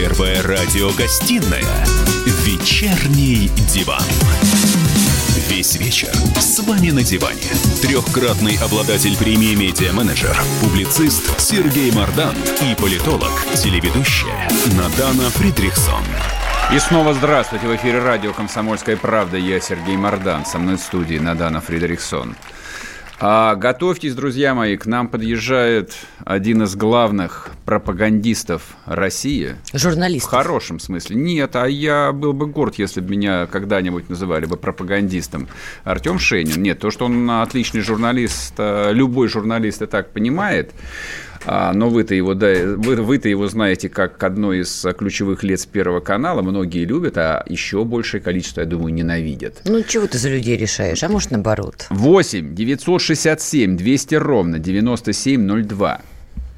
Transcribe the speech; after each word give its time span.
Первая 0.00 0.40
радиогостинная 0.44 1.84
«Вечерний 2.44 3.50
диван». 3.66 4.00
Весь 5.48 5.74
вечер 5.74 6.12
с 6.38 6.60
вами 6.60 6.90
на 6.90 7.02
диване. 7.02 7.42
Трехкратный 7.82 8.56
обладатель 8.58 9.16
премии 9.16 9.56
«Медиа-менеджер», 9.56 10.40
публицист 10.60 11.40
Сергей 11.40 11.90
Мардан 11.90 12.36
и 12.62 12.80
политолог, 12.80 13.32
телеведущая 13.56 14.48
Надана 14.76 15.30
Фридрихсон. 15.30 16.04
И 16.72 16.78
снова 16.78 17.12
здравствуйте. 17.12 17.66
В 17.66 17.74
эфире 17.74 17.98
радио 17.98 18.32
«Комсомольская 18.32 18.96
правда». 18.96 19.36
Я 19.36 19.58
Сергей 19.58 19.96
Мардан. 19.96 20.46
Со 20.46 20.60
мной 20.60 20.76
в 20.76 20.80
студии 20.80 21.18
Надана 21.18 21.60
Фридрихсон. 21.60 22.36
А, 23.20 23.56
готовьтесь, 23.56 24.14
друзья 24.14 24.54
мои, 24.54 24.76
к 24.76 24.86
нам 24.86 25.08
подъезжает 25.08 25.92
один 26.24 26.62
из 26.62 26.76
главных 26.76 27.50
пропагандистов 27.64 28.76
России. 28.86 29.56
Журналист. 29.72 30.26
В 30.26 30.30
хорошем 30.30 30.78
смысле. 30.78 31.16
Нет, 31.16 31.56
а 31.56 31.66
я 31.66 32.12
был 32.12 32.32
бы 32.32 32.46
горд, 32.46 32.76
если 32.76 33.00
бы 33.00 33.10
меня 33.10 33.46
когда-нибудь 33.46 34.08
называли 34.08 34.46
бы 34.46 34.56
пропагандистом. 34.56 35.48
Артем 35.82 36.20
Шенин. 36.20 36.62
Нет, 36.62 36.78
то, 36.78 36.92
что 36.92 37.06
он 37.06 37.28
отличный 37.28 37.80
журналист, 37.80 38.54
э, 38.56 38.92
любой 38.92 39.26
журналист 39.26 39.82
и 39.82 39.86
так 39.86 40.12
понимает. 40.12 40.72
А, 41.44 41.72
но 41.72 41.88
вы-то 41.88 42.14
его, 42.14 42.34
да, 42.34 42.52
вы, 42.76 42.96
вы-то 42.96 43.28
его 43.28 43.46
знаете 43.48 43.88
как 43.88 44.22
одно 44.22 44.52
из 44.52 44.84
ключевых 44.96 45.42
лиц 45.42 45.66
Первого 45.66 46.00
канала. 46.00 46.42
Многие 46.42 46.84
любят, 46.84 47.16
а 47.18 47.44
еще 47.48 47.84
большее 47.84 48.20
количество, 48.20 48.60
я 48.60 48.66
думаю, 48.66 48.92
ненавидят. 48.92 49.62
Ну, 49.64 49.82
чего 49.82 50.06
ты 50.06 50.18
за 50.18 50.30
людей 50.30 50.56
решаешь? 50.56 51.02
А 51.02 51.08
может, 51.08 51.30
наоборот? 51.30 51.86
8 51.90 52.54
967 52.54 53.76
200 53.76 54.14
ровно 54.16 54.58
9702. 54.58 56.00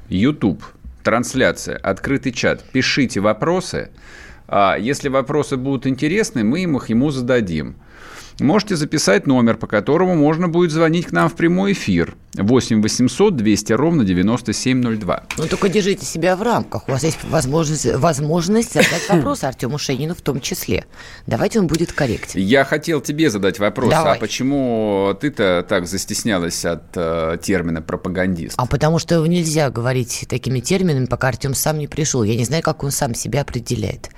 YouTube. 0.09 0.63
Трансляция. 1.03 1.77
Открытый 1.77 2.31
чат. 2.31 2.63
Пишите 2.71 3.19
вопросы. 3.19 3.89
А 4.47 4.75
если 4.77 5.07
вопросы 5.09 5.57
будут 5.57 5.87
интересны, 5.87 6.43
мы 6.43 6.63
им 6.63 6.75
их 6.77 6.89
ему 6.89 7.09
зададим. 7.09 7.75
Можете 8.41 8.75
записать 8.75 9.27
номер, 9.27 9.55
по 9.57 9.67
которому 9.67 10.15
можно 10.15 10.47
будет 10.47 10.71
звонить 10.71 11.05
к 11.05 11.11
нам 11.11 11.29
в 11.29 11.35
прямой 11.35 11.73
эфир. 11.73 12.15
8 12.33 12.81
800 12.81 13.35
200 13.35 13.73
ровно 13.73 14.03
9702. 14.03 15.23
Ну, 15.37 15.47
только 15.47 15.69
держите 15.69 16.05
себя 16.05 16.35
в 16.35 16.41
рамках. 16.41 16.87
У 16.87 16.91
вас 16.91 17.03
есть 17.03 17.19
возможность, 17.23 17.85
возможность 17.85 18.73
задать 18.73 19.05
вопрос 19.09 19.43
Артему 19.43 19.77
Шенину 19.77 20.15
в 20.15 20.21
том 20.21 20.41
числе. 20.41 20.85
Давайте 21.27 21.59
он 21.59 21.67
будет 21.67 21.91
корректен. 21.91 22.39
Я 22.41 22.63
хотел 22.63 22.99
тебе 23.01 23.29
задать 23.29 23.59
вопрос. 23.59 23.91
Давай. 23.91 24.17
А 24.17 24.19
почему 24.19 25.15
ты-то 25.19 25.63
так 25.67 25.85
застеснялась 25.87 26.65
от 26.65 26.83
э, 26.95 27.37
термина 27.41 27.81
пропагандист? 27.81 28.55
А 28.57 28.65
потому 28.65 28.97
что 28.97 29.23
нельзя 29.27 29.69
говорить 29.69 30.25
такими 30.27 30.61
терминами, 30.61 31.05
пока 31.05 31.27
Артем 31.27 31.53
сам 31.53 31.77
не 31.77 31.87
пришел. 31.87 32.23
Я 32.23 32.35
не 32.35 32.45
знаю, 32.45 32.63
как 32.63 32.83
он 32.83 32.89
сам 32.89 33.13
себя 33.13 33.41
определяет. 33.41 34.09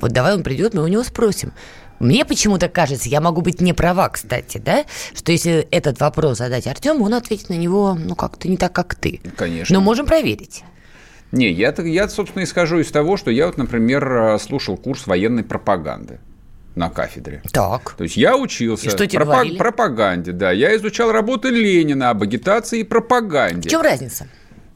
Вот 0.00 0.12
давай 0.12 0.34
он 0.34 0.42
придет, 0.42 0.74
мы 0.74 0.82
у 0.82 0.88
него 0.88 1.04
спросим. 1.04 1.52
Мне 1.98 2.24
почему-то 2.24 2.68
кажется, 2.68 3.08
я 3.08 3.20
могу 3.20 3.40
быть 3.40 3.60
не 3.60 3.72
права, 3.72 4.08
кстати, 4.08 4.58
да, 4.58 4.84
что 5.14 5.32
если 5.32 5.66
этот 5.70 6.00
вопрос 6.00 6.38
задать 6.38 6.66
Артему, 6.66 7.04
он 7.04 7.14
ответит 7.14 7.48
на 7.48 7.54
него, 7.54 7.94
ну, 7.94 8.14
как-то 8.14 8.48
не 8.48 8.56
так, 8.56 8.72
как 8.72 8.94
ты. 8.94 9.20
Конечно. 9.36 9.74
Но 9.74 9.80
можем 9.80 10.06
проверить. 10.06 10.64
Не, 11.32 11.50
я, 11.50 11.74
я, 11.76 12.08
собственно, 12.08 12.44
исхожу 12.44 12.78
из 12.78 12.90
того, 12.90 13.16
что 13.16 13.30
я 13.30 13.46
вот, 13.46 13.58
например, 13.58 14.10
э, 14.10 14.38
слушал 14.38 14.76
курс 14.76 15.06
военной 15.06 15.44
пропаганды 15.44 16.20
на 16.74 16.88
кафедре. 16.88 17.42
Так. 17.52 17.94
То 17.98 18.04
есть 18.04 18.16
я 18.16 18.36
учился 18.36 18.86
И 18.86 18.90
что 18.90 19.06
тебе 19.06 19.24
говорили? 19.24 19.58
пропаганде, 19.58 20.32
да. 20.32 20.52
Я 20.52 20.74
изучал 20.76 21.12
работы 21.12 21.48
Ленина 21.50 22.10
об 22.10 22.22
агитации 22.22 22.80
и 22.80 22.84
пропаганде. 22.84 23.68
В 23.68 23.70
чем 23.72 23.82
разница? 23.82 24.28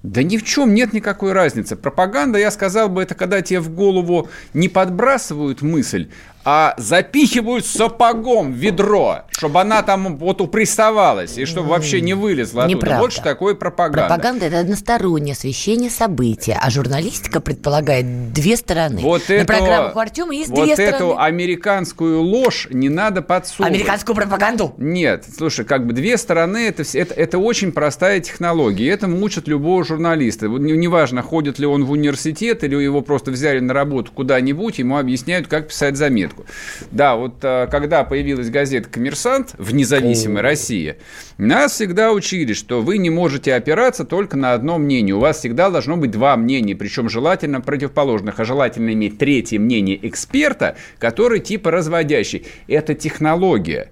Да 0.02 0.22
ни 0.24 0.36
в 0.36 0.42
чем 0.42 0.74
нет 0.74 0.92
никакой 0.92 1.32
разницы. 1.32 1.76
Пропаганда, 1.76 2.38
я 2.38 2.50
сказал 2.50 2.88
бы, 2.88 3.02
это 3.02 3.14
когда 3.14 3.40
тебе 3.40 3.60
в 3.60 3.70
голову 3.70 4.28
не 4.52 4.68
подбрасывают 4.68 5.62
мысль, 5.62 6.10
а 6.44 6.74
запихивают 6.76 7.64
сапогом 7.66 8.52
в 8.52 8.56
ведро, 8.56 9.20
чтобы 9.30 9.60
она 9.60 9.82
там 9.82 10.16
вот 10.18 10.40
упрессовалась, 10.40 11.38
и 11.38 11.44
чтобы 11.44 11.68
вообще 11.68 12.00
не 12.00 12.14
вылезла 12.14 12.64
оттуда. 12.64 12.76
Неправда. 12.76 13.00
Вот 13.02 13.12
что 13.12 13.22
такое 13.22 13.54
пропаганда. 13.54 14.08
Пропаганда– 14.08 14.46
это 14.46 14.58
одностороннее 14.60 15.32
освещение 15.34 15.90
события, 15.90 16.58
а 16.60 16.70
журналистика 16.70 17.40
предполагает 17.40 18.32
две 18.32 18.56
стороны. 18.56 19.00
Вот 19.02 19.28
На 19.28 19.32
эту- 19.34 19.46
программах 19.46 19.96
у 19.96 19.98
Артема 19.98 20.34
есть 20.34 20.50
вот 20.50 20.64
две 20.64 20.72
эту 20.74 20.96
стороны. 20.96 21.20
американскую 21.20 22.20
ложь 22.22 22.68
не 22.70 22.88
надо 22.88 23.22
подсовывать. 23.22 23.74
Американскую 23.76 24.16
пропаганду. 24.16 24.74
Нет, 24.78 25.24
слушай, 25.36 25.64
как 25.64 25.86
бы 25.86 25.92
две 25.92 26.16
стороны, 26.16 26.66
это, 26.68 26.82
это, 26.94 27.14
это 27.14 27.38
очень 27.38 27.72
простая 27.72 28.20
технология. 28.20 28.88
Этому 28.90 29.20
учат 29.22 29.46
любого 29.48 29.84
журналиста. 29.84 30.48
Вот 30.48 30.60
не- 30.60 30.72
Неважно, 30.72 31.22
ходит 31.22 31.58
ли 31.60 31.66
он 31.66 31.84
в 31.84 31.92
университет 31.92 32.64
или 32.64 32.74
его 32.82 33.02
просто 33.02 33.30
взяли 33.30 33.60
на 33.60 33.72
работу 33.72 34.10
куда-нибудь, 34.12 34.78
ему 34.80 34.96
объясняют, 34.98 35.46
как 35.46 35.68
писать 35.68 35.96
заметку. 35.96 36.31
Да, 36.90 37.16
вот 37.16 37.36
а, 37.42 37.66
когда 37.66 38.04
появилась 38.04 38.50
газета 38.50 38.88
«Коммерсант» 38.88 39.54
в 39.58 39.74
независимой 39.74 40.42
России, 40.42 40.96
нас 41.38 41.72
всегда 41.72 42.12
учили, 42.12 42.52
что 42.52 42.82
вы 42.82 42.98
не 42.98 43.10
можете 43.10 43.54
опираться 43.54 44.04
только 44.04 44.36
на 44.36 44.52
одно 44.52 44.78
мнение. 44.78 45.14
У 45.14 45.20
вас 45.20 45.38
всегда 45.38 45.70
должно 45.70 45.96
быть 45.96 46.10
два 46.10 46.36
мнения, 46.36 46.74
причем 46.74 47.08
желательно 47.08 47.60
противоположных, 47.60 48.38
а 48.40 48.44
желательно 48.44 48.92
иметь 48.92 49.18
третье 49.18 49.58
мнение 49.58 49.98
эксперта, 50.06 50.76
который 50.98 51.40
типа 51.40 51.70
разводящий. 51.70 52.46
Это 52.68 52.94
технология. 52.94 53.90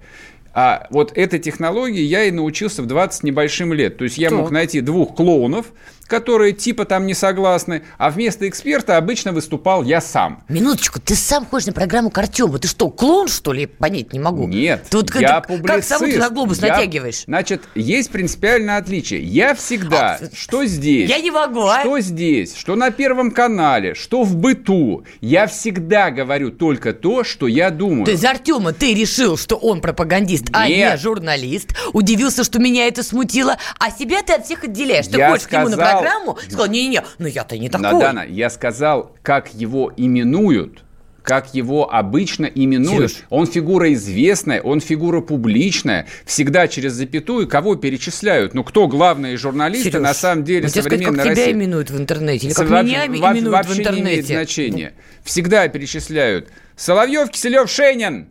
А 0.53 0.87
вот 0.89 1.17
этой 1.17 1.39
технологии 1.39 2.01
я 2.01 2.25
и 2.25 2.31
научился 2.31 2.81
в 2.81 2.85
20 2.85 3.23
небольшим 3.23 3.71
лет. 3.71 3.97
То 3.97 4.03
есть 4.03 4.17
я 4.17 4.29
Так. 4.29 4.39
мог 4.39 4.51
найти 4.51 4.81
двух 4.81 5.15
клоунов, 5.15 5.67
которые 6.11 6.51
типа 6.51 6.83
там 6.83 7.07
не 7.07 7.13
согласны, 7.13 7.83
а 7.97 8.09
вместо 8.09 8.47
эксперта 8.49 8.97
обычно 8.97 9.31
выступал 9.31 9.81
я 9.83 10.01
сам. 10.01 10.43
Минуточку, 10.49 10.99
ты 10.99 11.15
сам 11.15 11.45
ходишь 11.45 11.67
на 11.67 11.73
программу 11.73 12.09
к 12.11 12.17
Артему. 12.17 12.59
Ты 12.59 12.67
что, 12.67 12.89
клоун, 12.89 13.29
что 13.29 13.53
ли? 13.53 13.65
Понять 13.65 14.11
не 14.11 14.19
могу. 14.19 14.45
Нет, 14.47 14.85
Ты 14.89 14.97
вот 14.97 15.15
я 15.15 15.27
как- 15.29 15.47
публицист. 15.47 15.67
Как 15.89 15.99
сову 15.99 16.11
ты 16.11 16.17
на 16.19 16.29
глобус 16.29 16.59
Я- 16.61 16.67
натягиваешь? 16.75 17.23
Значит, 17.25 17.63
есть 17.75 18.11
принципиальное 18.11 18.75
отличие. 18.77 19.23
Я 19.23 19.55
всегда, 19.55 20.19
А, 20.21 20.35
что 20.35 20.65
здесь, 20.65 21.09
Я 21.09 21.19
не 21.19 21.31
могу, 21.31 21.63
а? 21.65 21.79
что 21.79 21.97
здесь, 22.01 22.55
что 22.57 22.75
на 22.75 22.91
Первом 22.91 23.31
канале, 23.31 23.95
что 23.95 24.23
в 24.23 24.35
быту, 24.35 25.05
я 25.21 25.47
всегда 25.47 26.11
говорю 26.11 26.51
только 26.51 26.91
то, 26.93 27.23
что 27.23 27.47
я 27.47 27.69
думаю. 27.69 28.03
То 28.03 28.11
есть 28.11 28.25
Артема 28.25 28.73
ты 28.73 28.93
решил, 28.93 29.37
что 29.37 29.55
он 29.55 29.79
пропагандист, 29.79 30.47
а 30.51 30.67
не 30.67 30.75
Нет. 30.77 30.99
журналист. 30.99 31.69
Удивился, 31.93 32.43
что 32.43 32.59
меня 32.59 32.87
это 32.87 33.01
смутило. 33.01 33.57
А 33.79 33.89
себя 33.91 34.21
ты 34.23 34.33
от 34.33 34.45
всех 34.45 34.65
отделяешь. 34.65 35.07
Ты 35.07 35.17
Я 35.17 35.29
ходишь 35.29 35.47
к 35.47 35.51
нему 35.53 35.69
на 35.69 35.75
сказал- 35.77 36.00
программу 36.01 36.37
сказал, 36.45 36.67
не-не-не, 36.67 37.03
ну 37.19 37.27
я-то 37.27 37.57
не 37.57 37.69
такой. 37.69 37.91
Надана, 37.91 38.25
я 38.27 38.49
сказал, 38.49 39.15
как 39.21 39.53
его 39.53 39.91
именуют, 39.97 40.83
как 41.23 41.53
его 41.53 41.93
обычно 41.93 42.45
именуют. 42.45 43.11
Серёж. 43.11 43.25
Он 43.29 43.45
фигура 43.45 43.93
известная, 43.93 44.59
он 44.61 44.79
фигура 44.81 45.21
публичная. 45.21 46.07
Всегда 46.25 46.67
через 46.67 46.93
запятую 46.93 47.47
кого 47.47 47.75
перечисляют? 47.75 48.53
Ну, 48.55 48.63
кто 48.63 48.87
главные 48.87 49.37
журналисты 49.37 49.91
Серёж, 49.91 50.01
на 50.01 50.13
самом 50.15 50.43
деле 50.43 50.63
ну, 50.63 50.69
сказать, 50.69 50.83
современной 50.91 51.15
как 51.17 51.23
тебя 51.33 51.35
России? 51.45 51.51
именуют 51.53 51.89
в 51.91 51.97
интернете, 51.97 52.47
или 52.47 52.53
как 52.53 52.67
Во- 52.69 52.81
меня 52.81 53.01
во- 53.01 53.05
именуют 53.05 53.47
в 53.47 53.51
вообще 53.51 53.79
интернете. 53.81 54.03
не 54.03 54.09
имеет 54.13 54.25
значения. 54.25 54.93
Всегда 55.23 55.67
перечисляют. 55.67 56.49
Соловьев, 56.75 57.29
Киселев, 57.29 57.69
Шенин. 57.69 58.27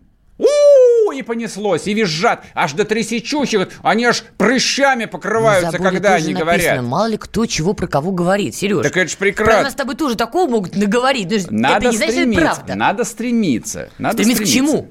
И 1.12 1.22
понеслось, 1.22 1.86
и 1.86 1.94
визжат, 1.94 2.44
аж 2.54 2.72
до 2.74 2.84
трясечухи, 2.84 3.66
они 3.82 4.04
аж 4.04 4.22
прыщами 4.38 5.06
покрываются, 5.06 5.72
заборе 5.72 5.90
когда 5.90 6.14
они 6.14 6.32
написано, 6.34 6.44
говорят. 6.44 6.82
Мало 6.84 7.06
ли 7.06 7.16
кто 7.16 7.46
чего 7.46 7.72
про 7.74 7.86
кого 7.88 8.12
говорит, 8.12 8.54
Сереж. 8.54 8.82
Так 8.82 8.96
это 8.96 9.10
ж 9.10 9.16
Про 9.16 9.24
прекрасно. 9.26 9.62
нас 9.64 9.72
с 9.72 9.76
тобой 9.76 9.96
тоже 9.96 10.14
такого 10.16 10.48
могут 10.50 10.76
наговорить. 10.76 11.50
Надо 11.50 11.76
это 11.86 11.90
не 11.90 11.96
значит, 11.96 12.14
стремиться, 12.14 12.44
правда. 12.54 12.74
надо 12.76 13.04
стремиться. 13.04 13.90
Надо 13.98 14.14
Стремиться 14.22 14.42
к 14.44 14.46
стремиться. 14.46 14.72
чему? 14.76 14.88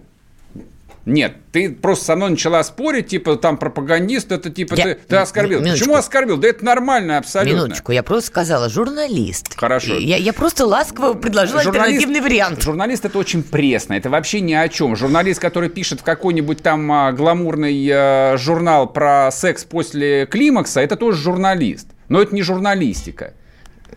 Нет, 1.06 1.38
ты 1.52 1.72
просто 1.72 2.06
со 2.06 2.16
мной 2.16 2.32
начала 2.32 2.64
спорить, 2.64 3.08
типа, 3.08 3.36
там, 3.38 3.58
пропагандист, 3.58 4.32
это 4.32 4.50
типа, 4.50 4.76
Я- 4.76 4.84
ты, 4.84 4.96
ты 4.96 5.16
оскорбил. 5.16 5.60
Минуточку. 5.60 5.80
Почему 5.86 5.96
оскорбил? 5.96 6.38
Да 6.38 6.48
это 6.48 6.64
нормально 6.64 7.18
абсолютно. 7.18 7.56
Минуточку, 7.64 7.92
я 7.92 8.04
просто 8.04 8.28
сказала, 8.28 8.70
журналист. 8.70 9.56
Хорошо. 9.58 9.98
Я, 9.98 10.18
я 10.18 10.34
просто 10.34 10.66
ласково 10.66 11.14
предложила 11.14 11.62
альтернативный 11.62 12.22
вариант. 12.22 12.62
Журналист 12.62 13.06
это 13.06 13.18
очень 13.18 13.44
пресно, 13.44 13.94
это 13.94 14.10
вообще 14.10 14.42
ни 14.42 14.54
о 14.54 14.68
чем. 14.70 14.96
Журналист, 14.96 15.40
который 15.40 15.70
пишет 15.70 16.02
в 16.02 16.04
какой-нибудь 16.04 16.62
там 16.62 16.92
а, 16.92 17.12
гламурный 17.12 17.90
а, 17.92 18.38
журнал 18.38 18.92
про 18.92 19.30
секс 19.32 19.64
после 19.64 20.26
климакса, 20.26 20.82
это 20.82 20.96
тоже 20.96 21.22
журналист. 21.22 21.88
Но 22.10 22.22
это 22.22 22.34
не 22.36 22.42
журналистика. 22.42 23.34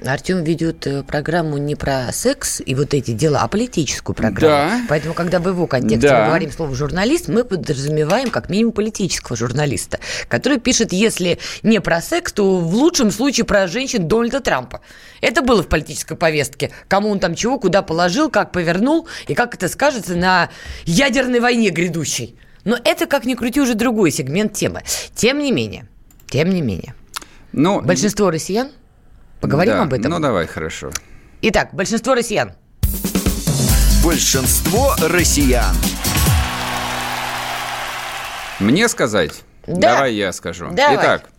Артем 0.04 0.42
ведет 0.42 0.86
э, 0.86 1.02
программу 1.02 1.58
не 1.58 1.74
про 1.74 2.10
секс 2.12 2.60
и 2.64 2.74
вот 2.74 2.94
эти 2.94 3.12
дела, 3.12 3.40
а 3.42 3.48
политическую 3.48 4.14
программу. 4.16 4.70
Да. 4.70 4.80
Поэтому, 4.88 5.14
когда 5.14 5.38
в 5.38 5.48
его 5.48 5.66
контексте 5.66 6.08
Да. 6.08 6.20
мы 6.20 6.26
говорим 6.26 6.50
слово 6.52 6.74
журналист, 6.74 7.28
мы 7.28 7.44
подразумеваем 7.44 8.30
как 8.30 8.48
минимум 8.48 8.72
политического 8.72 9.36
журналиста, 9.36 10.00
который 10.28 10.58
пишет, 10.58 10.92
если 10.92 11.38
не 11.62 11.80
про 11.80 12.00
секс, 12.00 12.32
то 12.32 12.58
в 12.58 12.74
лучшем 12.74 13.10
случае 13.10 13.44
про 13.44 13.66
женщин 13.66 14.08
Дональда 14.08 14.40
Трампа. 14.40 14.80
Это 15.20 15.42
было 15.42 15.62
в 15.62 15.68
политической 15.68 16.16
повестке. 16.16 16.70
Кому 16.88 17.10
он 17.10 17.20
там 17.20 17.34
чего, 17.34 17.58
куда 17.58 17.82
положил, 17.82 18.30
как 18.30 18.52
повернул 18.52 19.06
и 19.28 19.34
как 19.34 19.54
это 19.54 19.68
скажется 19.68 20.16
на 20.16 20.50
ядерной 20.84 21.40
войне 21.40 21.70
грядущей. 21.70 22.36
Но 22.64 22.78
это, 22.84 23.06
как 23.06 23.24
ни 23.24 23.34
крути, 23.34 23.60
уже 23.60 23.74
другой 23.74 24.10
сегмент 24.10 24.52
темы. 24.54 24.82
Тем 25.14 25.38
не 25.40 25.52
менее, 25.52 25.86
тем 26.30 26.50
не 26.50 26.62
менее, 26.62 26.94
Ну, 27.52 27.80
большинство 27.80 28.30
россиян, 28.30 28.70
поговорим 29.42 29.74
да, 29.74 29.82
об 29.82 29.92
этом? 29.92 30.10
Ну, 30.10 30.20
давай, 30.20 30.46
хорошо. 30.46 30.90
Итак, 31.42 31.74
большинство 31.74 32.14
россиян 32.14 32.52
большинство 34.02 34.94
россиян. 35.00 35.74
Мне 38.58 38.88
сказать? 38.88 39.42
Да. 39.66 39.94
Давай 39.94 40.14
я 40.14 40.32
скажу. 40.32 40.68
Давай. 40.72 40.96
Итак, 40.96 41.30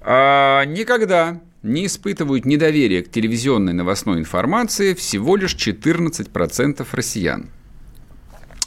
а, 0.00 0.64
никогда 0.64 1.40
не 1.62 1.86
испытывают 1.86 2.44
недоверие 2.44 3.02
к 3.02 3.10
телевизионной 3.10 3.72
новостной 3.72 4.18
информации 4.18 4.94
всего 4.94 5.36
лишь 5.36 5.54
14% 5.54 6.86
россиян. 6.92 7.50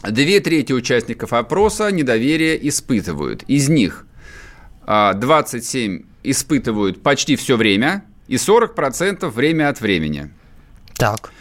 Две 0.03 0.39
трети 0.39 0.73
участников 0.73 1.33
опроса 1.33 1.91
недоверие 1.91 2.67
испытывают. 2.67 3.43
Из 3.43 3.69
них 3.69 4.07
а, 4.85 5.13
27 5.13 6.03
испытывают 6.23 7.03
почти 7.03 7.35
все 7.35 7.57
время 7.57 8.03
и 8.27 8.35
40% 8.35 9.27
время 9.29 9.69
от 9.69 9.81
времени. 9.81 10.29
Так. 10.95 11.31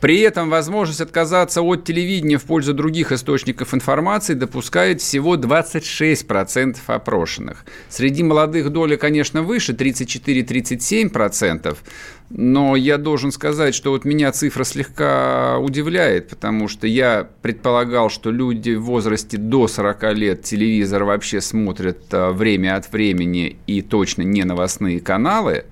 При 0.00 0.20
этом 0.20 0.50
возможность 0.50 1.00
отказаться 1.00 1.62
от 1.62 1.84
телевидения 1.84 2.36
в 2.36 2.44
пользу 2.44 2.74
других 2.74 3.12
источников 3.12 3.72
информации 3.72 4.34
допускает 4.34 5.00
всего 5.00 5.36
26% 5.36 6.76
опрошенных. 6.86 7.64
Среди 7.88 8.22
молодых 8.22 8.68
доля, 8.70 8.98
конечно, 8.98 9.42
выше, 9.42 9.72
34-37%, 9.72 11.78
но 12.28 12.76
я 12.76 12.98
должен 12.98 13.32
сказать, 13.32 13.74
что 13.74 13.90
вот 13.90 14.04
меня 14.04 14.32
цифра 14.32 14.64
слегка 14.64 15.56
удивляет, 15.58 16.28
потому 16.28 16.68
что 16.68 16.86
я 16.86 17.26
предполагал, 17.40 18.10
что 18.10 18.30
люди 18.30 18.74
в 18.74 18.84
возрасте 18.84 19.38
до 19.38 19.66
40 19.66 20.12
лет 20.12 20.42
телевизор 20.42 21.04
вообще 21.04 21.40
смотрят 21.40 22.12
а, 22.12 22.32
время 22.32 22.76
от 22.76 22.92
времени 22.92 23.56
и 23.66 23.80
точно 23.80 24.22
не 24.22 24.44
новостные 24.44 25.00
каналы. 25.00 25.64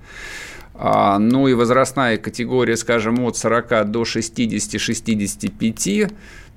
А, 0.77 1.19
ну 1.19 1.47
и 1.47 1.53
возрастная 1.53 2.17
категория, 2.17 2.75
скажем, 2.75 3.21
от 3.21 3.37
40 3.37 3.91
до 3.91 4.03
60-65 4.03 6.11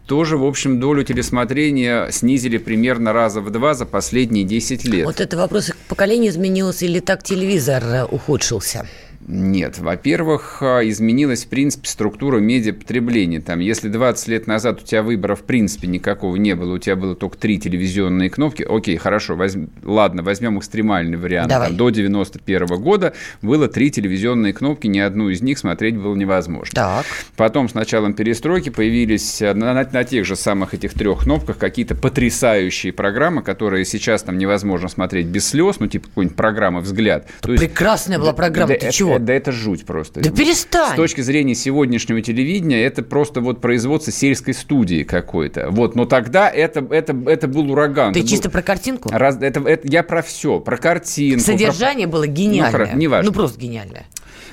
тоже, 0.09 0.39
в 0.39 0.45
общем, 0.45 0.81
долю 0.81 1.05
телесмотрения 1.05 2.11
снизили 2.11 2.57
примерно 2.57 3.13
раза 3.13 3.43
в 3.43 3.51
два 3.51 3.75
за 3.75 3.85
последние 3.85 4.45
10 4.45 4.85
лет. 4.87 5.05
Вот 5.05 5.21
это 5.21 5.37
вопрос, 5.37 5.71
поколение 5.87 6.31
изменилось 6.31 6.83
или 6.83 7.01
так 7.01 7.23
телевизор 7.23 7.85
э, 7.85 8.05
ухудшился? 8.05 8.87
Нет. 9.29 9.79
Во-первых, 9.79 10.59
а, 10.63 10.81
изменилась, 10.89 11.45
в 11.45 11.49
принципе, 11.49 11.87
структура 11.87 12.39
медиапотребления. 12.39 13.41
Там, 13.43 13.59
если 13.61 13.89
20 13.89 14.29
лет 14.29 14.47
назад 14.47 14.81
у 14.83 14.85
тебя 14.87 15.03
выбора, 15.03 15.35
в 15.35 15.43
принципе, 15.43 15.87
никакого 15.87 16.35
не 16.37 16.55
было, 16.55 16.75
у 16.75 16.79
тебя 16.79 16.97
было 16.97 17.15
только 17.15 17.37
три 17.37 17.59
телевизионные 17.59 18.31
кнопки, 18.31 18.63
окей, 18.63 18.97
хорошо, 18.97 19.37
возьм... 19.37 19.67
ладно, 19.85 20.23
возьмем 20.23 20.59
экстремальный 20.59 21.19
вариант. 21.19 21.51
Давай. 21.51 21.69
Там, 21.69 21.77
до 21.77 21.91
91 21.91 22.67
года 22.81 23.13
было 23.43 23.69
три 23.69 23.91
телевизионные 23.91 24.53
кнопки, 24.55 24.87
ни 24.87 24.99
одну 24.99 25.29
из 25.29 25.43
них 25.43 25.59
смотреть 25.59 25.97
было 25.97 26.15
невозможно. 26.15 26.73
Так. 26.75 27.05
Потом 27.37 27.69
с 27.69 27.75
началом 27.75 28.15
перестройки 28.15 28.71
появились 28.71 29.43
э, 29.43 29.53
на, 29.53 29.75
на- 29.75 29.89
на 29.93 30.05
тех 30.05 30.25
же 30.25 30.37
самых 30.37 30.73
этих 30.73 30.95
трех 30.95 31.25
кнопках 31.25 31.59
какие-то 31.59 31.95
потрясающие 31.95 32.93
программы, 32.95 33.43
которые 33.43 33.85
сейчас 33.85 34.23
там 34.23 34.39
невозможно 34.39 34.89
смотреть 34.89 35.27
без 35.27 35.47
слез, 35.49 35.77
ну, 35.81 35.87
типа 35.87 36.09
какой-нибудь 36.09 36.37
программы 36.37 36.81
«Взгляд». 36.81 37.27
То 37.43 37.53
есть- 37.53 37.63
Прекрасная 37.65 38.19
была 38.19 38.33
программа, 38.33 38.69
да 38.69 38.75
ты 38.75 38.87
это- 38.87 39.18
чего? 39.19 39.27
Да 39.27 39.35
это 39.35 39.53
жуть 39.53 39.85
просто. 39.85 40.21
Да 40.21 40.31
перестань! 40.31 40.93
С 40.93 40.97
точки 40.97 41.21
зрения 41.21 41.55
сегодняшнего 41.55 42.21
телевидения, 42.23 42.83
это 42.85 43.03
просто 43.03 43.41
вот 43.41 43.61
производство 43.61 44.13
сельской 44.13 44.55
студии 44.55 45.03
какой-то. 45.03 45.69
Вот, 45.71 45.95
но 45.95 46.05
тогда 46.07 46.49
это, 46.49 46.87
это, 46.91 47.17
это 47.27 47.49
был 47.49 47.71
ураган. 47.71 48.13
Ты 48.13 48.21
Это 48.21 48.29
чисто 48.29 48.49
был- 48.49 48.53
про 48.55 48.63
картинку? 48.63 49.09
Раз- 49.13 49.39
это, 49.41 49.61
это- 49.61 49.87
я 49.89 50.03
про 50.03 50.23
все, 50.23 50.61
про 50.61 50.77
картинку. 50.77 51.45
про- 51.45 51.53
Содержание 51.53 52.07
было 52.07 52.27
гениальное. 52.27 52.87
хоро- 52.87 52.97
неважно. 52.97 53.31
Ну, 53.31 53.35
просто 53.37 53.61
гениальное. 53.61 54.07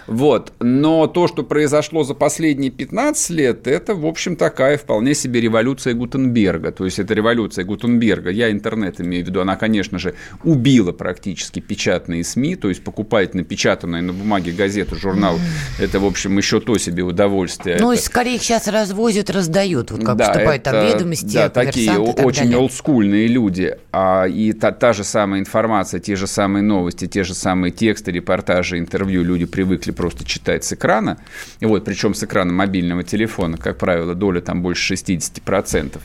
Вот. 0.07 0.53
Но 0.59 1.07
то, 1.07 1.27
что 1.27 1.41
произошло 1.43 2.03
за 2.03 2.13
последние 2.13 2.69
15 2.69 3.29
лет, 3.31 3.65
это, 3.67 3.95
в 3.95 4.05
общем, 4.05 4.35
такая 4.35 4.77
вполне 4.77 5.15
себе 5.15 5.41
революция 5.41 5.95
Гутенберга. 5.95 6.71
То 6.71 6.85
есть, 6.85 6.99
это 6.99 7.15
революция 7.15 7.65
Гутенберга. 7.65 8.29
Я 8.29 8.51
интернет 8.51 9.01
имею 9.01 9.23
в 9.25 9.27
виду. 9.27 9.41
Она, 9.41 9.55
конечно 9.55 9.97
же, 9.97 10.13
убила 10.43 10.91
практически 10.91 11.59
печатные 11.59 12.23
СМИ. 12.23 12.55
То 12.55 12.69
есть, 12.69 12.83
покупать 12.83 13.33
напечатанную 13.33 14.03
на 14.03 14.13
бумаге 14.13 14.51
газету, 14.55 14.95
журнал, 14.95 15.39
это, 15.79 15.99
в 15.99 16.05
общем, 16.05 16.37
еще 16.37 16.59
то 16.59 16.77
себе 16.77 17.03
удовольствие. 17.03 17.77
Ну, 17.79 17.91
Это- 17.91 18.01
скорее 18.01 18.35
их 18.35 18.41
сейчас 18.41 18.67
развозят, 18.67 19.29
раздают. 19.29 19.91
Вот 19.91 20.03
как 20.03 20.17
да, 20.17 20.27
поступают 20.27 20.63
там 20.63 20.75
это- 20.75 20.93
ведомости, 20.97 21.33
да, 21.33 21.49
такие 21.49 21.97
очень 21.97 22.43
далее. 22.43 22.57
олдскульные 22.57 23.27
люди. 23.27 23.77
А, 23.91 24.25
и 24.25 24.53
та, 24.53 24.71
та 24.71 24.93
же 24.93 25.03
самая 25.03 25.39
информация, 25.41 25.99
те 25.99 26.15
же 26.15 26.27
самые 26.27 26.63
новости, 26.63 27.07
те 27.07 27.23
же 27.23 27.33
самые 27.33 27.71
тексты, 27.71 28.11
репортажи, 28.11 28.77
интервью 28.79 29.23
люди 29.23 29.45
привыкли 29.45 29.91
просто 29.91 30.25
читать 30.25 30.63
с 30.63 30.73
экрана. 30.73 31.17
И 31.59 31.65
вот, 31.65 31.85
причем 31.85 32.13
с 32.13 32.23
экрана 32.23 32.53
мобильного 32.53 33.03
телефона, 33.03 33.57
как 33.57 33.77
правило, 33.77 34.15
доля 34.15 34.41
там 34.41 34.61
больше 34.61 34.95
60%. 34.95 36.01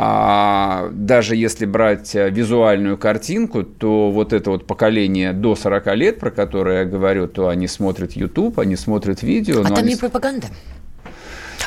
А 0.00 0.90
даже 0.92 1.34
если 1.34 1.66
брать 1.66 2.14
э, 2.14 2.30
визуальную 2.30 2.96
картинку, 2.96 3.64
то 3.64 4.12
вот 4.12 4.32
это 4.32 4.50
вот 4.50 4.64
поколение 4.64 5.32
до 5.32 5.56
40 5.56 5.96
лет, 5.96 6.20
про 6.20 6.30
которое 6.30 6.80
я 6.80 6.84
говорю, 6.84 7.26
то 7.26 7.48
они 7.48 7.66
смотрят 7.66 8.12
YouTube, 8.12 8.60
они 8.60 8.76
смотрят 8.76 9.24
видео. 9.24 9.62
А 9.62 9.64
там 9.64 9.78
они 9.78 9.94
не 9.94 9.96
пропаганда. 9.96 10.46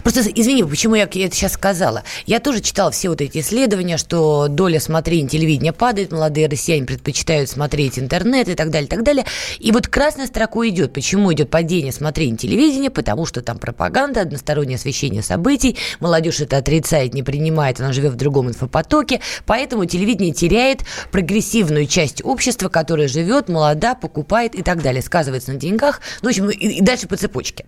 Просто 0.03 0.21
извини, 0.33 0.63
почему 0.63 0.95
я 0.95 1.03
это 1.03 1.35
сейчас 1.35 1.53
сказала. 1.53 2.03
Я 2.25 2.39
тоже 2.39 2.61
читала 2.61 2.91
все 2.91 3.09
вот 3.09 3.21
эти 3.21 3.39
исследования, 3.39 3.97
что 3.97 4.47
доля 4.47 4.79
смотрения 4.79 5.27
телевидения 5.27 5.73
падает, 5.73 6.11
молодые 6.11 6.47
россияне 6.47 6.85
предпочитают 6.85 7.49
смотреть 7.49 7.99
интернет 7.99 8.49
и 8.49 8.55
так 8.55 8.69
далее, 8.69 8.87
и 8.87 8.89
так 8.89 9.03
далее. 9.03 9.25
И 9.59 9.71
вот 9.71 9.87
красной 9.87 10.27
строкой 10.27 10.69
идет. 10.69 10.93
Почему 10.93 11.31
идет 11.33 11.49
падение 11.49 11.91
смотрения 11.91 12.37
телевидения? 12.37 12.89
Потому 12.89 13.25
что 13.25 13.41
там 13.41 13.59
пропаганда, 13.59 14.21
одностороннее 14.21 14.75
освещение 14.75 15.21
событий, 15.21 15.77
молодежь 15.99 16.41
это 16.41 16.57
отрицает, 16.57 17.13
не 17.13 17.23
принимает, 17.23 17.79
она 17.79 17.93
живет 17.93 18.13
в 18.13 18.15
другом 18.15 18.49
инфопотоке, 18.49 19.21
поэтому 19.45 19.85
телевидение 19.85 20.33
теряет 20.33 20.81
прогрессивную 21.11 21.85
часть 21.85 22.23
общества, 22.23 22.69
которая 22.69 23.07
живет, 23.07 23.49
молода, 23.49 23.95
покупает 23.95 24.55
и 24.55 24.63
так 24.63 24.81
далее, 24.81 25.01
сказывается 25.01 25.51
на 25.51 25.59
деньгах, 25.59 26.01
ну, 26.21 26.29
в 26.29 26.31
общем, 26.31 26.49
и, 26.49 26.55
и 26.55 26.81
дальше 26.81 27.07
по 27.07 27.17
цепочке. 27.17 27.65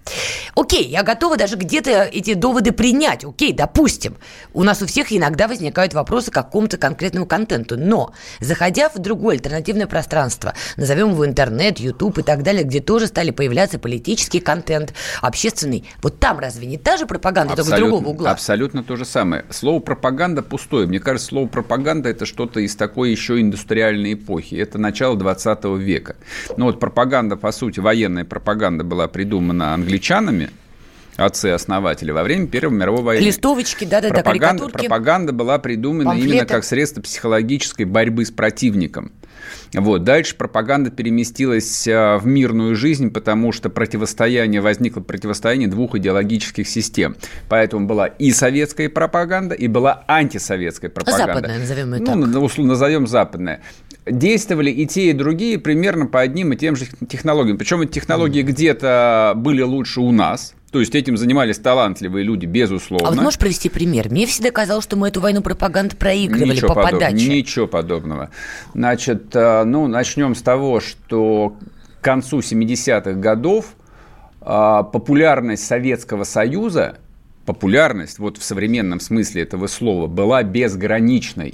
Окей, 0.55 0.87
я 0.87 1.03
готова 1.03 1.37
даже 1.37 1.55
где-то 1.55 2.09
эти 2.23 2.33
доводы 2.33 2.71
принять, 2.71 3.25
окей, 3.25 3.53
допустим. 3.53 4.15
У 4.53 4.63
нас 4.63 4.81
у 4.81 4.85
всех 4.85 5.11
иногда 5.11 5.47
возникают 5.47 5.93
вопросы 5.93 6.31
к 6.31 6.33
какому-то 6.33 6.77
конкретному 6.77 7.25
контенту, 7.25 7.77
но 7.77 8.13
заходя 8.39 8.89
в 8.89 8.97
другое 8.97 9.35
альтернативное 9.35 9.87
пространство, 9.87 10.53
назовем 10.77 11.11
его 11.11 11.25
интернет, 11.25 11.79
YouTube 11.79 12.19
и 12.19 12.21
так 12.23 12.43
далее, 12.43 12.63
где 12.63 12.79
тоже 12.79 13.07
стали 13.07 13.31
появляться 13.31 13.77
политический 13.77 14.39
контент, 14.39 14.93
общественный, 15.21 15.85
вот 16.01 16.19
там 16.19 16.39
разве 16.39 16.65
не 16.65 16.77
та 16.77 16.97
же 16.97 17.05
пропаганда, 17.05 17.55
только 17.55 17.75
с 17.75 17.79
другого 17.79 18.07
угла? 18.07 18.31
Абсолютно 18.31 18.83
то 18.83 18.95
же 18.95 19.05
самое. 19.05 19.45
Слово 19.49 19.79
пропаганда 19.79 20.41
пустое. 20.41 20.87
Мне 20.87 20.99
кажется, 20.99 21.27
слово 21.27 21.47
пропаганда 21.47 22.09
это 22.09 22.25
что-то 22.25 22.59
из 22.59 22.75
такой 22.75 23.11
еще 23.11 23.39
индустриальной 23.39 24.13
эпохи. 24.13 24.55
Это 24.55 24.77
начало 24.77 25.17
20 25.17 25.65
века. 25.77 26.15
Ну 26.55 26.65
вот 26.65 26.79
пропаганда, 26.79 27.35
по 27.35 27.51
сути, 27.51 27.79
военная 27.79 28.23
пропаганда 28.23 28.83
была 28.83 29.07
придумана 29.07 29.73
англичанами, 29.73 30.49
отцы-основатели, 31.17 32.11
во 32.11 32.23
время 32.23 32.47
Первой 32.47 32.77
мировой 32.77 33.03
войны. 33.03 33.25
Листовочки, 33.25 33.85
да-да-да, 33.85 34.23
пропаганда, 34.23 34.69
пропаганда 34.69 35.33
была 35.33 35.59
придумана 35.59 36.11
Памфлеты. 36.11 36.29
именно 36.29 36.45
как 36.45 36.63
средство 36.63 37.01
психологической 37.01 37.85
борьбы 37.85 38.25
с 38.25 38.31
противником. 38.31 39.11
Вот. 39.73 40.03
Дальше 40.03 40.35
пропаганда 40.35 40.91
переместилась 40.91 41.87
а, 41.87 42.17
в 42.17 42.25
мирную 42.25 42.75
жизнь, 42.75 43.11
потому 43.11 43.51
что 43.51 43.69
противостояние 43.69 44.61
возникло 44.61 45.01
противостояние 45.01 45.67
двух 45.67 45.95
идеологических 45.95 46.67
систем. 46.67 47.15
Поэтому 47.49 47.87
была 47.87 48.07
и 48.07 48.31
советская 48.31 48.89
пропаганда, 48.89 49.55
и 49.55 49.67
была 49.67 50.03
антисоветская 50.07 50.89
пропаганда. 50.89 51.33
Западная, 51.33 51.59
назовем 51.59 51.93
ее 51.93 51.99
ну, 52.01 52.31
так. 52.31 52.41
условно 52.41 52.73
назовем 52.73 53.07
западная. 53.07 53.61
Действовали 54.05 54.69
и 54.69 54.85
те, 54.85 55.09
и 55.09 55.13
другие 55.13 55.57
примерно 55.57 56.07
по 56.07 56.19
одним 56.19 56.53
и 56.53 56.57
тем 56.57 56.75
же 56.75 56.85
технологиям. 57.07 57.57
Причем 57.57 57.81
эти 57.81 57.93
технологии 57.93 58.41
где-то 58.41 59.33
были 59.35 59.61
лучше 59.61 60.01
у 60.01 60.11
нас. 60.11 60.53
То 60.73 60.79
есть 60.79 60.95
этим 60.95 61.17
занимались 61.17 61.59
талантливые 61.59 62.25
люди, 62.25 62.47
безусловно. 62.47 63.07
А 63.07 63.11
вот 63.11 63.21
можешь 63.21 63.37
привести 63.37 63.69
пример? 63.69 64.09
Мне 64.09 64.25
всегда 64.25 64.49
казалось, 64.49 64.83
что 64.83 64.95
мы 64.95 65.09
эту 65.09 65.21
войну 65.21 65.43
пропаганды 65.43 65.95
проигрывали 65.95 66.55
Ничего 66.55 66.73
по 66.73 66.81
подоб- 66.81 66.91
подаче. 66.93 67.29
Ничего 67.29 67.67
подобного. 67.67 68.31
Значит, 68.73 69.35
э, 69.35 69.65
ну, 69.65 69.85
начнем 69.85 70.33
с 70.33 70.41
того, 70.41 70.79
что 70.79 71.55
к 72.01 72.03
концу 72.03 72.39
70-х 72.39 73.13
годов 73.13 73.75
э, 74.41 74.45
популярность 74.45 75.63
Советского 75.63 76.23
Союза, 76.23 76.97
популярность 77.45 78.17
вот 78.17 78.39
в 78.39 78.43
современном 78.43 78.99
смысле 78.99 79.43
этого 79.43 79.67
слова, 79.67 80.07
была 80.07 80.41
безграничной. 80.41 81.53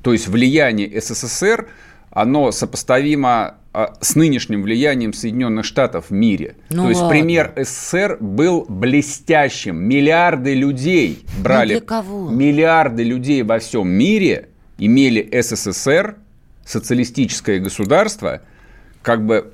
То 0.00 0.14
есть 0.14 0.28
влияние 0.28 0.98
СССР, 0.98 1.68
оно 2.16 2.50
сопоставимо 2.50 3.56
э, 3.74 3.88
с 4.00 4.16
нынешним 4.16 4.62
влиянием 4.62 5.12
Соединенных 5.12 5.66
Штатов 5.66 6.06
в 6.08 6.12
мире. 6.12 6.56
Ну 6.70 6.84
То 6.84 6.88
есть 6.88 7.02
ладно. 7.02 7.14
пример 7.14 7.52
СССР 7.56 8.16
был 8.20 8.64
блестящим. 8.70 9.76
Миллиарды 9.76 10.54
людей 10.54 11.26
брали 11.38 11.74
Ну 11.74 11.80
для 11.80 11.86
кого? 11.86 12.30
миллиарды 12.30 13.02
людей 13.02 13.42
во 13.42 13.58
всем 13.58 13.88
мире 13.90 14.48
имели 14.78 15.28
СССР, 15.42 16.16
социалистическое 16.64 17.58
государство, 17.58 18.40
как 19.02 19.26
бы 19.26 19.52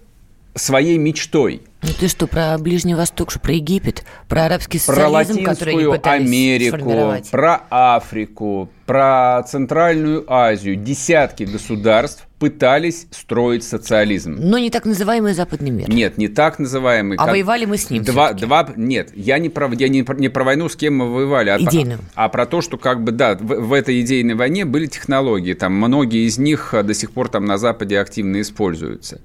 своей 0.55 0.99
мечтой. 0.99 1.63
Ну 1.83 1.89
ты 1.99 2.07
что, 2.07 2.29
про 2.29 2.57
Ближний 2.59 2.95
Восток, 2.95 3.33
что 3.33 3.41
про 3.41 3.55
Египет, 3.55 4.05
про 4.29 4.45
арабский 4.45 4.79
Про 4.79 4.95
социализм, 4.95 5.43
который 5.43 5.75
они 5.75 5.87
Латинскую 5.87 6.15
Америку, 6.15 7.29
про 7.33 7.63
Африку, 7.71 8.69
про 8.87 9.43
Центральную 9.49 10.25
Азию. 10.33 10.77
Десятки 10.77 11.43
государств 11.43 12.29
пытались 12.43 13.07
строить 13.13 13.63
социализм. 13.63 14.35
Но 14.37 14.59
не 14.59 14.69
так 14.69 14.85
называемый 14.85 15.33
западный 15.33 15.71
мир. 15.71 15.89
Нет, 15.89 16.19
не 16.19 16.27
так 16.27 16.59
называемый. 16.59 17.17
А 17.17 17.21
как- 17.27 17.31
воевали 17.31 17.67
мы 17.67 17.77
с 17.77 17.89
ним 17.89 18.03
Два, 18.03 18.33
два, 18.33 18.69
нет, 18.75 19.11
я 19.15 19.39
не 19.39 19.49
про, 19.49 19.71
я 19.73 19.87
не, 19.87 20.03
про- 20.03 20.17
не 20.17 20.29
про 20.29 20.43
войну, 20.43 20.69
с 20.69 20.75
кем 20.75 20.97
мы 20.97 21.09
воевали, 21.09 21.51
а, 21.51 21.59
Идейную. 21.59 22.01
а 22.17 22.29
про 22.29 22.47
то, 22.47 22.61
что 22.61 22.79
как 22.79 23.05
бы 23.05 23.13
да, 23.13 23.37
в, 23.37 23.45
в 23.69 23.73
этой 23.73 24.01
идейной 24.01 24.35
войне 24.35 24.65
были 24.65 24.87
технологии, 24.87 25.55
там 25.55 25.73
многие 25.75 26.27
из 26.27 26.37
них 26.37 26.75
а, 26.75 26.83
до 26.83 26.95
сих 26.95 27.13
пор 27.13 27.29
там 27.29 27.45
на 27.45 27.59
Западе 27.59 28.01
активно 28.01 28.41
используются. 28.41 29.21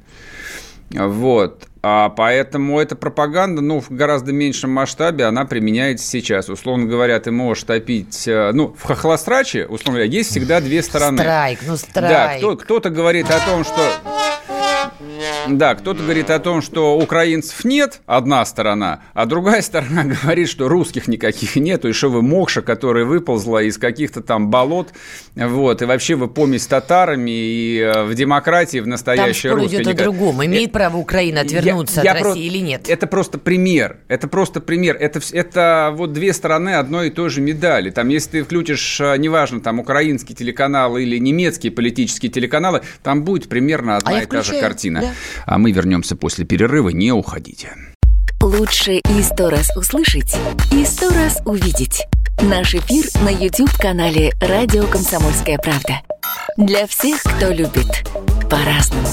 Вот. 0.91 1.67
А 1.83 2.09
поэтому 2.09 2.79
эта 2.79 2.95
пропаганда, 2.95 3.61
ну, 3.61 3.79
в 3.79 3.89
гораздо 3.89 4.33
меньшем 4.33 4.71
масштабе, 4.71 5.25
она 5.25 5.45
применяется 5.45 6.05
сейчас. 6.05 6.49
Условно 6.49 6.85
говоря, 6.85 7.19
ты 7.19 7.31
можешь 7.31 7.63
топить... 7.63 8.27
э, 8.27 8.51
Ну, 8.53 8.75
в 8.77 8.83
хохлостраче, 8.83 9.65
условно 9.65 9.99
говоря, 9.99 10.05
есть 10.11 10.31
всегда 10.31 10.59
две 10.59 10.81
стороны. 10.81 11.19
Страйк, 11.19 11.59
ну 11.65 11.77
страйк. 11.77 12.09
Да, 12.09 12.37
кто, 12.37 12.55
кто-то 12.57 12.89
говорит 12.89 13.27
о 13.29 13.39
том, 13.45 13.63
что... 13.63 14.16
Да, 15.47 15.75
кто-то 15.75 16.01
говорит 16.01 16.29
о 16.29 16.39
том, 16.39 16.61
что 16.61 16.97
украинцев 16.97 17.63
нет, 17.65 18.01
одна 18.05 18.45
сторона, 18.45 19.01
а 19.13 19.25
другая 19.25 19.61
сторона 19.61 20.03
говорит, 20.23 20.49
что 20.49 20.67
русских 20.67 21.07
никаких 21.07 21.55
нету, 21.55 21.89
и 21.89 21.93
что 21.93 22.09
вы 22.09 22.21
мокша, 22.21 22.61
которая 22.61 23.05
выползла 23.05 23.63
из 23.63 23.77
каких-то 23.77 24.21
там 24.21 24.49
болот, 24.49 24.89
вот, 25.35 25.81
и 25.81 25.85
вообще 25.85 26.15
вы 26.15 26.27
помесь 26.27 26.63
с 26.63 26.67
татарами, 26.67 27.31
и 27.31 27.79
э, 27.79 28.03
в 28.03 28.15
демократии, 28.15 28.79
в 28.79 28.83
Там 28.83 28.91
настоящей 28.91 29.49
русской... 29.49 29.81
идет 29.81 29.87
о 29.87 29.93
другом. 29.93 30.43
Имеет 30.43 30.71
право 30.71 30.97
Украина 30.97 31.41
отвернуться 31.41 32.01
я 32.01 32.13
от 32.13 32.19
про- 32.19 32.29
России 32.29 32.45
или 32.45 32.57
нет? 32.57 32.89
Это 32.89 33.07
просто 33.07 33.37
пример. 33.37 33.97
Это 34.07 34.27
просто 34.27 34.61
пример. 34.61 34.97
Это, 34.99 35.19
это 35.31 35.93
вот 35.95 36.13
две 36.13 36.33
стороны 36.33 36.75
одной 36.75 37.07
и 37.07 37.09
той 37.11 37.29
же 37.29 37.41
медали. 37.41 37.89
Там, 37.91 38.09
если 38.09 38.31
ты 38.31 38.43
включишь, 38.43 38.99
а, 39.01 39.15
неважно, 39.15 39.61
там, 39.61 39.79
украинский 39.79 40.33
телеканал 40.35 40.97
или 40.97 41.17
немецкие 41.17 41.71
политические 41.71 42.31
телеканалы, 42.31 42.81
там 43.03 43.23
будет 43.23 43.47
примерно 43.47 43.97
одна 43.97 44.11
А 44.11 44.13
я 44.15 44.23
и 44.23 44.25
та 44.25 44.37
же 44.37 44.43
включаю, 44.43 44.61
картина. 44.89 45.01
да. 45.01 45.13
А 45.45 45.57
мы 45.57 45.71
вернемся 45.71 46.15
после 46.15 46.45
перерыва. 46.45 46.89
Не 46.89 47.11
уходите. 47.11 47.73
Лучше 48.41 48.97
и 48.97 49.21
сто 49.23 49.49
раз 49.49 49.75
услышать, 49.75 50.35
и 50.71 50.85
сто 50.85 51.09
раз 51.09 51.41
увидеть. 51.45 52.05
Наш 52.41 52.75
эфир 52.75 53.05
на 53.23 53.29
YouTube-канале 53.29 54.31
«Радио 54.39 54.85
Комсомольская 54.85 55.57
правда». 55.57 56.01
Для 56.55 56.85
всех, 56.85 57.23
кто 57.23 57.49
любит 57.49 58.07
по-разному. 58.49 59.07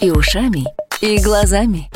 И 0.00 0.10
ушами, 0.10 0.66
и 1.00 1.18
глазами. 1.22 1.90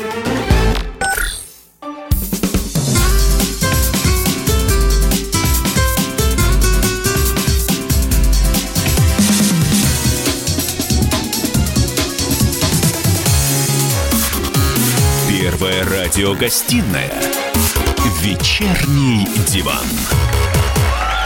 Первая 15.59 15.83
радиогостинная 16.05 17.11
«Вечерний 18.21 19.27
диван». 19.45 19.83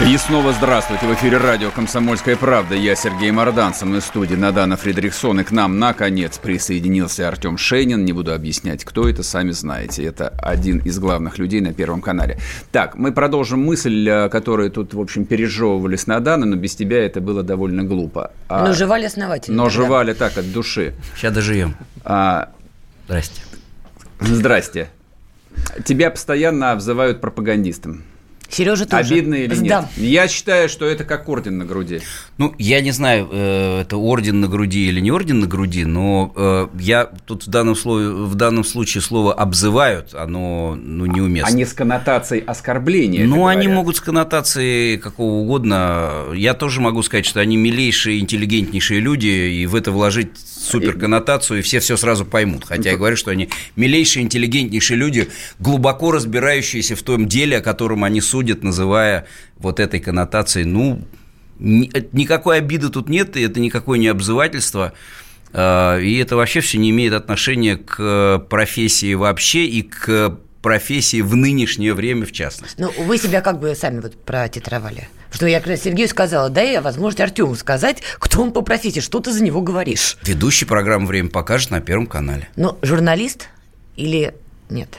И 0.09 0.17
снова 0.17 0.53
здравствуйте. 0.53 1.05
В 1.05 1.13
эфире 1.13 1.37
радио 1.37 1.69
«Комсомольская 1.69 2.35
правда». 2.35 2.73
Я 2.73 2.95
Сергей 2.95 3.29
Мордан, 3.29 3.75
со 3.75 3.85
мной 3.85 3.99
в 4.01 4.03
студии 4.03 4.33
Надана 4.33 4.75
Фридрихсон. 4.75 5.41
И 5.41 5.43
к 5.43 5.51
нам, 5.51 5.77
наконец, 5.77 6.39
присоединился 6.39 7.27
Артем 7.27 7.59
Шейнин. 7.59 8.03
Не 8.03 8.11
буду 8.11 8.33
объяснять, 8.33 8.83
кто 8.83 9.07
это, 9.07 9.21
сами 9.21 9.51
знаете. 9.51 10.03
Это 10.03 10.29
один 10.29 10.79
из 10.79 10.97
главных 10.97 11.37
людей 11.37 11.61
на 11.61 11.71
Первом 11.71 12.01
канале. 12.01 12.39
Так, 12.71 12.95
мы 12.95 13.11
продолжим 13.11 13.59
мысль, 13.63 14.09
э, 14.09 14.29
которую 14.29 14.71
тут, 14.71 14.95
в 14.95 14.99
общем, 14.99 15.25
пережевывали 15.25 15.95
с 15.95 16.07
Надана, 16.07 16.47
но 16.47 16.55
без 16.55 16.75
тебя 16.75 17.05
это 17.05 17.21
было 17.21 17.43
довольно 17.43 17.83
глупо. 17.83 18.31
А- 18.49 18.65
Но 18.65 18.73
жевали 18.73 19.05
основательно. 19.05 19.57
но 19.57 19.69
тогда. 19.69 19.83
жевали 19.83 20.13
так, 20.13 20.35
от 20.39 20.51
души. 20.51 20.95
Сейчас 21.15 21.33
доживем. 21.33 21.75
А, 22.03 22.49
Здрасте. 23.05 23.41
Здрасте. 24.27 24.89
Тебя 25.85 26.09
постоянно 26.11 26.71
обзывают 26.71 27.21
пропагандистом. 27.21 28.03
Сережа 28.53 28.85
тоже. 28.85 29.15
Обидно 29.15 29.35
или 29.35 29.55
нет? 29.55 29.85
Я 29.97 30.27
считаю, 30.27 30.69
что 30.69 30.85
это 30.85 31.03
как 31.03 31.27
орден 31.27 31.57
на 31.57 31.65
груди. 31.65 32.01
Ну, 32.37 32.53
я 32.59 32.81
не 32.81 32.91
знаю, 32.91 33.27
э, 33.31 33.81
это 33.81 33.97
орден 33.97 34.41
на 34.41 34.47
груди 34.47 34.87
или 34.89 34.99
не 34.99 35.11
орден 35.11 35.39
на 35.39 35.47
груди, 35.47 35.85
но 35.85 36.31
э, 36.35 36.67
я 36.79 37.05
тут 37.25 37.47
в 37.47 37.49
данном, 37.49 37.75
слове, 37.75 38.09
в 38.09 38.35
данном 38.35 38.63
случае 38.63 39.01
слово 39.01 39.33
«обзывают», 39.33 40.13
оно 40.13 40.77
ну, 40.79 41.05
неуместно. 41.07 41.49
Они 41.49 41.65
с 41.65 41.73
коннотацией 41.73 42.43
оскорбления. 42.43 43.25
Ну, 43.25 43.47
они 43.47 43.63
говорят. 43.63 43.75
могут 43.75 43.97
с 43.97 44.01
коннотацией 44.01 44.97
какого 44.97 45.41
угодно. 45.41 46.25
Я 46.35 46.53
тоже 46.53 46.79
могу 46.79 47.01
сказать, 47.01 47.25
что 47.25 47.39
они 47.39 47.57
милейшие, 47.57 48.19
интеллигентнейшие 48.19 48.99
люди, 48.99 49.27
и 49.27 49.65
в 49.65 49.75
это 49.75 49.91
вложить 49.91 50.37
супер 50.63 50.97
коннотацию, 50.97 51.59
и 51.59 51.61
все 51.61 51.79
все 51.79 51.97
сразу 51.97 52.25
поймут. 52.25 52.65
Хотя 52.65 52.91
я 52.91 52.97
говорю, 52.97 53.15
что 53.15 53.31
они 53.31 53.49
милейшие, 53.75 54.23
интеллигентнейшие 54.23 54.97
люди, 54.97 55.29
глубоко 55.59 56.11
разбирающиеся 56.11 56.95
в 56.95 57.03
том 57.03 57.27
деле, 57.27 57.57
о 57.57 57.61
котором 57.61 58.03
они 58.03 58.21
судят, 58.21 58.63
называя 58.63 59.25
вот 59.57 59.79
этой 59.79 59.99
коннотацией, 59.99 60.65
ну, 60.65 61.03
ни- 61.59 61.91
никакой 62.11 62.57
обиды 62.57 62.89
тут 62.89 63.09
нет, 63.09 63.35
и 63.37 63.41
это 63.41 63.59
никакое 63.59 63.99
не 63.99 64.07
обзывательство. 64.07 64.93
А, 65.53 65.99
И 65.99 66.17
это 66.17 66.35
вообще 66.35 66.61
все 66.61 66.77
не 66.79 66.89
имеет 66.89 67.13
отношения 67.13 67.77
к 67.77 68.39
профессии 68.49 69.13
вообще 69.13 69.65
и 69.65 69.83
к 69.83 70.37
профессии 70.61 71.21
в 71.21 71.35
нынешнее 71.35 71.93
время 71.93 72.25
в 72.25 72.31
частности. 72.31 72.79
Ну, 72.79 72.89
вы 73.05 73.17
себя 73.17 73.41
как 73.41 73.59
бы 73.59 73.75
сами 73.75 73.99
вот 73.99 74.15
протитровали. 74.23 75.09
Что 75.33 75.47
я 75.47 75.59
раз 75.59 75.81
Сергею 75.81 76.07
сказала, 76.07 76.49
дай 76.49 76.73
я 76.73 76.81
возможность 76.81 77.19
Артему 77.19 77.55
сказать, 77.55 78.03
кто 78.19 78.43
он 78.43 78.51
по 78.51 78.61
профессии, 78.61 78.99
что 78.99 79.19
ты 79.19 79.31
за 79.31 79.43
него 79.43 79.61
говоришь. 79.61 80.17
Ведущий 80.23 80.65
программы 80.65 81.07
«Время 81.07 81.29
покажет» 81.29 81.71
на 81.71 81.81
Первом 81.81 82.05
канале. 82.05 82.47
Ну, 82.55 82.77
журналист 82.83 83.49
или 83.95 84.35
нет? 84.69 84.89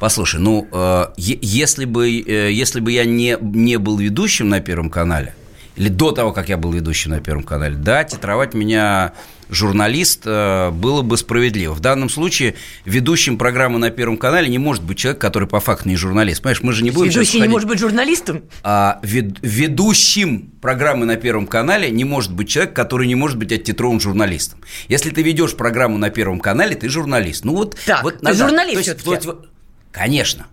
Послушай, 0.00 0.40
ну, 0.40 0.66
э, 0.72 1.06
если, 1.16 1.84
бы, 1.84 2.10
э, 2.10 2.52
если 2.52 2.80
бы 2.80 2.90
я 2.90 3.04
не, 3.04 3.36
не 3.40 3.78
был 3.78 3.98
ведущим 3.98 4.48
на 4.48 4.60
Первом 4.60 4.90
канале, 4.90 5.34
или 5.76 5.88
до 5.88 6.10
того, 6.10 6.32
как 6.32 6.48
я 6.48 6.56
был 6.56 6.72
ведущим 6.72 7.12
на 7.12 7.20
Первом 7.20 7.44
канале, 7.44 7.76
да, 7.76 8.02
титровать 8.02 8.52
меня 8.52 9.12
журналист 9.50 10.22
э, 10.24 10.70
было 10.70 11.02
бы 11.02 11.16
справедливо. 11.16 11.72
В 11.74 11.80
данном 11.80 12.08
случае 12.08 12.54
ведущим 12.84 13.38
программы 13.38 13.78
на 13.78 13.90
Первом 13.90 14.16
канале 14.16 14.48
не 14.48 14.58
может 14.58 14.82
быть 14.82 14.98
человек, 14.98 15.20
который 15.20 15.48
по 15.48 15.60
факту 15.60 15.88
не 15.88 15.96
журналист. 15.96 16.42
Понимаешь, 16.42 16.62
мы 16.62 16.72
же 16.72 16.82
не 16.84 16.90
будем 16.90 17.10
Ведущий 17.10 17.40
не 17.40 17.48
может 17.48 17.68
быть 17.68 17.78
журналистом? 17.78 18.42
А 18.62 19.00
вед- 19.02 19.38
ведущим 19.42 20.50
программы 20.60 21.06
на 21.06 21.16
Первом 21.16 21.46
канале 21.46 21.90
не 21.90 22.04
может 22.04 22.32
быть 22.32 22.48
человек, 22.48 22.74
который 22.74 23.06
не 23.06 23.14
может 23.14 23.38
быть 23.38 23.52
оттитрован 23.52 24.00
журналистом. 24.00 24.60
Если 24.88 25.10
ты 25.10 25.22
ведешь 25.22 25.54
программу 25.54 25.98
на 25.98 26.10
Первом 26.10 26.40
канале, 26.40 26.74
ты 26.74 26.88
журналист. 26.88 27.44
Ну 27.44 27.54
вот, 27.54 27.76
Так, 27.86 28.02
вот 28.02 28.20
ты 28.20 28.34
журналист 28.34 28.82
всё-таки. 28.82 29.06
вот- 29.08 29.24
вот- 29.24 29.48
конечно. 29.92 30.46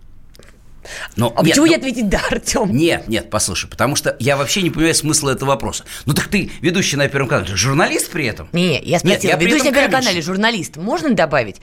Но, 1.16 1.32
А 1.36 1.42
нет, 1.42 1.50
почему 1.50 1.66
ну- 1.66 1.70
не 1.72 1.76
ответить 1.76 2.08
да, 2.08 2.20
Артем? 2.30 2.70
Нет, 2.76 3.08
нет, 3.08 3.30
послушай, 3.30 3.68
потому 3.68 3.96
что 3.96 4.16
я 4.18 4.36
вообще 4.36 4.62
не 4.62 4.70
понимаю 4.70 4.94
смысла 4.94 5.30
этого 5.30 5.50
вопроса. 5.50 5.84
Ну 6.04 6.14
так 6.14 6.28
ты 6.28 6.50
ведущий 6.60 6.96
на 6.96 7.08
Первом 7.08 7.28
канале, 7.28 7.54
журналист 7.56 8.10
при 8.10 8.26
этом? 8.26 8.48
Не, 8.52 8.80
я 8.82 8.98
спросила, 8.98 9.30
я 9.30 9.36
при 9.36 9.46
ведущий 9.46 9.70
на 9.70 9.72
Первом 9.72 9.90
канале 9.90 10.22
журналист, 10.22 10.76
можно 10.76 11.10
добавить? 11.14 11.56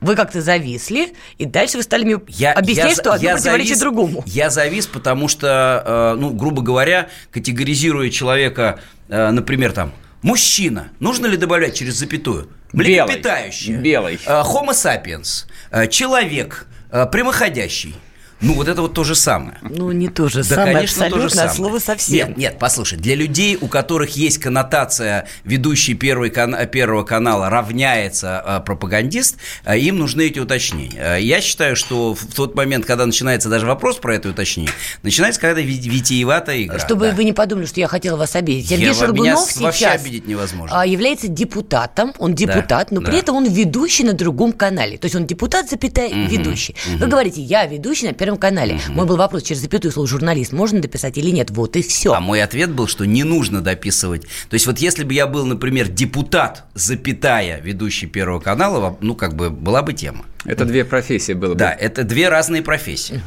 Вы 0.00 0.16
как-то 0.16 0.40
зависли, 0.42 1.12
и 1.38 1.44
дальше 1.44 1.76
вы 1.76 1.82
стали 1.84 2.04
мне 2.04 2.16
Я, 2.28 2.52
объяснять, 2.54 2.88
я- 2.88 2.94
что 2.94 3.12
одно 3.12 3.28
я 3.28 3.34
противоречит 3.34 3.76
завис- 3.76 3.80
другому. 3.80 4.22
Я 4.26 4.50
завис, 4.50 4.86
потому 4.86 5.28
что, 5.28 6.14
э, 6.16 6.20
ну, 6.20 6.30
грубо 6.30 6.60
говоря, 6.62 7.08
категоризируя 7.30 8.10
человека, 8.10 8.80
э, 9.08 9.30
например, 9.30 9.70
там, 9.72 9.92
мужчина, 10.22 10.88
нужно 10.98 11.26
ли 11.26 11.36
добавлять 11.36 11.74
через 11.74 11.94
запятую? 11.94 12.48
Белый. 12.72 13.02
Млекопитающее. 13.02 13.76
Белый. 13.76 14.18
Э, 14.26 14.40
Homo 14.42 14.70
sapiens. 14.70 15.44
э, 15.70 15.86
Человек. 15.86 16.66
э, 16.90 17.06
Прямоходящий. 17.06 17.94
Ну, 18.42 18.54
вот 18.54 18.68
это 18.68 18.82
вот 18.82 18.92
то 18.92 19.04
же 19.04 19.14
самое. 19.14 19.58
Ну, 19.62 19.90
не 19.92 20.08
то 20.08 20.28
же 20.28 20.38
Да, 20.38 20.56
самое, 20.56 20.74
конечно, 20.74 20.98
то 21.00 21.04
абсолютно, 21.06 21.28
же 21.28 21.34
самое. 21.34 21.50
от 21.50 21.56
слова 21.56 21.78
совсем. 21.78 22.28
Нет, 22.30 22.36
нет, 22.36 22.56
послушай, 22.58 22.98
для 22.98 23.14
людей, 23.14 23.56
у 23.60 23.68
которых 23.68 24.16
есть 24.16 24.38
коннотация 24.38 25.26
ведущий 25.44 25.94
первый 25.94 26.30
кан- 26.30 26.56
Первого 26.66 27.04
канала 27.04 27.48
равняется 27.50 28.42
э, 28.44 28.60
пропагандист, 28.64 29.36
э, 29.64 29.78
им 29.78 29.98
нужны 29.98 30.22
эти 30.26 30.38
уточнения. 30.38 31.16
Э, 31.16 31.20
Я 31.20 31.40
считаю, 31.40 31.76
что 31.76 32.14
в 32.14 32.26
тот 32.34 32.54
момент, 32.56 32.84
когда 32.84 33.06
начинается 33.06 33.48
даже 33.48 33.66
вопрос 33.66 33.96
про 33.98 34.16
это 34.16 34.28
уточнение, 34.30 34.72
начинается 35.02 35.40
когда 35.40 35.60
ви- 35.60 35.78
витиеватая 35.78 36.62
игра. 36.62 36.78
Чтобы 36.78 37.10
да. 37.10 37.14
вы 37.14 37.24
не 37.24 37.32
подумали, 37.32 37.66
что 37.66 37.80
я 37.80 37.86
хотела 37.88 38.16
вас 38.16 38.34
обидеть. 38.36 38.64
Я- 38.70 38.76
Сергей 38.76 38.90
меня 38.90 38.98
Шаргунов 38.98 39.50
с- 39.50 39.56
вообще 39.58 39.84
сейчас 39.84 40.00
обидеть 40.02 40.26
невозможно. 40.26 40.80
а, 40.80 40.84
является 40.86 41.28
депутатом. 41.28 42.12
Он 42.18 42.34
депутат, 42.34 42.90
но 42.90 43.00
при 43.00 43.12
да. 43.12 43.18
этом 43.18 43.36
он 43.36 43.44
ведущий 43.48 44.04
на 44.04 44.12
другом 44.14 44.52
канале. 44.52 44.98
То 44.98 45.04
есть 45.06 45.14
он 45.14 45.26
депутат, 45.26 45.70
запятая, 45.70 46.08
ведущий. 46.28 46.74
Вы 46.98 47.06
говорите, 47.06 47.40
я 47.40 47.66
ведущий 47.66 48.06
на 48.06 48.12
Первом 48.12 48.31
Первом 48.32 48.38
канале. 48.38 48.80
Мой 48.88 49.06
был 49.06 49.16
вопрос, 49.16 49.42
через 49.42 49.60
запятую 49.60 49.92
слово 49.92 50.08
журналист 50.08 50.52
можно 50.52 50.80
дописать 50.80 51.18
или 51.18 51.30
нет? 51.30 51.50
Вот 51.50 51.76
и 51.76 51.82
все. 51.82 52.12
А 52.14 52.20
мой 52.20 52.42
ответ 52.42 52.70
был, 52.70 52.86
что 52.86 53.04
не 53.04 53.24
нужно 53.24 53.60
дописывать. 53.60 54.22
То 54.22 54.54
есть 54.54 54.66
вот 54.66 54.78
если 54.78 55.04
бы 55.04 55.14
я 55.14 55.26
был, 55.26 55.44
например, 55.46 55.88
депутат, 55.88 56.64
запятая, 56.74 57.60
ведущий 57.60 58.06
Первого 58.06 58.40
канала, 58.40 58.96
ну, 59.00 59.14
как 59.14 59.34
бы 59.34 59.50
была 59.50 59.82
бы 59.82 59.92
тема. 59.92 60.24
Это 60.44 60.64
две 60.64 60.84
профессии 60.84 61.32
было 61.34 61.52
бы. 61.52 61.58
Да, 61.58 61.72
это 61.72 62.04
две 62.04 62.28
разные 62.28 62.62
профессии. 62.62 63.20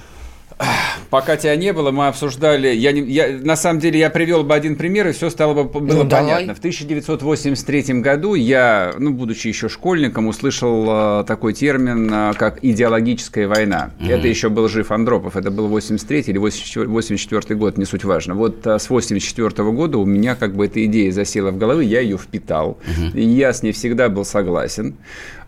Пока 1.09 1.37
тебя 1.37 1.55
не 1.55 1.73
было, 1.73 1.91
мы 1.91 2.07
обсуждали. 2.07 2.69
Я, 2.69 2.91
не, 2.91 3.01
я 3.01 3.27
на 3.41 3.55
самом 3.55 3.79
деле 3.79 3.99
я 3.99 4.09
привел 4.09 4.43
бы 4.43 4.53
один 4.55 4.75
пример, 4.75 5.07
и 5.07 5.11
все 5.11 5.29
стало 5.29 5.53
бы 5.53 5.63
было 5.65 6.03
Ну, 6.03 6.09
понятно. 6.09 6.27
давай. 6.27 6.55
В 6.55 6.59
1983 6.59 8.01
году 8.01 8.35
я, 8.35 8.93
ну, 8.97 9.11
будучи 9.11 9.47
еще 9.47 9.69
школьником, 9.69 10.27
услышал 10.27 11.21
э, 11.21 11.23
такой 11.25 11.53
термин, 11.53 12.09
э, 12.11 12.33
как 12.37 12.59
идеологическая 12.63 13.47
война. 13.47 13.91
Это 13.99 14.27
еще 14.27 14.49
был 14.49 14.67
жив 14.67 14.91
Андропов. 14.91 15.35
Это 15.35 15.51
был 15.51 15.67
83 15.67 16.21
или 16.27 16.37
84, 16.37 16.87
84 16.87 17.55
год, 17.59 17.77
не 17.77 17.85
суть 17.85 18.03
важно. 18.03 18.35
Вот 18.35 18.65
э, 18.65 18.79
с 18.79 18.89
84 18.89 19.71
года 19.71 19.97
у 19.97 20.05
меня 20.05 20.35
как 20.35 20.55
бы 20.55 20.65
эта 20.65 20.83
идея 20.85 21.11
засела 21.11 21.51
в 21.51 21.57
голове, 21.57 21.85
я 21.85 21.99
ее 22.01 22.17
впитал. 22.17 22.77
И 23.13 23.21
я 23.23 23.53
с 23.53 23.61
ней 23.63 23.73
всегда 23.73 24.09
был 24.09 24.25
согласен. 24.25 24.95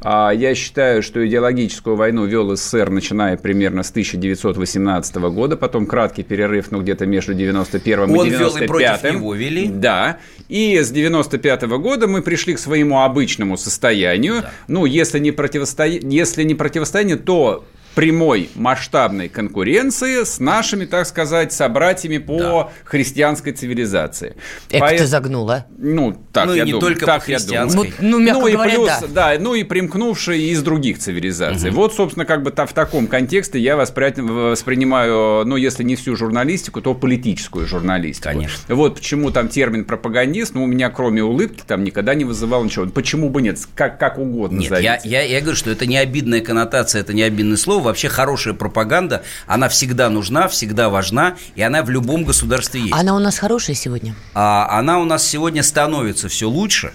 А, 0.01 0.31
Я 0.31 0.53
считаю, 0.55 1.01
что 1.01 1.25
идеологическую 1.25 1.95
войну 1.95 2.25
вел 2.25 2.55
СССР, 2.55 2.89
начиная 2.89 3.37
примерно 3.37 3.83
с 3.83 3.89
1918 3.89 5.15
года, 5.15 5.57
потом 5.57 5.85
краткий 5.85 6.23
перерыв, 6.23 6.71
ну, 6.71 6.81
где-то 6.81 7.05
между 7.05 7.33
91 7.33 7.99
Он 8.15 8.27
и 8.27 8.29
вел 8.29 8.51
95 8.51 8.63
и 8.63 8.67
против 8.67 9.13
него 9.13 9.33
вели. 9.33 9.67
Да. 9.67 10.17
И 10.49 10.79
с 10.79 10.91
95 10.91 11.63
года 11.63 12.07
мы 12.07 12.21
пришли 12.21 12.53
к 12.53 12.59
своему 12.59 13.01
обычному 13.01 13.57
состоянию. 13.57 14.43
Ну, 14.67 14.85
если 14.85 15.19
не, 15.19 15.31
противостоя... 15.31 15.89
если 15.89 16.43
не 16.43 16.55
противостояние, 16.55 17.17
то 17.17 17.65
прямой 17.97 18.51
масштабной 18.53 19.27
конкуренции 19.27 20.23
с 20.23 20.39
нашими, 20.39 20.85
так 20.85 21.07
сказать, 21.07 21.51
собратьями 21.51 22.19
по 22.19 22.69
христианской 22.85 23.53
цивилизации. 23.53 24.35
Эк, 24.69 24.81
Поэт- 24.81 24.99
ты 24.99 25.07
загнула. 25.07 25.65
Ну, 25.79 26.15
так 26.31 26.45
Ну, 26.45 26.53
и 26.53 26.57
я 26.57 26.65
не 26.65 26.73
думаю. 26.73 26.89
только 26.89 27.05
так 27.07 27.25
по 27.25 27.31
я 27.31 27.39
думаю. 27.39 27.71
Ну, 27.73 27.85
ну, 27.99 28.19
мягко 28.19 28.41
ну 28.41 28.47
и 28.47 28.51
говоря, 28.51 28.75
плюс, 28.75 28.87
да. 28.87 29.07
да. 29.09 29.35
ну 29.39 29.55
и 29.55 29.63
примкнувшие 29.63 30.43
из 30.51 30.61
других 30.61 30.99
цивилизаций. 30.99 31.71
Вот, 31.71 31.95
собственно, 31.95 32.27
как 32.27 32.43
бы 32.43 32.51
в 32.51 32.73
таком 32.73 33.07
контексте 33.07 33.57
я 33.59 33.73
воспри- 33.73 34.21
воспринимаю, 34.21 35.43
ну, 35.47 35.55
если 35.55 35.83
не 35.83 35.95
всю 35.95 36.15
журналистику, 36.15 36.81
то 36.81 36.93
политическую 36.93 37.65
журналистику. 37.65 38.29
Конечно. 38.29 38.75
Вот 38.75 38.97
почему 38.97 39.31
там 39.31 39.47
термин 39.47 39.85
пропагандист, 39.85 40.53
ну, 40.53 40.65
у 40.65 40.67
меня 40.67 40.91
кроме 40.91 41.23
улыбки 41.23 41.63
там 41.65 41.83
никогда 41.83 42.13
не 42.13 42.25
вызывал 42.25 42.63
ничего. 42.63 42.85
Почему 42.85 43.31
бы 43.31 43.41
нет? 43.41 43.57
Как, 43.73 43.99
как 43.99 44.19
угодно 44.19 44.59
Нет, 44.59 44.79
я, 44.81 44.99
я, 45.03 45.23
я 45.23 45.41
говорю, 45.41 45.57
что 45.57 45.71
это 45.71 45.87
не 45.87 45.97
обидная 45.97 46.41
коннотация, 46.41 47.01
это 47.01 47.13
не 47.13 47.23
обидное 47.23 47.57
слово. 47.57 47.86
Вообще 47.87 48.09
хорошая 48.09 48.53
пропаганда, 48.53 49.23
она 49.45 49.69
всегда 49.69 50.09
нужна, 50.09 50.49
всегда 50.49 50.89
важна, 50.89 51.37
и 51.55 51.61
она 51.61 51.83
в 51.83 51.89
любом 51.89 52.25
государстве 52.25 52.81
есть. 52.81 52.93
Она 52.93 53.15
у 53.15 53.19
нас 53.19 53.39
хорошая 53.39 53.75
сегодня. 53.75 54.13
А 54.33 54.67
она 54.77 54.99
у 54.99 55.05
нас 55.05 55.25
сегодня 55.25 55.63
становится 55.63 56.27
все 56.27 56.49
лучше. 56.49 56.91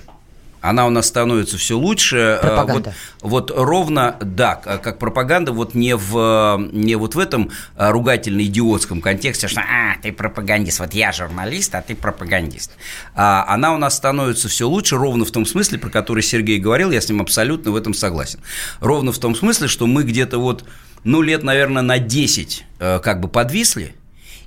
Она 0.63 0.87
у 0.87 0.91
нас 0.91 1.09
становится 1.09 1.59
все 1.59 1.77
лучше. 1.77 2.39
А, 2.41 2.47
Пропаганда. 2.47 2.95
Вот, 3.21 3.51
вот 3.51 3.59
ровно, 3.59 4.17
да, 4.21 4.55
как 4.55 4.99
пропаганда, 4.99 5.53
вот 5.53 5.75
не 5.75 5.97
в, 5.97 6.69
не 6.73 6.95
вот 6.95 7.17
в 7.17 7.19
этом 7.19 7.51
а, 7.77 7.91
ругательно-идиотском 7.91 9.01
контексте, 9.01 9.49
что 9.49 9.61
«а, 9.61 9.97
ты 10.01 10.13
пропагандист, 10.13 10.79
вот 10.79 10.95
я 10.95 11.11
журналист, 11.11 11.75
а 11.75 11.83
ты 11.83 11.97
пропагандист». 11.97 12.71
А 13.17 13.45
она 13.49 13.75
у 13.75 13.77
нас 13.77 13.97
становится 13.97 14.49
все 14.49 14.69
лучше 14.69 14.97
ровно 14.97 15.25
в 15.25 15.33
том 15.33 15.45
смысле, 15.45 15.79
про 15.79 15.91
который 15.91 16.23
Сергей 16.23 16.61
говорил, 16.61 16.93
я 16.93 17.01
с 17.01 17.09
ним 17.09 17.21
абсолютно 17.21 17.73
в 17.73 17.77
этом 17.77 17.93
согласен. 17.93 18.39
Ровно 18.81 19.11
в 19.11 19.19
том 19.19 19.35
смысле, 19.35 19.67
что 19.67 19.89
мы 19.89 20.05
где-то 20.05 20.39
вот, 20.39 20.65
ну, 21.03 21.23
лет, 21.23 21.43
наверное, 21.43 21.83
на 21.83 21.99
10 21.99 22.65
э, 22.79 23.01
как 23.01 23.21
бы 23.21 23.27
подвисли, 23.27 23.97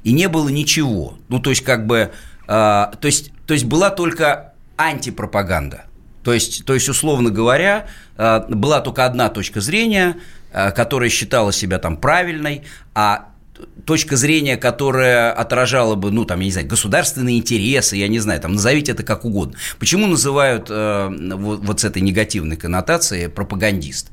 и 0.03 0.13
не 0.13 0.29
было 0.29 0.47
ничего. 0.47 1.17
Ну, 1.27 1.39
то 1.39 1.49
есть, 1.49 1.63
как 1.63 1.85
бы, 1.87 2.11
э, 2.47 2.47
то 2.47 2.97
есть, 3.01 3.31
то 3.45 3.53
есть 3.53 3.65
была 3.65 3.89
только 3.89 4.53
антипропаганда. 4.77 5.85
То 6.25 6.33
есть, 6.33 6.65
то 6.65 6.73
есть, 6.73 6.89
условно 6.89 7.29
говоря, 7.29 7.85
э, 8.17 8.41
была 8.49 8.81
только 8.81 9.05
одна 9.05 9.29
точка 9.29 9.61
зрения, 9.61 10.17
э, 10.51 10.71
которая 10.71 11.09
считала 11.09 11.53
себя 11.53 11.77
там 11.77 11.97
правильной, 11.97 12.63
а 12.95 13.27
точка 13.85 14.15
зрения, 14.15 14.57
которая 14.57 15.31
отражала 15.31 15.93
бы, 15.93 16.09
ну, 16.09 16.25
там, 16.25 16.39
я 16.39 16.45
не 16.45 16.51
знаю, 16.51 16.67
государственные 16.67 17.37
интересы, 17.37 17.95
я 17.95 18.07
не 18.07 18.17
знаю, 18.17 18.41
там, 18.41 18.53
назовите 18.53 18.91
это 18.91 19.03
как 19.03 19.23
угодно. 19.23 19.55
Почему 19.77 20.07
называют 20.07 20.65
э, 20.71 21.09
вот, 21.35 21.59
вот 21.59 21.79
с 21.79 21.83
этой 21.83 22.01
негативной 22.01 22.57
коннотацией 22.57 23.29
пропагандист? 23.29 24.09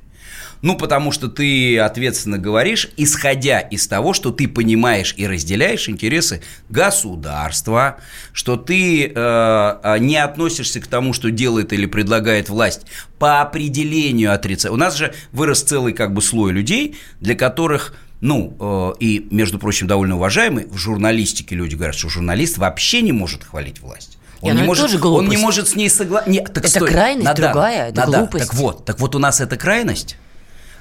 Ну, 0.62 0.76
потому 0.76 1.10
что 1.10 1.28
ты 1.28 1.78
ответственно 1.80 2.38
говоришь, 2.38 2.88
исходя 2.96 3.58
из 3.58 3.88
того, 3.88 4.12
что 4.12 4.30
ты 4.30 4.46
понимаешь 4.46 5.12
и 5.16 5.26
разделяешь 5.26 5.88
интересы 5.88 6.40
государства, 6.68 7.98
что 8.32 8.56
ты 8.56 9.06
э, 9.06 9.10
э, 9.12 9.98
не 9.98 10.16
относишься 10.16 10.80
к 10.80 10.86
тому, 10.86 11.12
что 11.12 11.32
делает 11.32 11.72
или 11.72 11.86
предлагает 11.86 12.48
власть 12.48 12.82
по 13.18 13.40
определению 13.40 14.32
отрицания. 14.32 14.72
У 14.72 14.78
нас 14.78 14.96
же 14.96 15.12
вырос 15.32 15.62
целый 15.62 15.92
как 15.92 16.14
бы 16.14 16.22
слой 16.22 16.52
людей, 16.52 16.96
для 17.20 17.34
которых 17.34 17.94
ну, 18.20 18.56
э, 18.60 18.92
и, 19.00 19.26
между 19.32 19.58
прочим, 19.58 19.88
довольно 19.88 20.14
уважаемый, 20.14 20.68
в 20.68 20.76
журналистике 20.76 21.56
люди 21.56 21.74
говорят, 21.74 21.96
что 21.96 22.08
журналист 22.08 22.56
вообще 22.56 23.02
не 23.02 23.10
может 23.10 23.42
хвалить 23.42 23.80
власть. 23.80 24.16
Он 24.42 24.56
не, 24.56 24.62
может, 24.62 24.92
тоже 24.92 25.04
он 25.04 25.28
не 25.28 25.36
может 25.36 25.68
с 25.68 25.74
ней 25.74 25.90
согласиться. 25.90 26.52
Это 26.52 26.86
крайность 26.86 27.34
другая, 27.34 27.88
это 27.88 28.06
глупость. 28.06 28.46
Так 28.46 28.54
вот, 28.54 28.84
так 28.84 29.00
вот 29.00 29.16
у 29.16 29.18
нас 29.18 29.40
эта 29.40 29.56
крайность, 29.56 30.16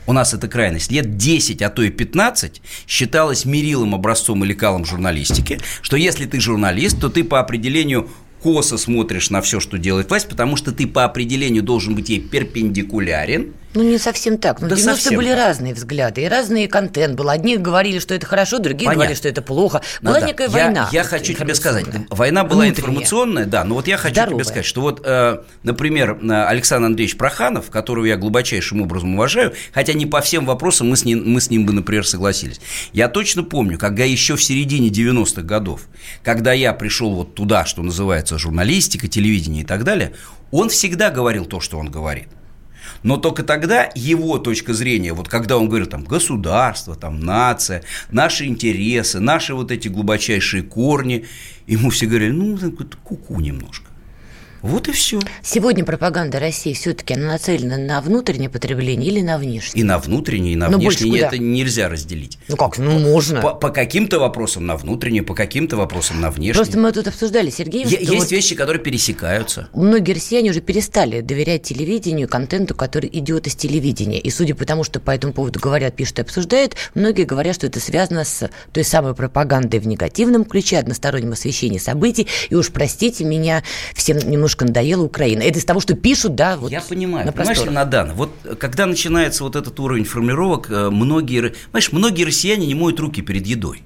у 0.07 0.13
нас 0.13 0.33
эта 0.33 0.47
крайность 0.47 0.91
лет 0.91 1.17
10, 1.17 1.61
а 1.61 1.69
то 1.69 1.83
и 1.83 1.89
15 1.89 2.61
считалась 2.87 3.45
мерилом, 3.45 3.95
образцом 3.95 4.43
и 4.43 4.47
лекалом 4.47 4.85
журналистики, 4.85 5.59
что 5.81 5.97
если 5.97 6.25
ты 6.25 6.39
журналист, 6.39 6.99
то 6.99 7.09
ты 7.09 7.23
по 7.23 7.39
определению 7.39 8.09
косо 8.41 8.77
смотришь 8.77 9.29
на 9.29 9.41
все, 9.41 9.59
что 9.59 9.77
делает 9.77 10.09
власть, 10.09 10.27
потому 10.27 10.55
что 10.55 10.71
ты 10.71 10.87
по 10.87 11.05
определению 11.05 11.63
должен 11.63 11.95
быть 11.95 12.09
ей 12.09 12.19
перпендикулярен. 12.19 13.53
Ну, 13.73 13.83
не 13.83 13.97
совсем 13.97 14.37
так. 14.37 14.59
Ну, 14.61 14.67
Да 14.67 14.75
в 14.75 14.79
90-е 14.79 14.83
совсем 14.83 15.15
были 15.15 15.29
так. 15.29 15.37
разные 15.37 15.73
взгляды 15.73 16.21
и 16.23 16.27
разный 16.27 16.67
контент 16.67 17.15
был. 17.15 17.29
Одни 17.29 17.57
говорили, 17.57 17.99
что 17.99 18.13
это 18.13 18.25
хорошо, 18.25 18.59
другие 18.59 18.85
Понятно. 18.87 18.95
говорили, 18.95 19.15
что 19.17 19.29
это 19.29 19.41
плохо. 19.41 19.81
Ну 20.01 20.09
Была 20.09 20.19
да. 20.19 20.27
некая 20.27 20.47
я, 20.49 20.53
война. 20.65 20.89
Я 20.91 21.03
хочу 21.03 21.33
тебе 21.33 21.55
сказать, 21.55 21.85
война 22.09 22.43
была 22.43 22.63
Внутренняя. 22.63 22.79
информационная, 22.79 23.45
да, 23.45 23.63
но 23.63 23.75
вот 23.75 23.87
я 23.87 23.97
хочу 23.97 24.13
Здоровая. 24.15 24.35
тебе 24.37 24.43
сказать, 24.45 24.65
что 24.65 24.81
вот, 24.81 25.01
э, 25.05 25.37
например, 25.63 26.19
э, 26.21 26.43
Александр 26.45 26.87
Андреевич 26.87 27.17
Проханов, 27.17 27.69
которого 27.69 28.05
я 28.05 28.17
глубочайшим 28.17 28.81
образом 28.81 29.15
уважаю, 29.15 29.53
хотя 29.73 29.93
не 29.93 30.05
по 30.05 30.19
всем 30.21 30.45
вопросам 30.45 30.89
мы 30.89 30.97
с 30.97 31.05
ним, 31.05 31.23
мы 31.31 31.39
с 31.39 31.49
ним 31.49 31.65
бы, 31.65 31.71
например, 31.73 32.05
согласились. 32.05 32.59
Я 32.91 33.07
точно 33.07 33.43
помню, 33.43 33.77
когда 33.77 34.03
еще 34.03 34.35
в 34.35 34.43
середине 34.43 34.89
90-х 34.89 35.43
годов, 35.43 35.83
когда 36.23 36.51
я 36.51 36.73
пришел 36.73 37.13
вот 37.13 37.35
туда, 37.35 37.65
что 37.65 37.81
называется 37.83 38.37
журналистика, 38.37 39.07
телевидение 39.07 39.63
и 39.63 39.65
так 39.65 39.83
далее, 39.85 40.13
он 40.51 40.67
всегда 40.69 41.09
говорил 41.09 41.45
то, 41.45 41.61
что 41.61 41.77
он 41.77 41.89
говорит. 41.89 42.27
Но 43.03 43.17
только 43.17 43.43
тогда 43.43 43.89
его 43.95 44.37
точка 44.37 44.73
зрения, 44.73 45.13
вот 45.13 45.27
когда 45.27 45.57
он 45.57 45.67
говорил 45.67 45.87
там 45.87 46.03
государство, 46.03 46.95
там 46.95 47.19
нация, 47.19 47.83
наши 48.09 48.45
интересы, 48.45 49.19
наши 49.19 49.53
вот 49.53 49.71
эти 49.71 49.87
глубочайшие 49.87 50.63
корни, 50.63 51.25
ему 51.67 51.89
все 51.89 52.05
говорили, 52.05 52.31
ну, 52.31 52.57
куку 53.03 53.39
немножко. 53.39 53.90
Вот 54.61 54.87
и 54.87 54.91
все. 54.91 55.19
Сегодня 55.43 55.83
пропаганда 55.83 56.39
России 56.39 56.73
все-таки 56.73 57.15
она 57.15 57.33
нацелена 57.33 57.77
на 57.77 57.99
внутреннее 58.01 58.49
потребление 58.49 59.09
или 59.11 59.21
на 59.21 59.37
внешнее? 59.37 59.81
И 59.81 59.83
на 59.83 59.97
внутреннее, 59.97 60.53
и 60.53 60.55
на 60.55 60.69
Но 60.69 60.77
больше 60.77 61.03
внешнее 61.03 61.23
это 61.23 61.37
нельзя 61.39 61.89
разделить. 61.89 62.37
Ну 62.47 62.55
как, 62.57 62.77
ну 62.77 62.99
можно. 62.99 63.41
По, 63.41 63.53
по 63.55 63.69
каким-то 63.69 64.19
вопросам 64.19 64.67
на 64.67 64.75
внутреннее, 64.77 65.23
по 65.23 65.33
каким-то 65.33 65.77
вопросам 65.77 66.21
на 66.21 66.29
внешнее. 66.29 66.53
Просто 66.53 66.77
мы 66.77 66.91
тут 66.91 67.07
обсуждали, 67.07 67.49
Сергей, 67.49 67.85
Е- 67.85 67.97
Есть 68.01 68.11
вот 68.11 68.31
вещи, 68.31 68.53
которые 68.55 68.81
пересекаются. 68.83 69.67
многие 69.73 70.13
россияне 70.13 70.51
уже 70.51 70.61
перестали 70.61 71.21
доверять 71.21 71.63
телевидению, 71.63 72.27
контенту, 72.27 72.75
который 72.75 73.09
идет 73.11 73.47
из 73.47 73.55
телевидения. 73.55 74.19
И 74.19 74.29
судя 74.29 74.53
по 74.53 74.65
тому, 74.65 74.83
что 74.83 74.99
по 74.99 75.11
этому 75.11 75.33
поводу 75.33 75.59
говорят, 75.59 75.95
пишут 75.95 76.19
и 76.19 76.21
обсуждают, 76.21 76.75
многие 76.93 77.23
говорят, 77.23 77.55
что 77.55 77.65
это 77.67 77.79
связано 77.79 78.23
с 78.23 78.49
той 78.71 78.83
самой 78.83 79.15
пропагандой 79.15 79.79
в 79.79 79.87
негативном 79.87 80.45
ключе, 80.45 80.77
одностороннем 80.77 81.31
освещении 81.31 81.79
событий. 81.79 82.27
И 82.49 82.55
уж 82.55 82.69
простите 82.69 83.23
меня, 83.23 83.63
всем 83.95 84.17
немножко 84.19 84.50
надоела 84.59 85.03
Украина. 85.03 85.41
Это 85.41 85.59
из 85.59 85.65
того, 85.65 85.79
что 85.79 85.95
пишут, 85.95 86.35
да, 86.35 86.57
вот 86.57 86.71
Я 86.71 86.81
понимаю, 86.81 87.25
на 87.25 87.31
понимаешь. 87.31 87.59
Надана, 87.65 88.13
вот 88.13 88.31
э, 88.43 88.55
когда 88.55 88.85
начинается 88.85 89.43
вот 89.43 89.55
этот 89.55 89.79
уровень 89.79 90.03
формулировок, 90.05 90.69
э, 90.69 90.89
многие, 90.89 91.53
понимаешь, 91.71 91.91
многие 91.91 92.23
россияне 92.23 92.67
не 92.67 92.75
моют 92.75 92.99
руки 92.99 93.21
перед 93.21 93.47
едой. 93.47 93.83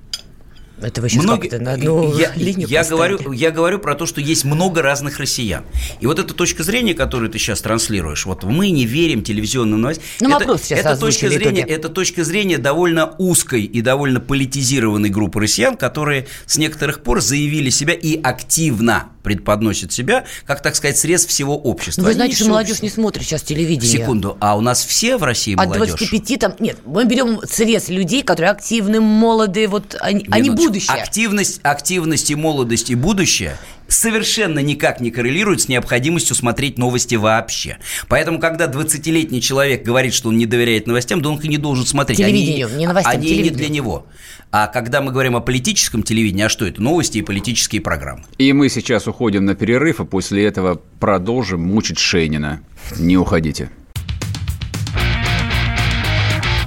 Это 0.81 1.01
вы 1.01 1.07
сейчас 1.09 1.23
Многие- 1.23 1.47
как-то 1.47 1.63
на 1.63 1.73
одну 1.73 2.17
я, 2.17 2.33
линию 2.35 2.67
я 2.67 2.79
поставили. 2.79 3.13
говорю, 3.15 3.31
я 3.31 3.51
говорю 3.51 3.79
про 3.79 3.95
то, 3.95 4.05
что 4.05 4.19
есть 4.19 4.43
много 4.43 4.81
разных 4.81 5.19
россиян. 5.19 5.63
И 6.01 6.05
вот 6.05 6.19
эта 6.19 6.33
точка 6.33 6.63
зрения, 6.63 6.93
которую 6.93 7.29
ты 7.29 7.39
сейчас 7.39 7.61
транслируешь, 7.61 8.25
вот 8.25 8.43
мы 8.43 8.69
не 8.71 8.85
верим 8.85 9.23
телевизионным 9.23 9.79
новостям. 9.81 10.03
Ну, 10.19 10.29
мы 10.29 10.35
это, 10.35 10.43
опрос 10.43 10.63
сейчас 10.63 10.79
это 10.79 10.97
точка 10.97 11.29
зрения, 11.29 11.61
это 11.63 11.87
точка 11.87 12.25
зрения 12.25 12.57
довольно 12.57 13.15
узкой 13.17 13.63
и 13.63 13.81
довольно 13.81 14.19
политизированной 14.19 15.09
группы 15.09 15.39
россиян, 15.39 15.77
которые 15.77 16.27
с 16.45 16.57
некоторых 16.57 17.03
пор 17.03 17.21
заявили 17.21 17.69
себя 17.69 17.93
и 17.93 18.19
активно 18.21 19.07
предподносит 19.25 19.91
себя, 19.91 20.23
как, 20.45 20.61
так 20.61 20.75
сказать, 20.75 20.97
срез 20.97 21.25
всего 21.25 21.57
общества. 21.57 22.03
Ну, 22.03 22.07
вы 22.09 22.13
знаете, 22.13 22.35
что 22.35 22.45
молодежь 22.45 22.73
общество. 22.73 22.85
не 22.85 22.91
смотрит 22.91 23.25
сейчас 23.25 23.41
телевидение. 23.41 23.99
Секунду, 23.99 24.37
а 24.39 24.55
у 24.55 24.61
нас 24.61 24.85
все 24.85 25.17
в 25.17 25.23
России 25.23 25.55
От 25.55 25.65
молодежь? 25.65 25.95
25 25.97 26.39
там... 26.39 26.55
Нет, 26.59 26.77
мы 26.85 27.05
берем 27.05 27.41
срез 27.43 27.89
людей, 27.89 28.21
которые 28.21 28.51
активны, 28.51 29.01
молодые, 29.01 29.67
вот 29.67 29.97
они, 29.99 30.27
они 30.29 30.51
будущее. 30.51 31.01
Активность, 31.01 31.59
активность 31.63 32.29
и 32.29 32.35
молодость 32.35 32.91
и 32.91 32.95
будущее 32.95 33.57
совершенно 33.87 34.59
никак 34.59 35.01
не 35.01 35.11
коррелируют 35.11 35.61
с 35.61 35.67
необходимостью 35.67 36.35
смотреть 36.35 36.77
новости 36.77 37.15
вообще. 37.15 37.77
Поэтому, 38.07 38.39
когда 38.39 38.67
20-летний 38.67 39.41
человек 39.41 39.83
говорит, 39.83 40.13
что 40.13 40.29
он 40.29 40.37
не 40.37 40.45
доверяет 40.45 40.87
новостям, 40.87 41.21
да 41.21 41.29
он 41.29 41.37
их 41.37 41.45
и 41.45 41.47
не 41.47 41.57
должен 41.57 41.85
смотреть. 41.85 42.17
Телевидению, 42.17 42.67
Они- 42.67 42.77
не 42.77 42.87
новостям, 42.87 43.13
Они 43.13 43.37
не 43.41 43.49
для 43.49 43.69
него. 43.69 44.07
А 44.51 44.67
когда 44.67 45.01
мы 45.01 45.11
говорим 45.11 45.35
о 45.35 45.41
политическом 45.41 46.03
телевидении, 46.03 46.43
а 46.43 46.49
что 46.49 46.65
это? 46.65 46.81
Новости 46.81 47.17
и 47.17 47.21
политические 47.21 47.81
программы. 47.81 48.23
И 48.37 48.53
мы 48.53 48.69
сейчас 48.69 49.07
уходим 49.07 49.45
на 49.45 49.55
перерыв, 49.55 49.99
а 49.99 50.05
после 50.05 50.45
этого 50.45 50.81
продолжим 50.99 51.61
мучить 51.61 51.99
Шейнина. 51.99 52.61
Не 52.97 53.17
уходите. 53.17 53.69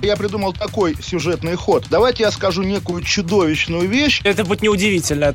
Я 0.02 0.16
придумал 0.16 0.52
такой 0.52 0.94
сюжетный 1.02 1.56
ход. 1.56 1.86
Давайте 1.90 2.22
я 2.22 2.30
скажу 2.30 2.62
некую 2.62 3.02
чудовищную 3.02 3.88
вещь. 3.88 4.20
Это 4.22 4.44
будет 4.44 4.62
неудивительно. 4.62 5.34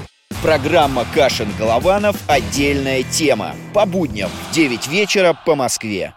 Программа 0.41 1.05
Кашин-Голованов 1.13 2.15
«Отдельная 2.25 3.03
тема». 3.03 3.55
По 3.75 3.85
будням 3.85 4.31
в 4.49 4.55
9 4.55 4.87
вечера 4.87 5.37
по 5.45 5.55
Москве. 5.55 6.15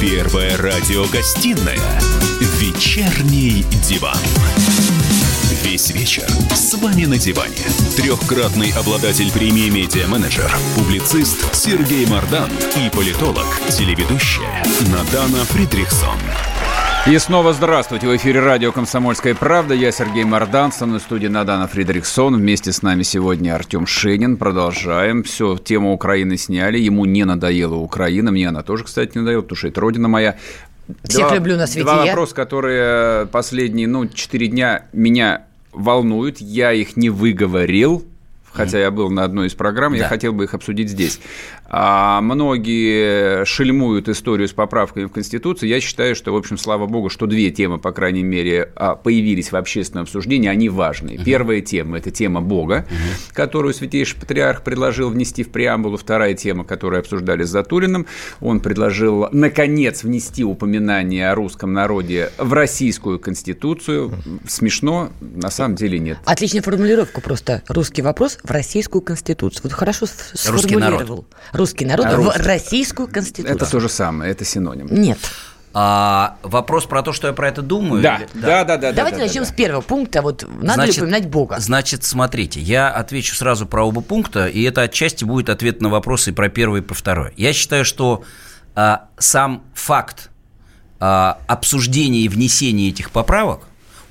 Первая 0.00 0.56
радиогостинная 0.56 2.00
«Вечерний 2.40 3.62
диван». 3.86 4.16
Весь 5.62 5.90
вечер 5.90 6.26
с 6.54 6.74
вами 6.74 7.04
на 7.04 7.18
диване. 7.18 7.56
Трехкратный 7.94 8.72
обладатель 8.72 9.30
премии 9.30 9.68
«Медиа-менеджер», 9.68 10.50
публицист 10.76 11.54
Сергей 11.54 12.06
Мардан 12.06 12.50
и 12.74 12.88
политолог, 12.88 13.60
телеведущая 13.68 14.64
Надана 14.88 15.44
Фридрихсон. 15.44 16.18
И 17.04 17.18
снова 17.18 17.52
здравствуйте. 17.52 18.06
В 18.06 18.14
эфире 18.16 18.38
радио 18.40 18.70
«Комсомольская 18.70 19.34
правда». 19.34 19.74
Я 19.74 19.90
Сергей 19.90 20.22
Мордан, 20.22 20.70
со 20.70 20.86
мной 20.86 21.00
в 21.00 21.02
студии 21.02 21.26
Надана 21.26 21.66
Фридрихсон. 21.66 22.36
Вместе 22.36 22.70
с 22.70 22.80
нами 22.80 23.02
сегодня 23.02 23.56
Артем 23.56 23.88
Шенин. 23.88 24.36
Продолжаем. 24.36 25.24
Все, 25.24 25.56
тему 25.58 25.92
Украины 25.94 26.36
сняли. 26.36 26.78
Ему 26.78 27.04
не 27.04 27.24
надоела 27.24 27.74
Украина. 27.74 28.30
Мне 28.30 28.48
она 28.48 28.62
тоже, 28.62 28.84
кстати, 28.84 29.16
не 29.16 29.22
надоела, 29.22 29.42
потому 29.42 29.56
что 29.56 29.66
это 29.66 29.80
родина 29.80 30.06
моя. 30.06 30.36
Всех 31.02 31.32
люблю 31.32 31.56
на 31.56 31.66
свете 31.66 31.82
Два 31.84 32.04
я. 32.04 32.06
вопроса, 32.12 32.34
которые 32.36 33.26
последние, 33.26 33.88
ну, 33.88 34.06
четыре 34.06 34.46
дня 34.46 34.84
меня 34.92 35.42
волнуют. 35.72 36.40
Я 36.40 36.72
их 36.72 36.96
не 36.96 37.10
выговорил. 37.10 38.04
Хотя 38.52 38.78
я 38.78 38.90
был 38.90 39.08
на 39.08 39.24
одной 39.24 39.46
из 39.46 39.54
программ, 39.54 39.94
я 39.94 40.02
Да. 40.02 40.08
хотел 40.10 40.34
бы 40.34 40.44
их 40.44 40.52
обсудить 40.52 40.90
здесь. 40.90 41.20
А, 41.74 42.20
многие 42.20 43.46
шельмуют 43.46 44.06
историю 44.10 44.46
с 44.46 44.52
поправками 44.52 45.06
в 45.06 45.08
Конституцию. 45.10 45.70
Я 45.70 45.80
считаю, 45.80 46.14
что, 46.14 46.32
в 46.32 46.36
общем, 46.36 46.58
слава 46.58 46.86
богу, 46.86 47.08
что 47.08 47.26
две 47.26 47.50
темы, 47.50 47.78
по 47.78 47.92
крайней 47.92 48.22
мере, 48.22 48.70
а, 48.76 48.94
появились 48.94 49.52
в 49.52 49.56
общественном 49.56 50.02
обсуждении, 50.02 50.48
они 50.50 50.68
важны. 50.68 51.18
Первая 51.24 51.62
тема– 51.62 51.96
это 51.98 52.10
тема 52.10 52.42
Бога, 52.42 52.86
которую 53.32 53.72
Святейший 53.72 54.20
Патриарх 54.20 54.62
предложил 54.62 55.08
внести 55.08 55.42
в 55.42 55.48
преамбулу. 55.50 55.96
Вторая 55.96 56.34
тема, 56.34 56.64
которую 56.64 57.00
обсуждали 57.00 57.42
с 57.44 57.48
Затулиным, 57.48 58.06
он 58.42 58.60
предложил, 58.60 59.28
наконец, 59.32 60.02
внести 60.02 60.44
упоминание 60.44 61.30
о 61.30 61.34
русском 61.34 61.72
народе 61.72 62.32
в 62.36 62.52
российскую 62.52 63.18
Конституцию. 63.18 64.12
Смешно, 64.46 65.10
на 65.22 65.48
самом 65.50 65.76
деле 65.76 65.98
нет. 65.98 66.18
Отличная 66.26 66.60
формулировка 66.60 67.22
просто. 67.22 67.62
Русский 67.68 68.02
вопрос 68.02 68.38
в 68.44 68.50
российскую 68.50 69.00
конституцию. 69.00 69.62
Вот 69.64 69.72
хорошо 69.72 70.04
с- 70.04 70.50
Русский 70.50 70.76
народ. 70.76 71.24
Русский 71.62 71.84
народ 71.84 72.06
А 72.06 72.10
в 72.10 72.14
русский. 72.16 72.42
российскую 72.42 73.06
конституцию. 73.06 73.54
Это 73.56 73.70
то 73.70 73.78
же 73.78 73.88
самое, 73.88 74.32
это 74.32 74.44
синоним. 74.44 74.88
Нет. 74.90 75.18
А, 75.74 76.38
вопрос 76.42 76.86
про 76.86 77.02
то, 77.04 77.12
что 77.12 77.28
я 77.28 77.32
про 77.32 77.48
это 77.48 77.62
думаю. 77.62 78.02
Да, 78.02 78.16
или- 78.16 78.28
да, 78.34 78.64
да, 78.64 78.76
да. 78.76 78.92
Давайте 78.92 79.18
да, 79.18 79.24
начнем 79.24 79.42
да, 79.44 79.48
с 79.48 79.52
первого 79.52 79.80
пункта. 79.80 80.20
Вот 80.22 80.44
надо 80.60 80.84
ли 80.84 80.90
упоминать 80.90 81.28
Бога? 81.28 81.60
Значит, 81.60 82.02
смотрите, 82.02 82.60
я 82.60 82.90
отвечу 82.90 83.36
сразу 83.36 83.64
про 83.64 83.84
оба 83.86 84.00
пункта, 84.00 84.48
и 84.48 84.60
это 84.64 84.82
отчасти 84.82 85.24
будет 85.24 85.48
ответ 85.48 85.80
на 85.80 85.88
вопросы 85.88 86.32
про 86.32 86.48
первый, 86.48 86.80
и 86.80 86.82
про 86.82 86.94
второй. 86.94 87.32
Я 87.36 87.52
считаю, 87.52 87.84
что 87.84 88.24
а, 88.74 89.04
сам 89.18 89.62
факт 89.72 90.30
а, 90.98 91.38
обсуждения 91.46 92.20
и 92.22 92.28
внесения 92.28 92.88
этих 92.88 93.12
поправок, 93.12 93.60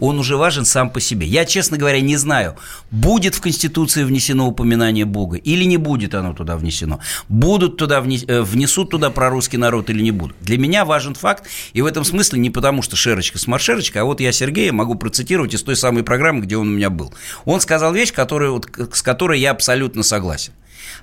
он 0.01 0.19
уже 0.19 0.35
важен 0.35 0.65
сам 0.65 0.89
по 0.89 0.99
себе. 0.99 1.27
Я, 1.27 1.45
честно 1.45 1.77
говоря, 1.77 2.01
не 2.01 2.17
знаю, 2.17 2.57
будет 2.89 3.35
в 3.35 3.41
Конституции 3.41 4.03
внесено 4.03 4.47
упоминание 4.47 5.05
Бога 5.05 5.37
или 5.37 5.63
не 5.63 5.77
будет 5.77 6.15
оно 6.15 6.33
туда 6.33 6.57
внесено. 6.57 6.99
Будут 7.29 7.77
туда 7.77 7.99
вне- 7.99 8.25
э, 8.27 8.41
внесут 8.41 8.89
туда 8.89 9.11
про 9.11 9.29
русский 9.29 9.57
народ 9.57 9.91
или 9.91 10.01
не 10.01 10.11
будут. 10.11 10.35
Для 10.41 10.57
меня 10.57 10.85
важен 10.85 11.13
факт, 11.13 11.47
и 11.73 11.81
в 11.81 11.85
этом 11.85 12.03
смысле 12.03 12.39
не 12.39 12.49
потому, 12.49 12.81
что 12.81 12.95
шерочка 12.95 13.37
с 13.37 13.45
маршерочкой, 13.45 14.01
а 14.01 14.05
вот 14.05 14.19
я 14.19 14.31
Сергея 14.31 14.73
могу 14.73 14.95
процитировать 14.95 15.53
из 15.53 15.61
той 15.61 15.75
самой 15.75 16.03
программы, 16.03 16.41
где 16.41 16.57
он 16.57 16.67
у 16.67 16.71
меня 16.71 16.89
был. 16.89 17.13
Он 17.45 17.61
сказал 17.61 17.93
вещь, 17.93 18.11
которую, 18.11 18.53
вот, 18.53 18.67
с 18.93 19.03
которой 19.03 19.39
я 19.39 19.51
абсолютно 19.51 20.01
согласен. 20.01 20.53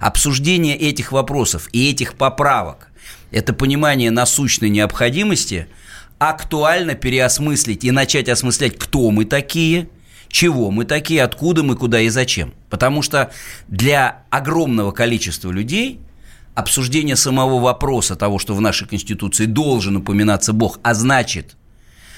Обсуждение 0.00 0.76
этих 0.76 1.12
вопросов 1.12 1.68
и 1.72 1.88
этих 1.88 2.14
поправок– 2.14 2.88
это 3.30 3.52
понимание 3.52 4.10
насущной 4.10 4.70
необходимости 4.70 5.68
актуально 6.18 6.94
переосмыслить 6.94 7.84
и 7.84 7.90
начать 7.90 8.28
осмыслять, 8.28 8.78
кто 8.78 9.10
мы 9.10 9.24
такие, 9.24 9.88
чего 10.28 10.70
мы 10.70 10.84
такие, 10.84 11.22
откуда 11.22 11.62
мы, 11.62 11.76
куда 11.76 12.00
и 12.00 12.08
зачем. 12.08 12.54
Потому 12.70 13.02
что 13.02 13.30
для 13.68 14.22
огромного 14.30 14.92
количества 14.92 15.50
людей 15.50 16.00
обсуждение 16.54 17.16
самого 17.16 17.60
вопроса 17.60 18.16
того, 18.16 18.38
что 18.38 18.54
в 18.54 18.60
нашей 18.60 18.86
Конституции 18.86 19.46
должен 19.46 19.96
упоминаться 19.96 20.52
Бог, 20.52 20.80
а 20.82 20.92
значит, 20.94 21.56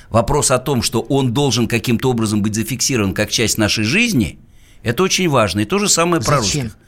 вопрос 0.08 0.50
о 0.50 0.58
том, 0.58 0.82
что 0.82 1.02
он 1.02 1.32
должен 1.34 1.68
каким-то 1.68 2.10
образом 2.10 2.42
быть 2.42 2.54
зафиксирован 2.54 3.12
как 3.12 3.30
часть 3.30 3.58
нашей 3.58 3.84
жизни, 3.84 4.38
это 4.82 5.02
очень 5.02 5.28
важно. 5.28 5.60
И 5.60 5.64
то 5.66 5.78
же 5.78 5.88
самое 5.88 6.22
про 6.22 6.40
Зачем? 6.40 6.62
русских. 6.62 6.78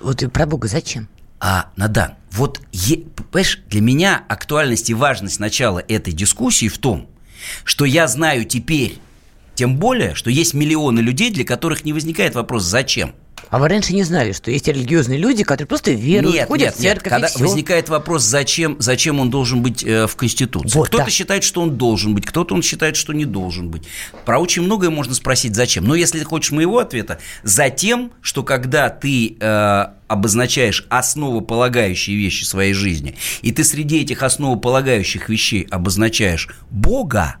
Вот 0.00 0.22
и 0.22 0.28
про 0.28 0.46
Бога 0.46 0.68
зачем? 0.68 1.08
А, 1.40 1.70
Надан, 1.76 2.14
вот, 2.32 2.60
е- 2.72 3.04
понимаешь, 3.30 3.60
для 3.68 3.80
меня 3.80 4.24
актуальность 4.28 4.90
и 4.90 4.94
важность 4.94 5.40
начала 5.40 5.82
этой 5.86 6.12
дискуссии 6.12 6.68
в 6.68 6.78
том, 6.78 7.08
что 7.64 7.84
я 7.84 8.06
знаю 8.08 8.44
теперь, 8.44 8.98
тем 9.54 9.76
более, 9.76 10.14
что 10.14 10.30
есть 10.30 10.54
миллионы 10.54 11.00
людей, 11.00 11.30
для 11.30 11.44
которых 11.44 11.84
не 11.84 11.92
возникает 11.92 12.34
вопрос 12.34 12.64
«зачем?». 12.64 13.14
А 13.50 13.58
вы 13.58 13.68
раньше 13.68 13.94
не 13.94 14.02
знали, 14.02 14.32
что 14.32 14.50
есть 14.50 14.68
религиозные 14.68 15.18
люди, 15.18 15.44
которые 15.44 15.66
просто 15.66 15.92
веруют, 15.92 16.34
нет, 16.34 16.48
ходят 16.48 16.66
нет, 16.66 16.74
в 16.74 16.80
церковь 16.80 17.04
нет. 17.04 17.12
Когда 17.12 17.26
и 17.28 17.30
всё. 17.30 17.44
возникает 17.44 17.88
вопрос, 17.88 18.22
зачем, 18.22 18.76
зачем 18.78 19.20
он 19.20 19.30
должен 19.30 19.62
быть 19.62 19.82
э, 19.84 20.06
в 20.06 20.16
Конституции. 20.16 20.76
Вот, 20.76 20.88
кто-то 20.88 21.04
да. 21.04 21.10
считает, 21.10 21.44
что 21.44 21.62
он 21.62 21.78
должен 21.78 22.14
быть, 22.14 22.26
кто-то 22.26 22.54
он 22.54 22.62
считает, 22.62 22.96
что 22.96 23.12
не 23.12 23.24
должен 23.24 23.70
быть. 23.70 23.84
Про 24.24 24.38
очень 24.38 24.62
многое 24.62 24.90
можно 24.90 25.14
спросить, 25.14 25.54
зачем. 25.54 25.84
Но 25.84 25.94
если 25.94 26.18
ты 26.18 26.24
хочешь 26.24 26.50
моего 26.50 26.78
ответа, 26.78 27.18
затем, 27.42 28.12
что 28.20 28.42
когда 28.42 28.90
ты 28.90 29.36
э, 29.40 29.86
обозначаешь 30.08 30.86
основополагающие 30.88 32.16
вещи 32.16 32.44
своей 32.44 32.72
жизни, 32.72 33.16
и 33.42 33.52
ты 33.52 33.64
среди 33.64 34.00
этих 34.00 34.22
основополагающих 34.22 35.28
вещей 35.28 35.66
обозначаешь 35.70 36.48
Бога, 36.70 37.36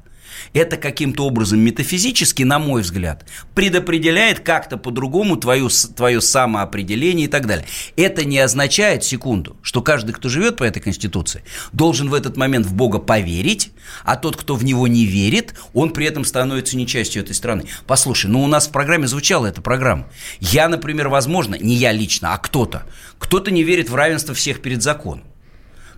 это 0.52 0.76
каким-то 0.76 1.26
образом 1.26 1.60
метафизически, 1.60 2.42
на 2.42 2.58
мой 2.58 2.82
взгляд, 2.82 3.26
предопределяет 3.54 4.40
как-то 4.40 4.76
по-другому 4.76 5.36
твою, 5.36 5.68
с- 5.68 5.88
твое 5.88 6.20
самоопределение 6.20 7.26
и 7.26 7.28
так 7.28 7.46
далее. 7.46 7.66
Это 7.96 8.24
не 8.24 8.38
означает, 8.38 9.04
секунду, 9.04 9.56
что 9.62 9.82
каждый, 9.82 10.12
кто 10.12 10.28
живет 10.28 10.56
по 10.56 10.64
этой 10.64 10.80
Конституции, 10.80 11.42
должен 11.72 12.08
в 12.08 12.14
этот 12.14 12.36
момент 12.36 12.66
в 12.66 12.74
Бога 12.74 12.98
поверить, 12.98 13.70
а 14.04 14.16
тот, 14.16 14.36
кто 14.36 14.54
в 14.54 14.64
него 14.64 14.86
не 14.88 15.04
верит, 15.04 15.54
он 15.74 15.90
при 15.90 16.06
этом 16.06 16.24
становится 16.24 16.76
не 16.76 16.86
частью 16.86 17.22
этой 17.22 17.34
страны. 17.34 17.64
Послушай, 17.86 18.26
ну 18.30 18.42
у 18.42 18.46
нас 18.46 18.68
в 18.68 18.72
программе 18.72 19.06
звучала 19.06 19.46
эта 19.46 19.60
программа. 19.62 20.06
Я, 20.40 20.68
например, 20.68 21.08
возможно, 21.08 21.56
не 21.60 21.74
я 21.74 21.92
лично, 21.92 22.34
а 22.34 22.38
кто-то, 22.38 22.84
кто-то 23.18 23.50
не 23.50 23.62
верит 23.64 23.90
в 23.90 23.94
равенство 23.94 24.34
всех 24.34 24.62
перед 24.62 24.82
законом. 24.82 25.24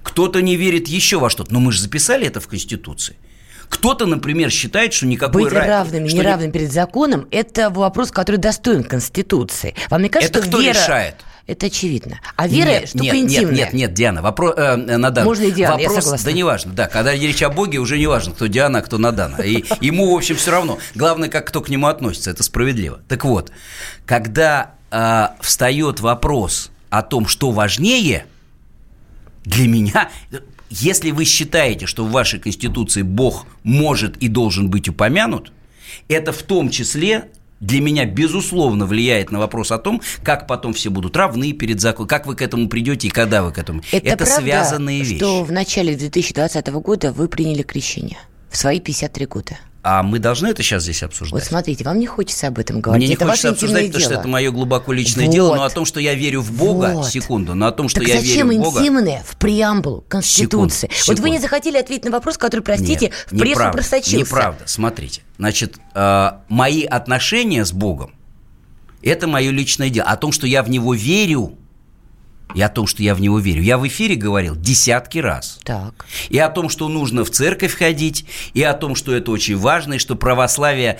Кто-то 0.02 0.40
не 0.40 0.56
верит 0.56 0.88
еще 0.88 1.18
во 1.18 1.28
что-то. 1.28 1.52
Но 1.52 1.60
мы 1.60 1.72
же 1.72 1.80
записали 1.80 2.26
это 2.26 2.40
в 2.40 2.48
Конституции. 2.48 3.16
Кто-то, 3.70 4.04
например, 4.04 4.50
считает, 4.50 4.92
что 4.92 5.06
никакой 5.06 5.44
Быть 5.44 5.52
ра- 5.52 5.66
равными, 5.66 6.08
что 6.08 6.18
неравными 6.18 6.50
перед 6.50 6.72
законом– 6.72 7.26
это 7.30 7.70
вопрос, 7.70 8.10
который 8.10 8.36
достоин 8.36 8.82
Конституции. 8.84 9.74
Вам 9.88 10.02
не 10.02 10.08
кажется, 10.10 10.38
Это 10.38 10.42
что 10.42 10.50
кто 10.56 10.60
вера... 10.60 10.74
решает? 10.74 11.14
Это 11.46 11.66
очевидно. 11.66 12.20
А 12.36 12.46
вера 12.46 12.68
нет, 12.68 12.88
штука 12.88 13.04
нет, 13.04 13.14
интимная. 13.14 13.50
Нет, 13.54 13.58
нет, 13.58 13.72
нет, 13.72 13.94
Диана, 13.94 14.22
вопрос, 14.22 14.54
э, 14.56 14.60
э, 14.60 14.96
Надана. 14.96 15.24
Можно 15.24 15.44
и 15.44 15.50
Диана, 15.50 15.80
я 15.80 15.88
вопрос, 15.88 16.04
согласна. 16.04 16.30
Да 16.30 16.32
неважно, 16.32 16.72
да, 16.74 16.86
когда 16.86 17.12
речь 17.12 17.42
о 17.42 17.48
Боге, 17.48 17.78
уже 17.78 17.98
не 17.98 18.06
важно, 18.06 18.34
кто 18.34 18.46
Диана, 18.46 18.80
а 18.80 18.82
кто 18.82 18.98
Надана. 18.98 19.36
И 19.36 19.64
ему, 19.80 20.12
в 20.12 20.16
общем, 20.16 20.36
все 20.36 20.50
равно. 20.50 20.78
Главное, 20.94 21.28
как 21.28 21.46
кто 21.46 21.60
к 21.60 21.68
нему 21.68 21.86
относится, 21.86 22.30
это 22.30 22.42
справедливо. 22.42 23.00
Так 23.08 23.24
вот, 23.24 23.50
когда 24.04 24.72
э, 24.90 25.28
встает 25.40 26.00
вопрос 26.00 26.70
о 26.88 27.02
том, 27.02 27.26
что 27.26 27.50
важнее, 27.50 28.26
для 29.44 29.66
меня, 29.66 30.08
если 30.70 31.10
вы 31.10 31.24
считаете, 31.24 31.86
что 31.86 32.04
в 32.04 32.10
вашей 32.10 32.38
Конституции 32.38 33.02
Бог 33.02 33.46
может 33.64 34.16
и 34.18 34.28
должен 34.28 34.70
быть 34.70 34.88
упомянут, 34.88 35.52
это 36.08 36.32
в 36.32 36.42
том 36.42 36.70
числе 36.70 37.30
для 37.60 37.80
меня, 37.80 38.06
безусловно, 38.06 38.86
влияет 38.86 39.30
на 39.30 39.38
вопрос 39.38 39.70
о 39.70 39.78
том, 39.78 40.00
как 40.22 40.46
потом 40.46 40.72
все 40.72 40.88
будут 40.90 41.16
равны 41.16 41.52
перед 41.52 41.80
законом, 41.80 42.08
как 42.08 42.26
вы 42.26 42.34
к 42.34 42.42
этому 42.42 42.68
придете 42.68 43.08
и 43.08 43.10
когда 43.10 43.42
вы 43.42 43.52
к 43.52 43.58
этому. 43.58 43.82
Это, 43.92 44.16
правда, 44.16 44.40
связанные 44.40 45.02
вещи. 45.02 45.16
что 45.16 45.44
в 45.44 45.52
начале 45.52 45.94
2020 45.94 46.66
года 46.68 47.12
вы 47.12 47.28
приняли 47.28 47.62
крещение 47.62 48.18
в 48.48 48.56
свои 48.56 48.80
53 48.80 49.26
года. 49.26 49.58
А 49.82 50.02
мы 50.02 50.18
должны 50.18 50.48
это 50.48 50.62
сейчас 50.62 50.82
здесь 50.82 51.00
Вот 51.00 51.08
обсуждать? 51.10 51.44
смотрите, 51.44 51.84
вам 51.84 51.98
не 51.98 52.06
хочется 52.06 52.48
об 52.48 52.58
этом 52.58 52.80
говорить. 52.82 53.00
Мне 53.00 53.08
не 53.08 53.14
это 53.14 53.26
хочется 53.26 53.50
обсуждать, 53.50 53.86
потому 53.86 54.00
что 54.00 54.10
дело. 54.10 54.20
это 54.20 54.28
мое 54.28 54.50
глубоко 54.50 54.92
личное 54.92 55.24
Вот. 55.26 55.32
дело, 55.32 55.54
но 55.56 55.64
о 55.64 55.70
том, 55.70 55.86
что 55.86 56.00
я 56.00 56.14
верю 56.14 56.42
в 56.42 56.52
Бога, 56.52 56.92
Вот. 56.96 57.06
секунду, 57.08 57.54
но 57.54 57.66
о 57.66 57.72
том, 57.72 57.88
что 57.88 58.00
так 58.00 58.08
я 58.10 58.20
зачем 58.20 58.50
верю 58.50 58.60
в 58.60 58.64
Бога... 58.64 58.80
интимное 58.80 59.24
в 59.26 59.36
преамбулу 59.36 60.04
Конституции? 60.06 60.88
Секунду, 60.92 61.06
Вот 61.08 61.18
вы 61.20 61.30
не 61.30 61.38
захотели 61.38 61.78
ответить 61.78 62.04
на 62.04 62.10
вопрос, 62.10 62.36
который, 62.36 62.60
простите, 62.60 63.06
Нет, 63.06 63.14
в 63.26 63.30
прессу 63.30 63.46
неправда, 63.52 63.78
просочился. 63.78 64.16
Неправда. 64.18 64.62
Смотрите, 64.66 65.22
значит, 65.38 65.76
э, 65.94 66.30
мои 66.48 66.84
отношения 66.84 67.64
с 67.64 67.72
Богом– 67.72 68.12
это 69.02 69.26
мое 69.28 69.50
личное 69.50 69.88
дело. 69.88 70.08
О 70.10 70.16
том, 70.18 70.32
что 70.32 70.46
я 70.46 70.62
в 70.62 70.68
Него 70.68 70.92
верю, 70.92 71.54
и 72.54 72.62
о 72.62 72.68
том, 72.68 72.86
что 72.86 73.02
я 73.02 73.14
в 73.14 73.20
Него 73.20 73.38
верю, 73.38 73.62
я 73.62 73.78
в 73.78 73.86
эфире 73.86 74.16
говорил 74.16 74.56
десятки 74.56 75.18
раз. 75.18 75.58
Так. 75.64 76.06
И 76.28 76.38
о 76.38 76.48
том, 76.48 76.68
что 76.68 76.88
нужно 76.88 77.24
в 77.24 77.30
церковь 77.30 77.74
ходить, 77.74 78.26
и 78.54 78.62
о 78.62 78.74
том, 78.74 78.94
что 78.94 79.14
это 79.14 79.30
очень 79.30 79.56
важно, 79.56 79.94
и 79.94 79.98
что 79.98 80.16
православие 80.16 80.98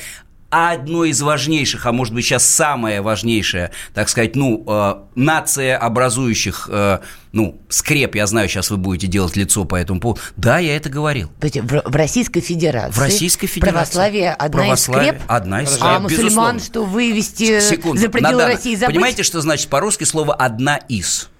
одно 0.50 1.04
из 1.04 1.22
важнейших, 1.22 1.86
а 1.86 1.92
может 1.92 2.12
быть 2.12 2.24
сейчас 2.24 2.44
самое 2.44 3.00
важнейшее, 3.00 3.70
так 3.94 4.08
сказать, 4.08 4.34
ну, 4.34 4.64
э, 4.66 4.94
нация 5.14 5.78
образующих, 5.78 6.68
э, 6.70 6.98
ну, 7.32 7.60
скреп, 7.68 8.16
я 8.16 8.26
знаю, 8.26 8.48
сейчас 8.48 8.70
вы 8.70 8.76
будете 8.76 9.06
делать 9.06 9.36
лицо 9.36 9.64
по 9.64 9.76
этому 9.76 10.00
поводу. 10.00 10.20
Да, 10.36 10.58
я 10.58 10.76
это 10.76 10.88
говорил. 10.88 11.30
В, 11.40 11.82
в 11.84 11.96
Российской 11.96 12.40
Федерации, 12.40 12.92
В 12.92 12.98
Российской 12.98 13.46
Федерации. 13.46 13.72
православие 13.72 14.32
одна 14.32 14.62
Православие 14.64 15.08
из 15.10 15.14
скреп, 15.14 15.30
одна 15.30 15.62
из 15.62 15.68
а 15.68 15.70
скреп, 15.70 16.00
мусульман, 16.00 16.24
безусловно. 16.24 16.60
что 16.60 16.84
вывести 16.84 17.60
Секунду, 17.60 18.00
за 18.00 18.08
пределы 18.08 18.32
Надана, 18.32 18.54
России 18.54 18.74
забыть? 18.74 18.94
Понимаете, 18.94 19.22
что 19.22 19.40
значит 19.40 19.68
по-русски 19.68 20.04
слово 20.04 20.34
«одна 20.34 20.76
из»? 20.76 21.30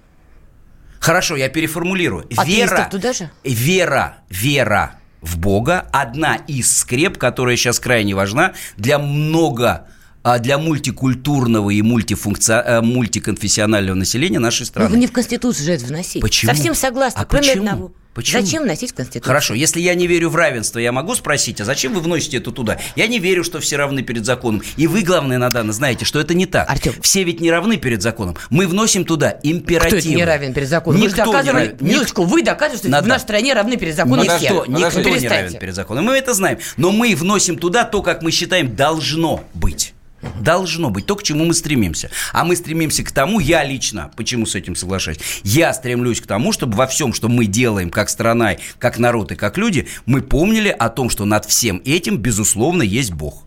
Хорошо, 1.01 1.35
я 1.35 1.49
переформулирую. 1.49 2.27
Вера, 2.45 2.87
туда 2.89 3.11
же? 3.11 3.29
вера, 3.43 4.17
вера 4.29 4.99
в 5.19 5.37
Бога– 5.39 5.87
одна 5.91 6.35
из 6.35 6.77
скреп, 6.77 7.17
которая 7.17 7.55
сейчас 7.57 7.79
крайне 7.79 8.13
важна 8.13 8.53
для 8.77 8.99
много 8.99 9.87
а, 10.23 10.37
для 10.37 10.59
мультикультурного 10.59 11.71
и 11.71 11.81
мультифункци... 11.81 12.53
э, 12.53 12.81
мультиконфессионального 12.81 13.95
населения 13.95 14.37
нашей 14.37 14.61
Ну, 14.61 14.65
страны. 14.67 14.89
вы 14.89 14.97
не 14.97 15.07
в 15.07 15.11
Конституцию 15.11 15.65
же 15.65 15.71
это 15.73 15.85
вносить. 15.85 16.21
Почему? 16.21 16.53
Совсем 16.53 16.75
согласна. 16.75 17.21
А 17.21 17.25
кроме 17.25 17.47
почему? 17.47 17.65
одного. 17.67 17.91
Почему? 18.13 18.41
Зачем 18.43 18.63
вносить 18.63 18.91
в 18.91 18.95
Конституцию? 18.95 19.27
Хорошо, 19.27 19.53
если 19.53 19.79
я 19.79 19.95
не 19.95 20.05
верю 20.05 20.29
в 20.29 20.35
равенство, 20.35 20.79
я 20.79 20.91
могу 20.91 21.15
спросить, 21.15 21.61
а 21.61 21.65
зачем 21.65 21.93
вы 21.93 22.01
вносите 22.01 22.37
это 22.37 22.51
туда? 22.51 22.77
Я 22.97 23.07
не 23.07 23.19
верю, 23.19 23.43
что 23.45 23.61
все 23.61 23.77
равны 23.77 24.01
перед 24.01 24.25
законом. 24.25 24.61
И 24.75 24.85
вы, 24.85 25.01
главное, 25.01 25.37
Надана, 25.37 25.71
знаете, 25.71 26.03
что 26.03 26.19
это 26.19 26.33
не 26.33 26.45
так. 26.45 26.69
Артем. 26.69 26.93
Все 27.01 27.23
ведь 27.23 27.39
не 27.39 27.49
равны 27.49 27.77
перед 27.77 28.01
законом. 28.01 28.35
Мы 28.49 28.67
вносим 28.67 29.05
туда 29.05 29.39
императивы. 29.43 30.01
Кто 30.01 30.09
не 30.09 30.25
равен 30.25 30.53
перед 30.53 30.67
законом? 30.67 30.99
вы 30.99 31.07
Никто 31.07 31.25
не 31.25 31.31
доказывали, 31.31 31.63
равен. 31.63 31.71
Ник- 31.79 31.81
минуточку, 31.81 32.23
вы 32.23 32.43
доказываете, 32.43 32.83
что 32.83 32.89
Надо. 32.91 33.05
в 33.05 33.07
нашей 33.07 33.21
стране 33.21 33.53
равны 33.53 33.77
перед 33.77 33.95
законом 33.95 34.23
Никто, 34.25 34.37
все. 34.37 34.65
никто 34.67 35.09
не 35.09 35.27
равен 35.27 35.53
перед 35.57 35.75
законом. 35.75 36.05
Мы 36.05 36.17
это 36.17 36.33
знаем. 36.33 36.59
Но 36.75 36.91
мы 36.91 37.15
вносим 37.15 37.57
туда 37.57 37.85
то, 37.85 38.01
как 38.01 38.21
мы 38.21 38.31
считаем, 38.31 38.75
должно 38.75 39.45
быть. 39.53 39.93
Должно 40.39 40.89
быть 40.89 41.05
то, 41.05 41.15
к 41.15 41.23
чему 41.23 41.45
мы 41.45 41.53
стремимся. 41.53 42.09
А 42.33 42.43
мы 42.43 42.55
стремимся 42.55 43.03
к 43.03 43.11
тому, 43.11 43.39
я 43.39 43.63
лично, 43.63 44.11
почему 44.15 44.45
с 44.45 44.55
этим 44.55 44.75
соглашаюсь, 44.75 45.19
я 45.43 45.73
стремлюсь 45.73 46.21
к 46.21 46.27
тому, 46.27 46.51
чтобы 46.51 46.77
во 46.77 46.87
всем, 46.87 47.13
что 47.13 47.29
мы 47.29 47.45
делаем 47.45 47.89
как 47.89 48.09
страна, 48.09 48.55
как 48.79 48.99
народ 48.99 49.31
и 49.31 49.35
как 49.35 49.57
люди, 49.57 49.87
мы 50.05 50.21
помнили 50.21 50.69
о 50.69 50.89
том, 50.89 51.09
что 51.09 51.25
над 51.25 51.45
всем 51.45 51.81
этим, 51.85 52.17
безусловно, 52.17 52.83
есть 52.83 53.11
Бог. 53.11 53.45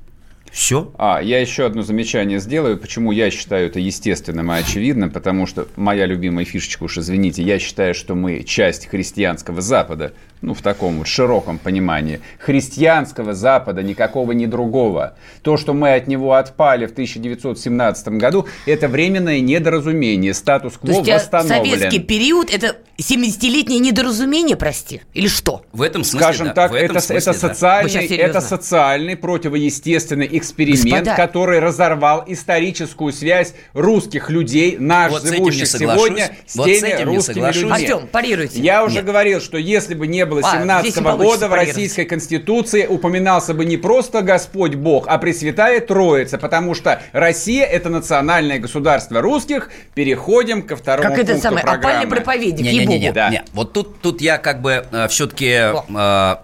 Все. 0.55 0.93
А, 0.99 1.21
я 1.21 1.41
еще 1.41 1.67
одно 1.67 1.83
замечание 1.83 2.39
сделаю, 2.39 2.79
почему 2.79 3.11
я 3.11 3.29
считаю 3.33 3.67
это 3.67 3.81
естественным 3.81 4.53
и 4.53 4.57
очевидным, 4.57 5.11
потому 5.11 5.47
что 5.47 5.67
моя 5.75 6.07
любимая 6.07 6.45
фишечка, 6.45 6.85
уж 6.85 6.97
извините, 6.97 7.43
я 7.43 7.59
считаю, 7.59 7.93
что 7.93 8.15
мы 8.15 8.45
часть 8.45 8.87
христианского 8.87 9.61
Запада, 9.61 10.15
ну, 10.41 10.55
в 10.55 10.63
таком 10.63 10.99
вот 10.99 11.07
широком 11.07 11.59
понимании. 11.59 12.21
Христианского 12.39 13.35
Запада, 13.35 13.83
никакого 13.83 14.33
ни 14.33 14.47
другого. 14.47 15.15
То, 15.43 15.57
что 15.57 15.73
мы 15.73 15.95
от 15.95 16.07
него 16.07 16.35
отпали 16.35 16.87
в 16.87 16.93
1917 16.93 18.09
году, 18.09 18.47
это 18.67 18.89
временное 18.89 19.41
недоразумение, 19.41 20.35
статус-кво 20.35 21.03
восстановлен. 21.03 21.79
советский 21.79 21.99
период– 22.01 22.51
это 22.53 22.77
70-летнее 22.99 23.81
недоразумение, 23.81 24.57
прости? 24.57 25.01
Или 25.15 25.29
что? 25.29 25.63
В 25.73 25.83
этом 25.83 26.05
смысле, 26.05 26.21
Скажем 26.21 26.47
да, 26.49 26.53
так, 26.53 26.71
в 26.71 26.75
этом 26.75 26.97
это, 26.97 27.07
смысле, 27.07 27.33
это, 27.33 27.41
да. 27.41 27.49
Социальный, 27.49 28.07
это 28.17 28.41
социальный 28.41 29.17
противоестественный 29.17 30.29
эксперимент, 30.31 31.07
Господа. 31.07 31.17
который 31.17 31.59
разорвал 31.59 32.25
историческую 32.27 33.13
связь 33.13 33.55
русских 33.73 34.31
людей, 34.31 34.77
наш 34.79 35.11
Вот 35.11 35.27
живущих 35.27 35.63
не 35.63 35.79
сегодня, 35.79 36.37
с 36.47 36.57
Вот 36.57 36.69
с 36.69 36.81
теми 36.81 36.89
этим 36.89 37.09
не 37.09 37.17
русскими 37.17 37.47
людьми. 37.47 37.71
Артем, 37.71 38.09
парируйте. 38.09 38.61
Я 38.61 38.85
уже 38.85 38.97
Нет. 38.97 39.07
говорил, 39.07 39.41
что 39.41 39.59
если 39.59 39.95
бы 39.95 40.07
не 40.07 40.25
было 40.25 40.34
А, 40.43 40.61
17 40.61 40.85
здесь 40.85 40.97
не 40.97 41.03
получится 41.03 41.49
года 41.49 41.49
в. 41.49 41.55
Российской 41.55 42.05
Конституции 42.05 42.87
упоминался 42.87 43.55
бы 43.55 43.65
не 43.65 43.77
просто 43.77 44.23
Господь 44.23 44.75
Бог, 44.75 45.07
а 45.09 45.19
Пресвятая 45.19 45.81
Троица, 45.81 46.39
потому 46.39 46.75
что 46.75 47.03
Россия– 47.13 47.65
это 47.67 47.91
национальное 47.91 48.59
государство 48.59 49.21
русских. 49.21 49.71
Переходим 49.95 50.63
ко 50.63 50.77
второму 50.77 51.09
Как 51.09 51.19
это 51.19 51.33
пункту 51.33 51.43
самое, 51.43 51.63
опальный 51.65 51.81
программы. 51.83 52.11
проповедник, 52.11 52.65
Не-не-не, 52.65 52.95
ей-богу. 52.97 53.15
Да. 53.15 53.31
не. 53.31 53.45
Вот 53.53 53.73
тут, 53.73 54.01
тут 54.01 54.21
я 54.21 54.39
как 54.39 54.63
бы 54.63 54.87
все-таки 55.09 55.73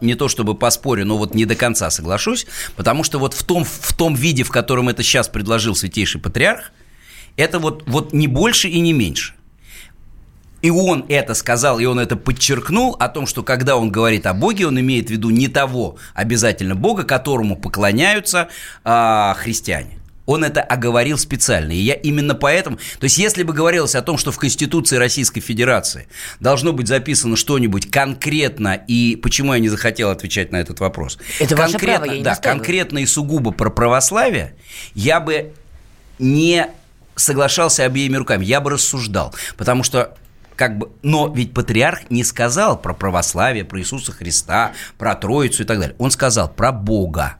не 0.04 0.14
то 0.14 0.28
чтобы 0.28 0.54
поспорю, 0.54 1.06
но 1.06 1.16
вот 1.16 1.34
не 1.34 1.44
до 1.44 1.54
конца 1.54 1.90
соглашусь, 1.90 2.46
потому 2.76 3.04
что 3.04 3.18
вот 3.18 3.34
в 3.34 3.42
том, 3.44 3.64
в 3.64 3.92
том 3.94 4.14
виде, 4.14 4.42
в 4.42 4.50
котором 4.50 4.88
это 4.88 5.02
сейчас 5.02 5.28
предложил 5.28 5.74
Святейший 5.74 6.20
Патриарх, 6.20 6.72
это 7.36 7.58
вот, 7.58 7.84
вот 7.86 8.12
не 8.12 8.26
больше 8.26 8.68
и 8.68 8.80
не 8.80 8.92
меньше. 8.92 9.34
И 10.62 10.70
он 10.70 11.06
это 11.08 11.34
сказал, 11.34 11.78
и 11.78 11.84
он 11.84 11.98
это 11.98 12.16
подчеркнул 12.16 12.96
о 12.98 13.08
том, 13.08 13.26
что 13.26 13.42
когда 13.42 13.76
он 13.76 13.90
говорит 13.90 14.26
о 14.26 14.34
Боге, 14.34 14.66
он 14.66 14.78
имеет 14.80 15.08
в 15.08 15.10
виду 15.10 15.30
не 15.30 15.48
того 15.48 15.96
обязательно 16.14 16.74
Бога, 16.74 17.04
которому 17.04 17.56
поклоняются 17.56 18.48
а, 18.84 19.34
христиане. 19.38 19.98
Он 20.26 20.44
это 20.44 20.60
оговорил 20.60 21.18
специально. 21.18 21.72
И 21.72 21.78
я 21.78 21.94
именно 21.94 22.36
поэтому... 22.36 22.76
То 22.76 23.04
есть, 23.04 23.18
если 23.18 23.42
бы 23.42 23.52
говорилось 23.52 23.96
о 23.96 24.02
том, 24.02 24.16
что 24.16 24.30
в 24.30 24.38
Конституции 24.38 24.96
Российской 24.96 25.40
Федерации 25.40 26.06
должно 26.38 26.72
быть 26.72 26.86
записано 26.86 27.34
что-нибудь 27.36 27.90
конкретно, 27.90 28.74
и 28.86 29.16
почему 29.16 29.54
я 29.54 29.58
не 29.58 29.68
захотел 29.68 30.10
отвечать 30.10 30.52
на 30.52 30.56
этот 30.58 30.78
вопрос? 30.78 31.18
Это 31.40 31.56
ваше 31.56 31.72
конкретно, 31.72 31.98
право, 32.04 32.12
я 32.12 32.18
не 32.18 32.22
Да, 32.22 32.30
настаиваю. 32.30 32.58
конкретно 32.58 32.98
и 32.98 33.06
сугубо 33.06 33.50
про 33.50 33.70
православие, 33.70 34.54
я 34.94 35.18
бы 35.18 35.52
не 36.20 36.68
соглашался 37.16 37.84
обеими 37.84 38.16
руками, 38.16 38.44
я 38.44 38.60
бы 38.60 38.70
рассуждал. 38.70 39.34
Потому 39.56 39.82
что 39.82 40.16
как 40.60 40.76
бы, 40.76 40.90
но 41.02 41.32
ведь 41.34 41.54
патриарх 41.54 42.10
не 42.10 42.22
сказал 42.22 42.78
про 42.78 42.92
православие, 42.92 43.64
про 43.64 43.80
Иисуса 43.80 44.12
Христа, 44.12 44.72
про 44.98 45.14
Троицу 45.14 45.62
и 45.62 45.66
так 45.66 45.80
далее. 45.80 45.96
Он 45.96 46.10
сказал 46.10 46.52
про 46.52 46.70
Бога. 46.70 47.36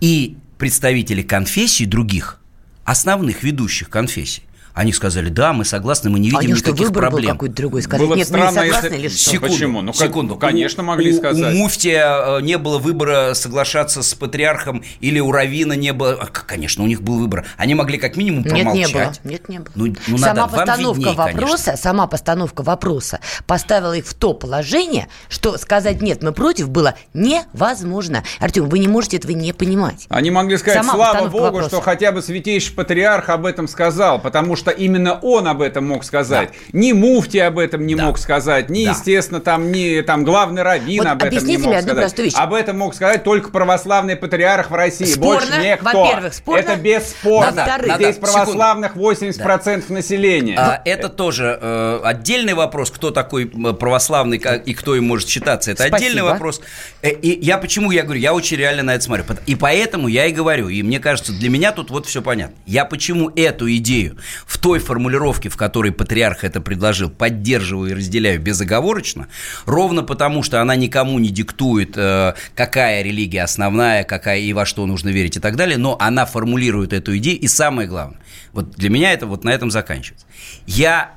И 0.00 0.36
представители 0.58 1.22
конфессий 1.22 1.86
других, 1.86 2.40
основных 2.84 3.44
ведущих 3.44 3.88
конфессий, 3.88 4.42
они 4.78 4.92
сказали, 4.92 5.28
да, 5.28 5.52
мы 5.52 5.64
согласны, 5.64 6.08
мы 6.10 6.18
не 6.18 6.30
А 6.30 6.38
у 6.38 6.40
видим 6.40 6.56
что, 6.56 6.70
никаких 6.70 6.86
выбор 6.88 7.04
был 7.04 7.10
проблем. 7.10 7.32
какой-то 7.32 7.54
другой? 7.56 7.82
Сказать, 7.82 8.00
Было 8.00 8.14
бы 8.14 8.16
нет, 8.18 8.30
мы 8.30 8.38
не 8.38 8.42
странно, 8.44 8.60
согласны 8.62 8.86
если- 8.86 8.98
или 8.98 9.08
что? 9.08 9.30
Секунду. 9.30 9.54
Почему? 9.54 9.82
Ну, 9.82 9.92
как- 9.92 10.00
секунду. 10.08 10.34
ну, 10.34 10.40
конечно, 10.40 10.82
У- 10.82 10.86
могли 10.86 11.12
у- 11.12 11.16
сказать. 11.16 11.54
У 11.54 11.56
муфтия 11.58 12.38
э, 12.38 12.40
не 12.42 12.58
было 12.58 12.78
выбора 12.78 13.34
соглашаться 13.34 14.02
с 14.02 14.14
патриархом 14.14 14.82
или 15.00 15.18
у 15.20 15.32
Равина 15.32 15.72
не 15.74 15.92
было... 15.92 16.12
А, 16.20 16.26
Конечно, 16.26 16.82
у 16.84 16.86
них 16.86 17.02
был 17.02 17.18
выбор. 17.18 17.44
Они 17.56 17.74
могли 17.74 17.98
как 17.98 18.16
минимум 18.16 18.42
Нет, 18.44 18.52
промолчать. 18.54 18.86
не 18.88 18.92
было. 18.94 19.12
Нет, 19.24 19.48
не 19.48 19.58
было. 19.58 19.72
Ну, 19.74 19.94
ну, 20.06 20.18
сама 20.18 20.34
надо, 20.46 20.56
постановка 20.56 20.98
видней, 21.00 21.14
вопроса, 21.14 21.64
конечно. 21.64 21.76
сама 21.76 22.06
постановка 22.06 22.62
вопроса 22.62 23.20
поставила 23.46 23.92
их 23.94 24.06
в 24.06 24.14
то 24.14 24.32
положение, 24.34 25.08
что 25.28 25.58
сказать 25.58 26.00
нет, 26.02 26.22
мы 26.22 26.32
против 26.32 26.68
было 26.70 26.94
невозможно. 27.14 28.22
Артем, 28.40 28.68
вы 28.68 28.78
не 28.78 28.88
можете 28.88 29.16
этого 29.18 29.32
не 29.32 29.52
понимать. 29.52 30.06
Они 30.08 30.30
могли 30.30 30.56
сказать, 30.56 30.78
Сама 30.84 30.94
слава 30.94 31.28
Богу, 31.28 31.44
вопроса. 31.44 31.68
что 31.68 31.80
хотя 31.80 32.12
бы 32.12 32.22
святейший 32.22 32.74
патриарх 32.74 33.28
об 33.28 33.46
этом 33.46 33.68
сказал, 33.68 34.20
потому 34.20 34.56
что 34.56 34.67
что 34.68 34.76
именно 34.76 35.18
он 35.22 35.46
об 35.48 35.62
этом 35.62 35.86
мог 35.86 36.04
сказать. 36.04 36.50
Да. 36.50 36.78
Ни 36.78 36.92
муфти 36.92 37.38
об 37.38 37.58
этом 37.58 37.86
не 37.86 37.94
да. 37.94 38.06
мог 38.06 38.18
сказать, 38.18 38.68
ни, 38.70 38.84
да. 38.84 38.90
естественно, 38.90 39.40
там, 39.40 39.72
ни 39.72 40.00
там 40.02 40.24
главный 40.24 40.62
раввин 40.62 40.98
вот 40.98 41.08
об 41.08 41.22
этом 41.22 41.46
не 41.46 41.56
мог 41.56 41.80
сказать. 41.80 42.18
Вещь. 42.18 42.34
Об 42.36 42.54
этом 42.54 42.78
мог 42.78 42.94
сказать 42.94 43.24
только 43.24 43.50
православный 43.50 44.16
патриарх 44.16 44.70
в 44.70 44.74
России. 44.74 45.04
Спорно, 45.04 45.46
Больше 45.46 45.62
никто. 45.62 46.04
Во-первых, 46.04 46.34
спорно. 46.34 46.60
Это 46.60 46.76
бесспорно. 46.76 47.52
Надо, 47.52 47.94
Здесь 47.94 48.16
надо, 48.16 48.32
православных 48.32 48.96
80% 48.96 49.84
да. 49.88 49.94
населения. 49.94 50.56
А, 50.58 50.82
это 50.84 51.08
тоже 51.08 51.58
э, 51.60 52.00
отдельный 52.04 52.54
вопрос, 52.54 52.90
кто 52.90 53.10
такой 53.10 53.46
православный 53.46 54.38
и 54.38 54.74
кто 54.74 54.96
им 54.96 55.04
может 55.04 55.28
считаться. 55.28 55.70
Это 55.70 55.84
Спасибо. 55.84 55.96
отдельный 55.96 56.22
вопрос. 56.22 56.60
Э, 57.02 57.10
и 57.10 57.44
я 57.44 57.58
почему 57.58 57.90
я 57.90 58.02
говорю, 58.02 58.20
я 58.20 58.34
очень 58.34 58.56
реально 58.56 58.82
на 58.82 58.94
это 58.94 59.04
смотрю. 59.04 59.24
И 59.46 59.54
поэтому 59.54 60.08
я 60.08 60.26
и 60.26 60.32
говорю, 60.32 60.68
и 60.68 60.82
мне 60.82 61.00
кажется, 61.00 61.32
для 61.32 61.48
меня 61.48 61.72
тут 61.72 61.90
вот 61.90 62.06
все 62.06 62.22
понятно. 62.22 62.56
Я 62.66 62.84
почему 62.84 63.30
эту 63.34 63.70
идею 63.76 64.18
в 64.48 64.56
той 64.56 64.78
формулировке, 64.78 65.50
в 65.50 65.56
которой 65.56 65.92
патриарх 65.92 66.42
это 66.42 66.62
предложил, 66.62 67.10
поддерживаю 67.10 67.90
и 67.90 67.94
разделяю 67.94 68.40
безоговорочно, 68.40 69.28
ровно 69.66 70.02
потому, 70.02 70.42
что 70.42 70.62
она 70.62 70.74
никому 70.74 71.18
не 71.18 71.28
диктует, 71.28 71.96
э, 71.96 72.32
какая 72.54 73.02
религия 73.02 73.42
основная, 73.42 74.04
какая 74.04 74.40
и 74.40 74.52
во 74.54 74.64
что 74.64 74.86
нужно 74.86 75.10
верить 75.10 75.36
и 75.36 75.40
так 75.40 75.56
далее, 75.56 75.76
но 75.76 75.96
она 76.00 76.24
формулирует 76.24 76.94
эту 76.94 77.16
идею, 77.18 77.38
и 77.38 77.46
самое 77.46 77.86
главное, 77.86 78.18
вот 78.52 78.70
для 78.70 78.88
меня 78.88 79.12
это 79.12 79.26
вот 79.26 79.44
на 79.44 79.50
этом 79.50 79.70
заканчивается. 79.70 80.26
Я 80.66 81.12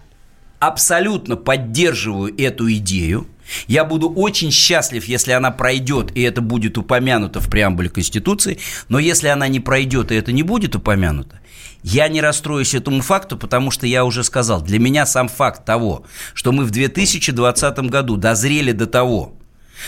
абсолютно 0.60 1.38
поддерживаю 1.38 2.36
эту 2.38 2.70
идею, 2.74 3.28
я 3.68 3.86
буду 3.86 4.10
очень 4.10 4.52
счастлив, 4.52 5.06
если 5.06 5.32
она 5.32 5.52
пройдет, 5.52 6.12
и 6.16 6.22
это 6.22 6.42
будет 6.42 6.78
упомянуто 6.78 7.40
в 7.40 7.50
преамбуле 7.50 7.90
Конституции, 7.90 8.60
но 8.90 9.00
если 9.00 9.28
она 9.28 9.48
не 9.48 9.60
пройдет, 9.60 10.12
и 10.12 10.16
это 10.16 10.32
не 10.32 10.44
будет 10.44 10.76
упомянуто, 10.76 11.41
я 11.84 12.08
не 12.08 12.22
расстроюсь 12.22 12.74
этому 12.74 13.02
факту, 13.02 13.38
потому 13.38 13.72
что 13.72 13.88
я 13.88 14.06
уже 14.06 14.24
сказал, 14.24 14.62
для 14.62 14.80
меня 14.80 15.06
сам 15.06 15.28
факт 15.28 15.66
того, 15.66 16.06
что 16.34 16.52
мы 16.52 16.64
в 16.64 16.72
2020 16.72 17.80
году 17.90 18.18
дозрели 18.18 18.72
до 18.72 18.88
того, 18.88 19.34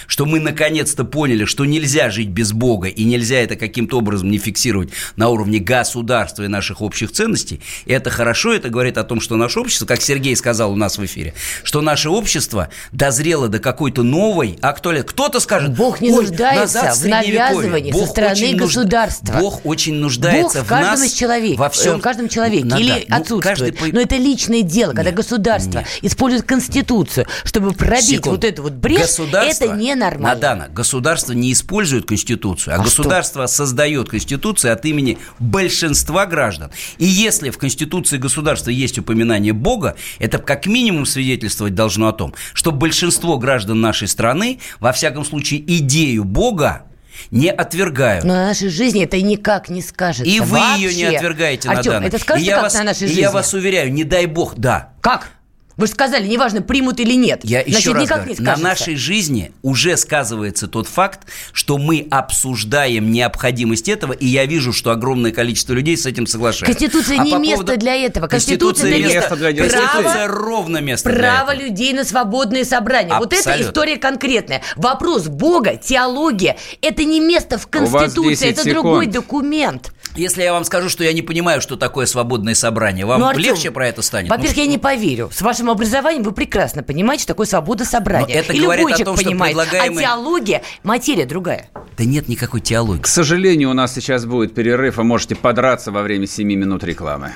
что 0.08 0.25
мы 0.25 0.39
наконец-то 0.39 1.03
поняли, 1.03 1.45
что 1.45 1.65
нельзя 1.65 2.10
жить 2.10 2.29
без 2.29 2.51
Бога 2.53 2.88
и 2.88 3.03
нельзя 3.03 3.38
это 3.38 3.56
каким-то 3.56 3.97
образом 3.97 4.29
не 4.29 4.38
фиксировать 4.38 4.89
на 5.15 5.29
уровне 5.29 5.60
государства 5.60 6.43
и 6.43 6.47
наших 6.47 6.82
общих 6.82 7.12
ценностей, 7.12 7.62
и 7.86 7.93
это 7.93 8.10
хорошо, 8.10 8.53
это 8.53 8.69
говорит 8.69 8.97
о 8.97 9.03
том, 9.03 9.19
что 9.19 9.36
наше 9.36 9.60
общество, 9.60 9.86
как 9.86 10.01
Сергей 10.01 10.36
сказал 10.36 10.71
у 10.71 10.75
нас 10.75 10.97
в 10.97 11.06
эфире, 11.06 11.34
что 11.63 11.82
наше 11.82 12.10
общество 12.10 12.69
дозрело 12.91 13.47
до 13.47 13.60
какой-то 13.60 14.03
новой 14.03 14.58
актуальности. 14.62 15.10
Кто-то 15.10 15.39
скажет, 15.39 15.75
Бог 15.75 16.01
не 16.01 16.12
нуждается 16.12 16.93
в 16.93 17.06
навязывании 17.06 17.91
Бог 17.91 18.06
со 18.06 18.12
стороны 18.12 18.53
государства. 18.53 19.38
Бог 19.39 19.65
очень 19.65 19.95
нуждается 19.95 20.60
Бог 20.60 20.65
в 20.65 20.69
каждом 20.69 20.99
нас, 20.99 21.06
из 21.06 21.13
человек, 21.13 21.58
во 21.58 21.69
всем, 21.69 21.99
в 21.99 22.01
каждом 22.01 22.29
человеке 22.29 22.65
ну, 22.65 22.77
или 22.77 23.06
ну, 23.08 23.15
отсутствует. 23.15 23.77
Каждый... 23.77 23.91
Но 23.91 24.01
это 24.01 24.15
личное 24.17 24.62
дело, 24.62 24.91
когда 24.91 25.10
нет, 25.10 25.15
государство 25.15 25.79
нет. 25.79 25.88
использует 26.01 26.45
Конституцию, 26.45 27.27
чтобы 27.43 27.71
пробить 27.73 28.06
Секунду. 28.06 28.32
вот 28.32 28.43
эту 28.43 28.63
вот 28.63 28.73
брешь, 28.73 29.19
это 29.19 29.67
не 29.75 29.82
ненормально. 29.83 30.29
Надана, 30.29 30.67
государство 30.69 31.33
не 31.33 31.51
использует 31.51 32.05
Конституцию, 32.05 32.75
а, 32.75 32.77
а 32.77 32.83
государство 32.83 33.47
что? 33.47 33.55
создает 33.55 34.09
Конституцию 34.09 34.73
от 34.73 34.85
имени 34.85 35.17
большинства 35.39 36.25
граждан. 36.25 36.71
И 36.97 37.05
если 37.05 37.49
в 37.49 37.57
Конституции 37.57 38.17
государства 38.17 38.69
есть 38.69 38.97
упоминание 38.97 39.53
Бога, 39.53 39.95
это 40.19 40.39
как 40.39 40.65
минимум 40.65 41.05
свидетельствовать 41.05 41.75
должно 41.75 42.07
о 42.07 42.13
том, 42.13 42.33
что 42.53 42.71
большинство 42.71 43.37
граждан 43.37 43.81
нашей 43.81 44.07
страны, 44.07 44.59
во 44.79 44.91
всяком 44.91 45.25
случае, 45.25 45.61
идею 45.77 46.23
Бога 46.23 46.85
не 47.31 47.49
отвергают. 47.49 48.23
Но 48.23 48.33
на 48.33 48.47
нашей 48.47 48.69
жизни 48.69 49.03
это 49.03 49.21
никак 49.21 49.69
не 49.69 49.81
скажется. 49.81 50.29
И 50.29 50.39
вы 50.39 50.59
Вообще. 50.59 50.81
ее 50.81 50.95
не 50.95 51.15
отвергаете, 51.15 51.69
Артем, 51.69 51.93
Надана. 51.93 52.07
это 52.07 52.19
скажете 52.19 52.51
как 52.51 52.63
вас, 52.63 52.73
на 52.73 52.83
нашей 52.83 53.07
жизни? 53.07 53.19
И 53.19 53.21
я 53.21 53.31
вас 53.31 53.53
уверяю, 53.53 53.93
не 53.93 54.03
дай 54.03 54.25
бог, 54.25 54.55
да. 54.57 54.93
Как? 55.01 55.29
Вы 55.77 55.88
же 55.88 55.93
сказали, 55.93 56.27
неважно, 56.27 56.62
примут 56.62 56.99
или 56.99 57.13
нет. 57.13 57.41
Я 57.43 57.63
Значит, 57.63 57.79
еще 57.79 57.93
раз 57.93 58.09
говорю, 58.09 58.36
на 58.39 58.57
нашей 58.57 58.95
жизни 58.95 59.51
уже 59.62 59.97
сказывается 59.97 60.67
тот 60.67 60.88
факт, 60.88 61.27
что 61.51 61.77
мы 61.77 62.07
обсуждаем 62.12 63.12
необходимость 63.12 63.89
этого, 63.89 64.13
и 64.13 64.27
я 64.27 64.45
вижу, 64.45 64.73
что 64.73 64.91
огромное 64.91 65.31
количество 65.31 65.73
людей 65.73 65.97
с 65.97 66.05
этим 66.05 66.27
соглашается. 66.27 66.77
Конституция 66.79 67.19
а 67.19 67.23
не 67.23 67.31
по 67.31 67.38
место 67.38 67.65
поводу... 67.65 67.79
для 67.79 67.95
этого. 67.95 68.27
Конституция, 68.27 68.91
Конституция 68.91 69.09
для 69.09 69.19
место 69.19 69.36
для 69.36 69.53
Конституция 69.53 70.27
ровно 70.27 70.77
место 70.77 71.09
Право 71.09 71.55
для 71.55 71.67
людей 71.67 71.93
на 71.93 72.03
свободные 72.03 72.65
собрания. 72.65 73.13
Абсолютно. 73.13 73.38
Вот 73.38 73.47
это 73.55 73.62
история 73.62 73.97
конкретная. 73.97 74.62
Вопрос 74.75 75.27
Бога, 75.27 75.75
теология, 75.75 76.57
это 76.81 77.03
не 77.03 77.19
место 77.19 77.57
в 77.57 77.67
Конституции, 77.67 78.49
это 78.49 78.63
секунд. 78.63 78.73
другой 78.73 79.05
документ. 79.07 79.91
Если 80.15 80.43
я 80.43 80.53
вам 80.53 80.63
скажу, 80.63 80.89
что 80.89 81.03
я 81.03 81.12
не 81.13 81.23
понимаю, 81.23 81.59
что 81.59 81.75
такое 81.75 82.05
свободное 82.05 82.53
собрание, 82.53 83.05
вам 83.05 83.21
ну, 83.21 83.27
Артем, 83.27 83.43
легче 83.43 83.71
про 83.71 83.88
это 83.88 84.01
станет? 84.01 84.29
Во-первых, 84.29 84.55
ну, 84.55 84.62
я 84.62 84.67
не 84.67 84.77
поверю. 84.77 85.31
С 85.33 85.41
вашим 85.41 85.62
образованием 85.71 86.23
вы 86.23 86.32
прекрасно 86.32 86.84
понимаете, 86.84 87.23
что 87.23 87.34
такое 87.34 87.47
свобода 87.47 87.86
собрания. 87.86 88.34
Но 88.34 88.39
это 88.39 88.54
И 88.54 88.60
говорит 88.62 88.88
любой 88.88 89.02
о 89.02 89.06
том, 89.06 89.15
понимает. 89.15 89.56
Что 89.56 89.63
предлагаемый... 89.63 90.04
А 90.04 90.08
теология, 90.08 90.63
материя 90.84 91.26
другая. 91.26 91.69
Да 91.97 92.06
нет 92.06 92.28
никакой 92.28 92.62
теологии. 92.62 93.02
К 93.02 93.08
сожалению, 93.08 93.69
у 93.69 93.73
нас 93.73 93.93
сейчас 93.93 94.26
будет 94.26 94.54
перерыв, 94.54 94.99
и 94.99 95.04
можете 95.04 95.36
подраться 95.36 95.91
во 95.91 96.02
время 96.02 96.28
7 96.28 96.47
минут 96.47 96.84
рекламы. 96.84 97.34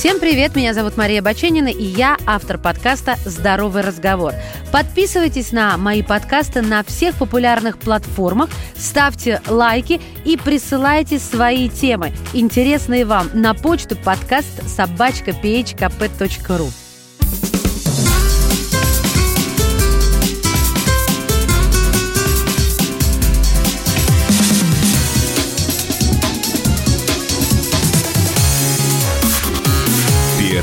Всем 0.00 0.18
привет, 0.18 0.56
меня 0.56 0.72
зовут 0.72 0.96
Мария 0.96 1.20
Баченина, 1.20 1.68
и 1.68 1.84
я 1.84 2.16
автор 2.24 2.56
подкаста 2.56 3.16
«Здоровый 3.26 3.82
разговор». 3.82 4.32
Подписывайтесь 4.72 5.52
на 5.52 5.76
мои 5.76 6.02
подкасты 6.02 6.62
на 6.62 6.82
всех 6.82 7.16
популярных 7.16 7.76
платформах, 7.76 8.48
ставьте 8.74 9.42
лайки 9.46 10.00
и 10.24 10.38
присылайте 10.38 11.18
свои 11.18 11.68
темы, 11.68 12.12
интересные 12.32 13.04
вам, 13.04 13.28
на 13.34 13.52
почту 13.52 13.94
подкаст 13.94 14.66
собачка 14.66 15.34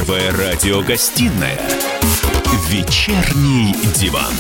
Первая 0.08 0.32
радиогостинная 0.54 1.60
«Вечерний 2.70 3.74
диван». 3.94 4.32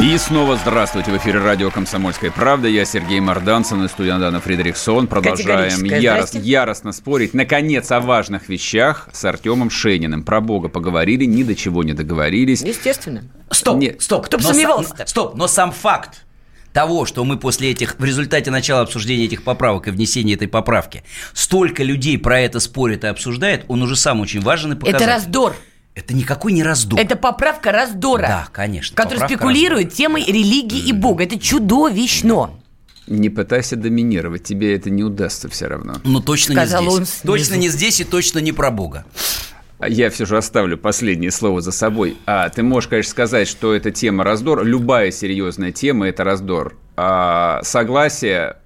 И 0.00 0.16
снова 0.16 0.56
здравствуйте. 0.56 1.10
В 1.10 1.18
эфире 1.18 1.40
радио 1.40 1.70
«Комсомольская 1.70 2.30
правда». 2.30 2.66
Я 2.66 2.86
Сергей 2.86 3.20
Мордансон 3.20 3.84
и 3.84 3.88
студия 3.88 4.18
Дана 4.18 4.40
Фредериксон. 4.40 5.08
Продолжаем 5.08 5.84
ярост, 5.84 6.36
яростно 6.36 6.92
спорить, 6.92 7.34
наконец, 7.34 7.92
о 7.92 8.00
важных 8.00 8.48
вещах 8.48 9.10
с 9.12 9.22
Артемом 9.26 9.68
Шейниным. 9.68 10.22
Про 10.22 10.40
Бога 10.40 10.68
поговорили, 10.68 11.26
ни 11.26 11.42
до 11.42 11.54
чего 11.54 11.82
не 11.82 11.92
договорились. 11.92 12.62
Естественно. 12.62 13.24
Стоп, 13.50 13.76
Нет. 13.76 14.00
стоп. 14.00 14.24
Кто 14.24 14.38
бы 14.38 14.42
сомневался 14.42 14.94
-то? 14.94 15.06
Стоп, 15.06 15.34
но 15.34 15.48
сам 15.48 15.70
факт 15.70 16.24
того, 16.72 17.06
что 17.06 17.24
мы 17.24 17.38
после 17.38 17.70
этих, 17.70 17.96
в 17.98 18.04
результате 18.04 18.50
начала 18.50 18.82
обсуждения 18.82 19.24
этих 19.24 19.42
поправок 19.42 19.88
и 19.88 19.90
внесения 19.90 20.34
этой 20.34 20.48
поправки, 20.48 21.02
столько 21.32 21.82
людей 21.82 22.18
про 22.18 22.40
это 22.40 22.60
спорят 22.60 23.04
и 23.04 23.08
обсуждают, 23.08 23.64
он 23.68 23.82
уже 23.82 23.96
сам 23.96 24.20
очень 24.20 24.40
важен 24.40 24.72
и 24.72 24.76
показатель. 24.76 25.04
Это 25.04 25.14
раздор. 25.14 25.56
Это 25.94 26.14
никакой 26.14 26.52
не 26.52 26.62
раздор. 26.62 27.00
Это 27.00 27.16
поправка 27.16 27.72
раздора. 27.72 28.22
Да, 28.22 28.48
конечно. 28.52 28.94
Который 28.96 29.26
спекулирует 29.26 29.88
раздора. 29.88 29.96
темой 29.96 30.24
религии 30.24 30.78
и 30.88 30.92
Бога. 30.92 31.24
Это 31.24 31.38
чудовищно. 31.38 32.50
Не 33.06 33.28
пытайся 33.28 33.74
доминировать, 33.74 34.44
тебе 34.44 34.76
это 34.76 34.88
не 34.88 35.02
удастся 35.02 35.48
все 35.48 35.66
равно. 35.66 35.96
Ну, 36.04 36.20
точно 36.20 36.54
Сказал 36.54 36.84
не 36.84 37.04
здесь. 37.04 37.20
точно 37.24 37.54
не 37.54 37.68
здесь 37.68 38.00
и 38.00 38.04
точно 38.04 38.38
не 38.38 38.52
про 38.52 38.70
Бога. 38.70 39.04
Я 39.86 40.10
все 40.10 40.26
же 40.26 40.36
оставлю 40.36 40.76
последнее 40.76 41.30
слово 41.30 41.60
за 41.60 41.72
собой. 41.72 42.16
А 42.26 42.48
ты 42.48 42.62
можешь, 42.62 42.88
конечно, 42.88 43.10
сказать, 43.10 43.48
что 43.48 43.74
эта 43.74 43.90
тема 43.90 44.24
раздор. 44.24 44.64
Любая 44.64 45.10
серьезная 45.10 45.72
тема– 45.72 46.08
это 46.08 46.24
раздор. 46.24 46.76
А 46.96 47.60
согласие 47.62 48.56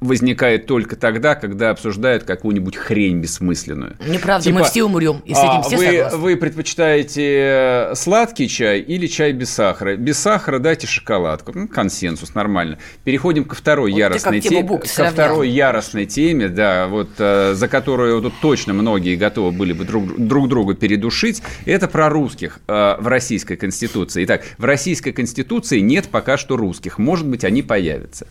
возникает 0.00 0.66
только 0.66 0.96
тогда, 0.96 1.34
когда 1.34 1.70
обсуждают 1.70 2.24
какую-нибудь 2.24 2.76
хрень 2.76 3.20
бессмысленную. 3.20 3.96
Неправда, 4.06 4.44
типа, 4.44 4.58
мы 4.60 4.64
все 4.64 4.84
умрем, 4.84 5.22
и 5.24 5.34
с 5.34 5.38
этим 5.38 5.48
а, 5.48 5.62
все 5.62 5.76
вы, 5.76 5.84
согласны. 5.84 6.18
Вы 6.18 6.36
предпочитаете 6.36 7.90
сладкий 7.94 8.48
чай 8.48 8.80
или 8.80 9.06
чай 9.06 9.32
без 9.32 9.50
сахара? 9.50 9.96
Без 9.96 10.18
сахара 10.18 10.58
дайте 10.58 10.86
шоколадку. 10.86 11.52
Ну, 11.54 11.68
консенсус, 11.68 12.34
нормально. 12.34 12.78
Переходим 13.04 13.44
ко 13.44 13.54
второй 13.54 13.90
вот 13.90 13.98
яростной 13.98 14.40
теме. 14.40 14.78
Ко 14.78 15.10
второй 15.10 15.48
яростной 15.48 16.06
теме, 16.06 16.48
да, 16.48 16.86
вот 16.86 17.10
э, 17.18 17.54
за 17.54 17.68
которую 17.68 18.22
тут 18.22 18.34
точно 18.40 18.74
многие 18.74 19.16
готовы 19.16 19.50
были 19.50 19.72
бы 19.72 19.84
друг, 19.84 20.16
друг 20.16 20.48
друга 20.48 20.74
передушить. 20.74 21.42
Это 21.64 21.88
про 21.88 22.08
русских 22.08 22.60
э, 22.68 22.96
в 22.98 23.06
Российской 23.08 23.56
Конституции. 23.56 24.24
Итак, 24.24 24.42
в 24.58 24.64
Российской 24.64 25.12
Конституции 25.12 25.80
нет 25.80 26.08
пока 26.08 26.36
что 26.36 26.56
русских. 26.56 26.98
Может 26.98 27.26
быть, 27.26 27.44
они 27.44 27.62
появятся. 27.62 28.26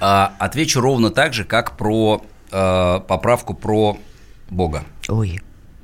А, 0.00 0.34
отвечу 0.38 0.80
ровно 0.80 1.10
так 1.10 1.32
же, 1.32 1.44
как 1.44 1.76
про 1.76 2.24
э, 2.50 3.00
поправку 3.06 3.54
про 3.54 3.98
Бога. 4.50 4.84
Ой. 5.08 5.40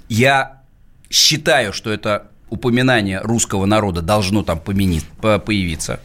Я 0.08 0.62
считаю, 1.10 1.72
что 1.72 1.90
это 1.90 2.28
упоминание 2.50 3.20
русского 3.20 3.64
народа 3.64 4.02
должно 4.02 4.42
там 4.42 4.60
поменить, 4.60 5.06
появиться. 5.20 6.00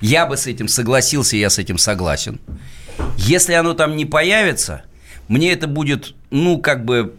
Я 0.00 0.26
бы 0.26 0.36
с 0.36 0.46
этим 0.46 0.68
согласился, 0.68 1.36
я 1.36 1.50
с 1.50 1.58
этим 1.58 1.78
согласен. 1.78 2.40
Если 3.16 3.54
оно 3.54 3.74
там 3.74 3.96
не 3.96 4.04
появится, 4.04 4.84
мне 5.28 5.52
это 5.52 5.66
будет, 5.66 6.14
ну, 6.30 6.58
как 6.58 6.84
бы 6.84 7.16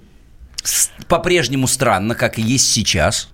по-прежнему 1.08 1.68
странно, 1.68 2.16
как 2.16 2.40
и 2.40 2.42
есть 2.42 2.72
сейчас. 2.72 3.30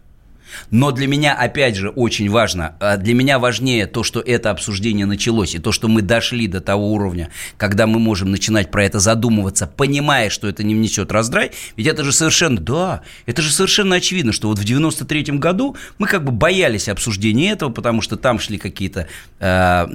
Но 0.70 0.92
для 0.92 1.08
меня, 1.08 1.34
опять 1.34 1.76
же, 1.76 1.90
очень 1.90 2.30
важно, 2.30 2.76
а, 2.80 2.98
для 2.98 3.14
меня 3.14 3.40
важнее 3.40 3.88
то, 3.88 4.04
что 4.04 4.20
это 4.20 4.52
обсуждение 4.52 5.06
началось, 5.06 5.56
и 5.56 5.60
то, 5.60 5.72
что 5.72 5.88
мы 5.88 6.02
дошли 6.02 6.48
до 6.48 6.62
того 6.62 6.92
уровня, 6.94 7.30
когда 7.58 7.88
мы 7.88 8.00
можем 8.00 8.32
начинать 8.32 8.72
про 8.72 8.86
это 8.86 9.00
задумываться, 9.00 9.68
понимая, 9.68 10.30
что 10.30 10.48
это 10.48 10.64
не 10.64 10.76
внесет 10.76 11.12
раздрай, 11.12 11.52
ведь 11.76 11.88
это 11.88 12.04
же 12.04 12.12
совершенно, 12.12 12.60
да, 12.60 13.02
это 13.26 13.42
же 13.42 13.52
совершенно 13.52 13.96
очевидно, 13.96 14.34
что 14.34 14.48
вот 14.48 14.60
в 14.60 14.64
93-м 14.64 15.40
году 15.40 15.76
мы 15.98 16.08
как 16.08 16.24
бы 16.24 16.32
боялись 16.32 16.88
обсуждения 16.90 17.52
этого, 17.52 17.72
потому 17.72 18.02
что 18.02 18.18
там 18.18 18.40
шли 18.40 18.58
какие-то... 18.58 19.08
э, 19.40 19.88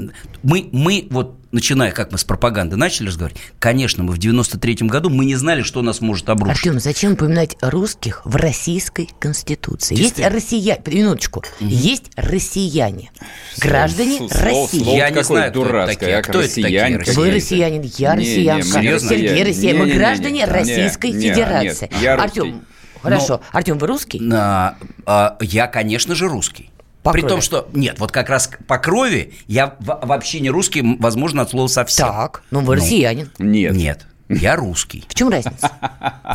мы, 0.43 0.69
мы 0.73 1.07
вот 1.11 1.37
начиная, 1.53 1.93
как 1.93 2.13
мы 2.13 2.19
с 2.19 2.25
пропаганды 2.25 2.77
начали 2.77 3.09
разговаривать, 3.09 3.41
конечно, 3.59 4.03
мы 4.03 4.15
в 4.15 4.19
93-м 4.19 4.89
году, 4.89 5.11
мы 5.11 5.25
не 5.25 5.37
знали, 5.37 5.63
что 5.63 5.83
нас 5.83 6.01
может 6.01 6.29
обрушить. 6.29 6.59
Артем, 6.67 6.81
зачем 6.81 7.13
упоминать 7.13 7.57
русских 7.61 8.23
в 8.25 8.37
российской 8.37 9.09
конституции? 9.19 9.97
Есть 9.97 10.19
россияне, 10.21 10.81
минуточку, 10.87 11.43
есть 11.61 12.11
россияне, 12.17 13.11
граждане 13.59 14.19
Слово- 14.19 14.35
России. 14.43 14.83
слово 14.83 14.97
Я 14.97 15.11
не 15.11 15.23
знаю, 15.25 15.51
кто 15.51 15.61
это 15.63 15.69
дурацкое, 15.71 15.95
такие. 15.97 16.17
а 16.19 16.23
Кто 16.23 16.41
это 16.41 16.49
такие 16.49 16.63
россияне 16.65 16.97
россияне? 16.99 17.17
Вы 17.19 17.27
какие-то. 17.27 17.35
россиянин, 17.37 17.83
я 17.83 18.15
Не, 18.17 18.17
не, 18.17 18.61
россиянка? 18.63 18.99
Сергей 19.01 19.35
Не, 19.35 19.45
Россия, 19.45 19.75
мы 19.75 19.79
не, 19.81 19.85
не, 19.87 19.93
не, 19.93 19.99
граждане 19.99 20.39
не, 20.39 20.45
Российской 20.45 21.11
не, 21.13 21.29
Федерации. 21.31 21.91
Артем, 22.07 22.65
хорошо, 23.03 23.41
Артем, 23.53 23.79
вы 23.79 23.87
русский? 23.87 24.21
На- 24.21 24.77
а, 25.07 25.37
я, 25.41 25.67
конечно 25.67 26.15
же, 26.15 26.29
русский. 26.29 26.71
По 27.07 27.13
При 27.13 27.21
крови. 27.21 27.31
том, 27.35 27.41
что... 27.41 27.69
Нет, 27.73 28.01
вот 28.01 28.11
как 28.11 28.29
раз 28.29 28.51
по 28.67 28.79
крови 28.79 29.33
я 29.47 29.77
вообще 29.79 30.41
не 30.41 30.51
русский, 30.51 30.83
возможно, 30.99 31.43
от 31.43 31.51
слова 31.51 31.69
совсем. 31.69 32.09
Так, 32.09 32.43
ну 32.51 32.61
вы 32.61 32.75
россиянин. 32.77 33.31
Нет. 33.39 33.75
Нет, 33.77 34.07
я 34.29 34.57
русский. 34.57 35.05
В 35.09 35.15
чем 35.15 35.29
разница? 35.29 35.71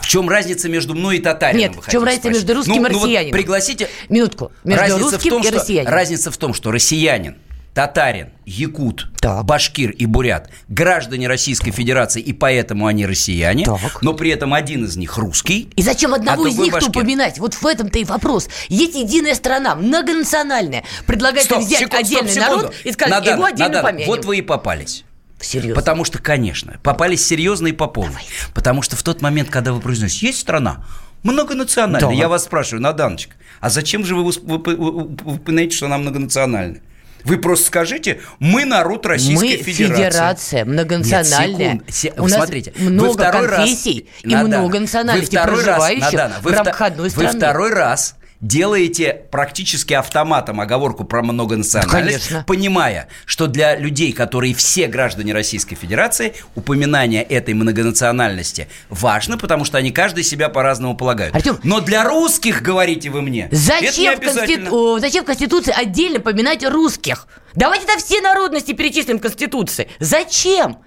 В 0.02 0.08
чем 0.08 0.30
разница 0.30 0.70
между 0.70 0.96
мной 0.96 1.18
и 1.18 1.20
татарином? 1.20 1.60
Нет, 1.74 1.84
в 1.86 1.92
чем 1.92 2.06
разница 2.06 2.22
спросить? 2.30 2.42
между 2.48 2.54
русским 2.56 2.74
Ну, 2.74 2.78
и 2.78 2.82
ну 2.84 2.88
вот 2.94 3.04
россиянином? 3.04 3.34
пригласите... 3.34 3.90
Минутку. 4.08 4.54
Между 4.64 4.82
разница 4.82 5.04
русским 5.04 5.20
в 5.20 5.34
том, 5.34 5.42
и 5.42 5.46
что, 5.46 5.56
россиянином. 5.56 5.94
Разница 5.94 6.32
в 6.32 6.38
том, 6.38 6.54
что 6.54 6.72
россиянин, 6.72 7.36
татарин, 7.74 8.30
якут, 8.46 9.10
Так. 9.22 9.46
башкир 9.46 9.92
и 9.92 10.06
бурят 10.06 10.50
граждане 10.68 11.28
Российской 11.28 11.72
Федерации, 11.72 12.22
и 12.22 12.34
поэтому 12.34 12.88
они 12.88 13.06
россияне, 13.06 13.66
Так. 13.66 14.02
но 14.02 14.14
при 14.14 14.32
этом 14.32 14.54
один 14.54 14.86
из 14.86 14.98
них 14.98 15.18
русский. 15.18 15.70
И 15.76 15.82
зачем 15.82 16.14
одного 16.14 16.46
а 16.46 16.50
из 16.50 16.58
башкир. 16.58 16.90
упоминать? 16.90 17.40
Вот 17.40 17.54
в 17.54 17.66
этом-то 17.66 17.98
и 18.00 18.04
вопрос. 18.04 18.50
Есть 18.68 18.96
единая 18.96 19.36
страна, 19.36 19.76
многонациональная. 19.76 20.84
Предлагает 21.08 21.46
Стоп, 21.46 21.60
взять 21.60 21.80
секунду, 21.80 21.96
стоп, 21.96 22.06
отдельный 22.06 22.32
секунду. 22.32 22.56
народ 22.58 22.76
и 22.84 22.92
сказать, 22.92 23.12
Надана, 23.14 23.36
его 23.36 23.46
отдельно 23.46 23.68
Надана, 23.70 23.84
помянем. 23.88 24.08
Вот 24.08 24.26
вы 24.26 24.38
и 24.38 24.42
попались. 24.42 25.04
Серьезно. 25.40 25.74
Потому 25.76 26.04
что, 26.04 26.20
конечно, 26.20 26.80
попались 26.84 27.26
серьезно 27.26 27.68
и 27.68 27.72
по 27.72 27.88
полной. 27.88 28.22
Потому 28.54 28.82
что 28.84 28.96
в 28.96 29.02
тот 29.02 29.22
момент, 29.22 29.50
когда 29.50 29.74
вы 29.74 29.80
произносите, 29.82 30.28
есть 30.28 30.40
страна 30.40 30.86
многонациональная, 31.24 32.10
Да. 32.10 32.16
я 32.16 32.28
вас 32.28 32.44
спрашиваю, 32.44 32.82
Наданочка, 32.84 33.36
а 33.60 33.70
зачем 33.70 34.06
же 34.06 34.16
вы 34.16 34.24
упоминаете, 34.30 35.76
что 35.76 35.86
она 35.88 35.98
многонациональная? 35.98 36.82
Вы 37.24 37.38
просто 37.38 37.68
скажите, 37.68 38.20
мы 38.40 38.66
народ 38.66 39.06
Российской 39.06 39.58
Мы 39.58 39.64
Федерации. 39.64 39.96
федерация 39.96 40.66
многонациональная. 40.66 41.74
Нет, 41.74 41.82
секунд, 41.88 41.94
се- 41.94 42.14
У 42.18 42.24
нас 42.28 42.34
смотрите, 42.34 42.74
вы 42.78 42.90
много 42.90 43.14
второй 43.14 43.48
раз- 43.48 43.56
конфессий 43.58 44.10
и 44.24 44.28
Надана, 44.28 44.58
много 44.60 44.80
национальностей, 44.80 45.38
вы 45.38 45.42
второй 45.44 45.56
раз, 45.58 45.66
проживающих 45.66 46.12
Надана, 46.14 46.36
вы 46.42 46.52
в 46.52 46.54
рамках 46.56 46.82
одной 46.82 47.06
Вы 47.06 47.10
страны. 47.10 47.38
второй 47.40 47.74
раз 47.74 48.16
делаете 48.42 49.22
практически 49.32 49.94
автоматом 49.94 50.60
оговорку 50.60 51.04
про 51.04 51.22
многонациональность, 51.22 52.28
Конечно. 52.28 52.44
понимая, 52.48 53.08
что 53.26 53.48
для 53.48 53.76
людей, 53.78 54.12
которые 54.14 54.54
все 54.56 54.88
граждане 54.88 55.34
Российской 55.34 55.76
Федерации, 55.76 56.34
упоминание 56.56 57.22
этой 57.24 57.54
многонациональности 57.54 58.68
важно, 58.90 59.38
потому 59.38 59.64
что 59.64 59.78
они 59.78 59.92
каждый 59.92 60.24
себя 60.24 60.50
по-разному 60.50 60.98
полагают. 60.98 61.36
Артём, 61.36 61.60
Но 61.64 61.80
для 61.80 62.04
русских, 62.04 62.62
говорите 62.62 63.10
вы 63.10 63.22
мне, 63.22 63.46
это 63.46 63.56
не 63.56 63.62
Зачем 63.62 64.16
в, 64.16 64.18
обязательно. 64.18 64.70
Конститу- 64.70 65.00
зачем 65.00 65.24
в 65.24 65.28
Конституции 65.28 65.74
отдельно 65.78 66.20
поминать 66.20 66.64
русских? 66.66 67.28
Давайте 67.54 67.86
тогда 67.86 68.02
все 68.04 68.22
народности 68.22 68.72
перечислим 68.74 69.20
в 69.20 69.22
Конституции. 69.22 69.88
Зачем? 70.00 70.80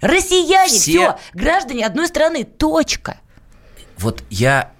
Россияне, 0.00 0.68
Все- 0.68 0.78
все, 0.78 1.18
граждане 1.34 1.86
одной 1.86 2.08
страны, 2.08 2.44
точка. 2.44 3.18
Вот 3.98 4.22
я 4.30 4.72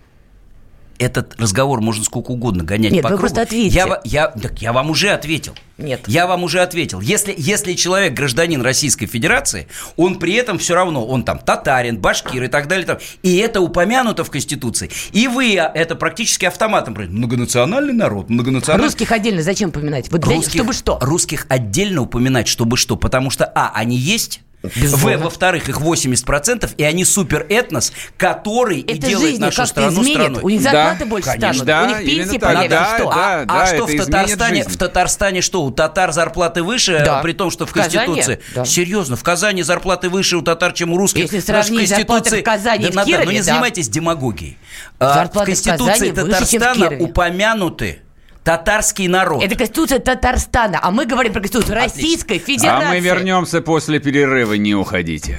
этот 1.01 1.41
разговор 1.41 1.81
можно 1.81 2.05
сколько 2.05 2.31
угодно 2.31 2.63
гонять 2.63 2.93
Нет, 2.93 3.03
по 3.03 3.09
вы 3.09 3.17
кругу. 3.17 3.21
просто 3.23 3.43
ответьте. 3.43 3.75
Я, 3.75 4.01
я, 4.05 4.29
так 4.29 4.61
я 4.61 4.73
вам 4.75 4.91
уже 4.91 5.09
ответил. 5.09 5.55
Нет. 5.79 6.03
Я 6.07 6.27
вам 6.27 6.45
уже 6.45 6.61
ответил. 6.61 7.01
Если, 7.01 7.35
если 7.37 7.73
человек 7.73 8.13
гражданин 8.13 8.61
Российской 8.61 9.07
Федерации, 9.07 9.67
он 9.97 10.19
при 10.19 10.35
этом 10.35 10.59
все 10.59 10.75
равно, 10.75 11.07
он 11.07 11.25
там 11.25 11.39
татарин, 11.39 11.99
башкир 11.99 12.45
и 12.45 12.49
так 12.49 12.69
далее. 12.69 12.87
Там, 12.87 12.99
и 13.23 13.37
это 13.39 13.63
упомянуто 13.63 14.25
в 14.25 14.31
Конституции. 14.31 14.91
И 15.13 15.27
вы 15.27 15.55
это 15.55 15.97
практически 15.97 16.45
автоматом. 16.45 16.95
Многонациональный 16.95 17.95
народ, 17.95 18.29
многонациональный... 18.29 18.89
Русских 18.89 19.11
отдельно 19.11 19.43
зачем 19.43 19.71
поминать? 19.71 20.11
Вот 20.13 20.21
для- 20.21 20.37
Русских, 20.37 20.53
чтобы 20.53 20.75
что? 20.75 20.99
Русских 21.01 21.47
отдельно 21.49 22.03
упоминать, 22.03 22.47
чтобы 22.47 22.77
что? 22.77 22.97
Потому 22.97 23.31
что, 23.31 23.47
а, 23.47 23.73
они 23.75 23.97
есть. 23.97 24.43
В, 24.63 25.17
во-вторых, 25.17 25.69
их 25.71 25.81
80%, 25.81 26.71
и 26.77 26.85
они 26.85 27.05
суперэтнос, 27.07 27.93
который 28.19 28.81
и 28.81 28.93
Это 28.99 29.07
делает 29.07 29.31
жизнь 29.31 29.41
нашу 29.41 29.65
страну 29.67 30.03
изменит. 30.03 30.17
страной. 30.21 30.43
У 30.43 30.49
них 30.51 30.61
зарплаты 30.61 30.99
Да, 31.01 31.07
больше 31.07 31.27
конечно. 31.31 31.55
станут, 31.55 31.67
Да, 31.67 31.83
у 31.83 31.87
них 31.87 31.97
пенсии 31.99 32.39
появятся. 32.39 32.69
Да, 32.69 32.97
что? 32.99 33.05
да. 33.11 33.45
а 33.49 33.63
а 33.63 33.67
что 33.67 33.77
в 33.77 33.89
это 33.89 33.97
изменит 33.97 34.07
Татарстане? 34.11 34.57
жизнь. 34.63 34.71
В 34.71 34.77
Татарстане 34.77 35.41
что? 35.41 35.63
У 35.63 35.71
татар 35.71 36.13
зарплаты 36.13 36.63
выше, 36.63 37.03
Да. 37.05 37.23
при 37.23 37.33
том, 37.33 37.51
что 37.51 37.65
в 37.67 37.71
В 37.71 37.73
Казани? 37.73 37.93
Конституции. 38.07 38.41
Да. 38.55 38.65
Серьезно, 38.67 39.17
в 39.17 39.23
Казани 39.23 39.63
зарплаты 39.63 40.11
выше 40.11 40.37
у 40.37 40.43
татар, 40.43 40.73
чем 40.73 40.93
у 40.93 40.99
русских. 40.99 41.23
Если 41.23 41.39
что 41.41 41.47
сравнить 41.47 41.89
зарплаты 41.89 42.41
в 42.41 42.43
Казани 42.45 42.87
и 42.87 42.91
в 42.91 42.95
Надо, 42.95 43.07
Кирове, 43.07 43.25
ну 43.25 43.31
не 43.33 43.39
да. 43.39 43.45
занимайтесь 43.45 43.89
демагогией. 43.89 44.59
А, 44.99 45.15
Зарплаты 45.15 45.55
в 45.55 45.59
в 45.59 45.65
Казани 45.65 45.77
Конституции 45.79 46.11
выше, 46.11 46.27
в 46.27 46.51
Татарстана 46.51 46.97
упомянуты 47.03 48.01
татарский 48.45 49.09
народ. 49.09 49.43
Это 49.43 49.55
Конституция 49.57 49.99
Татарстана, 49.99 50.79
а 50.83 50.91
мы 50.91 51.07
говорим 51.07 51.33
про 51.33 51.41
Конституцию 51.41 51.77
Российской 51.77 52.39
Федерации. 52.39 52.87
А 52.87 52.91
мы 52.91 53.01
вернемся 53.01 53.61
после 53.61 53.99
перерыва, 53.99 54.55
не 54.55 54.75
уходите. 54.75 55.39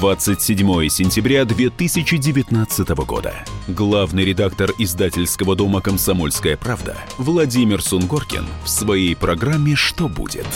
27 0.00 0.88
сентября 0.88 1.46
2019 1.46 2.88
года. 3.06 3.34
Главный 3.66 4.26
редактор 4.26 4.70
издательского 4.78 5.56
дома 5.56 5.80
«Комсомольская 5.80 6.58
правда» 6.58 6.96
Владимир 7.16 7.82
Сунгоркин 7.82 8.46
в 8.62 8.68
своей 8.68 9.16
программе 9.16 9.74
«Что 9.74 10.08
будет?». 10.08 10.46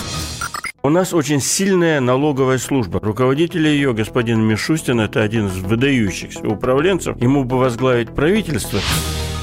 У 0.83 0.89
нас 0.89 1.13
очень 1.13 1.41
сильная 1.41 2.01
налоговая 2.01 2.59
служба. 2.59 3.01
Руководитель 3.03 3.67
ее, 3.67 3.93
господин 3.93 4.41
Мишустин, 4.43 5.01
это 5.01 5.23
один 5.23 5.47
из 5.47 5.57
выдающихся 5.57 6.47
управленцев. 6.47 7.21
Ему 7.21 7.45
бы 7.45 7.59
возглавить 7.59 8.15
правительство. 8.15 8.79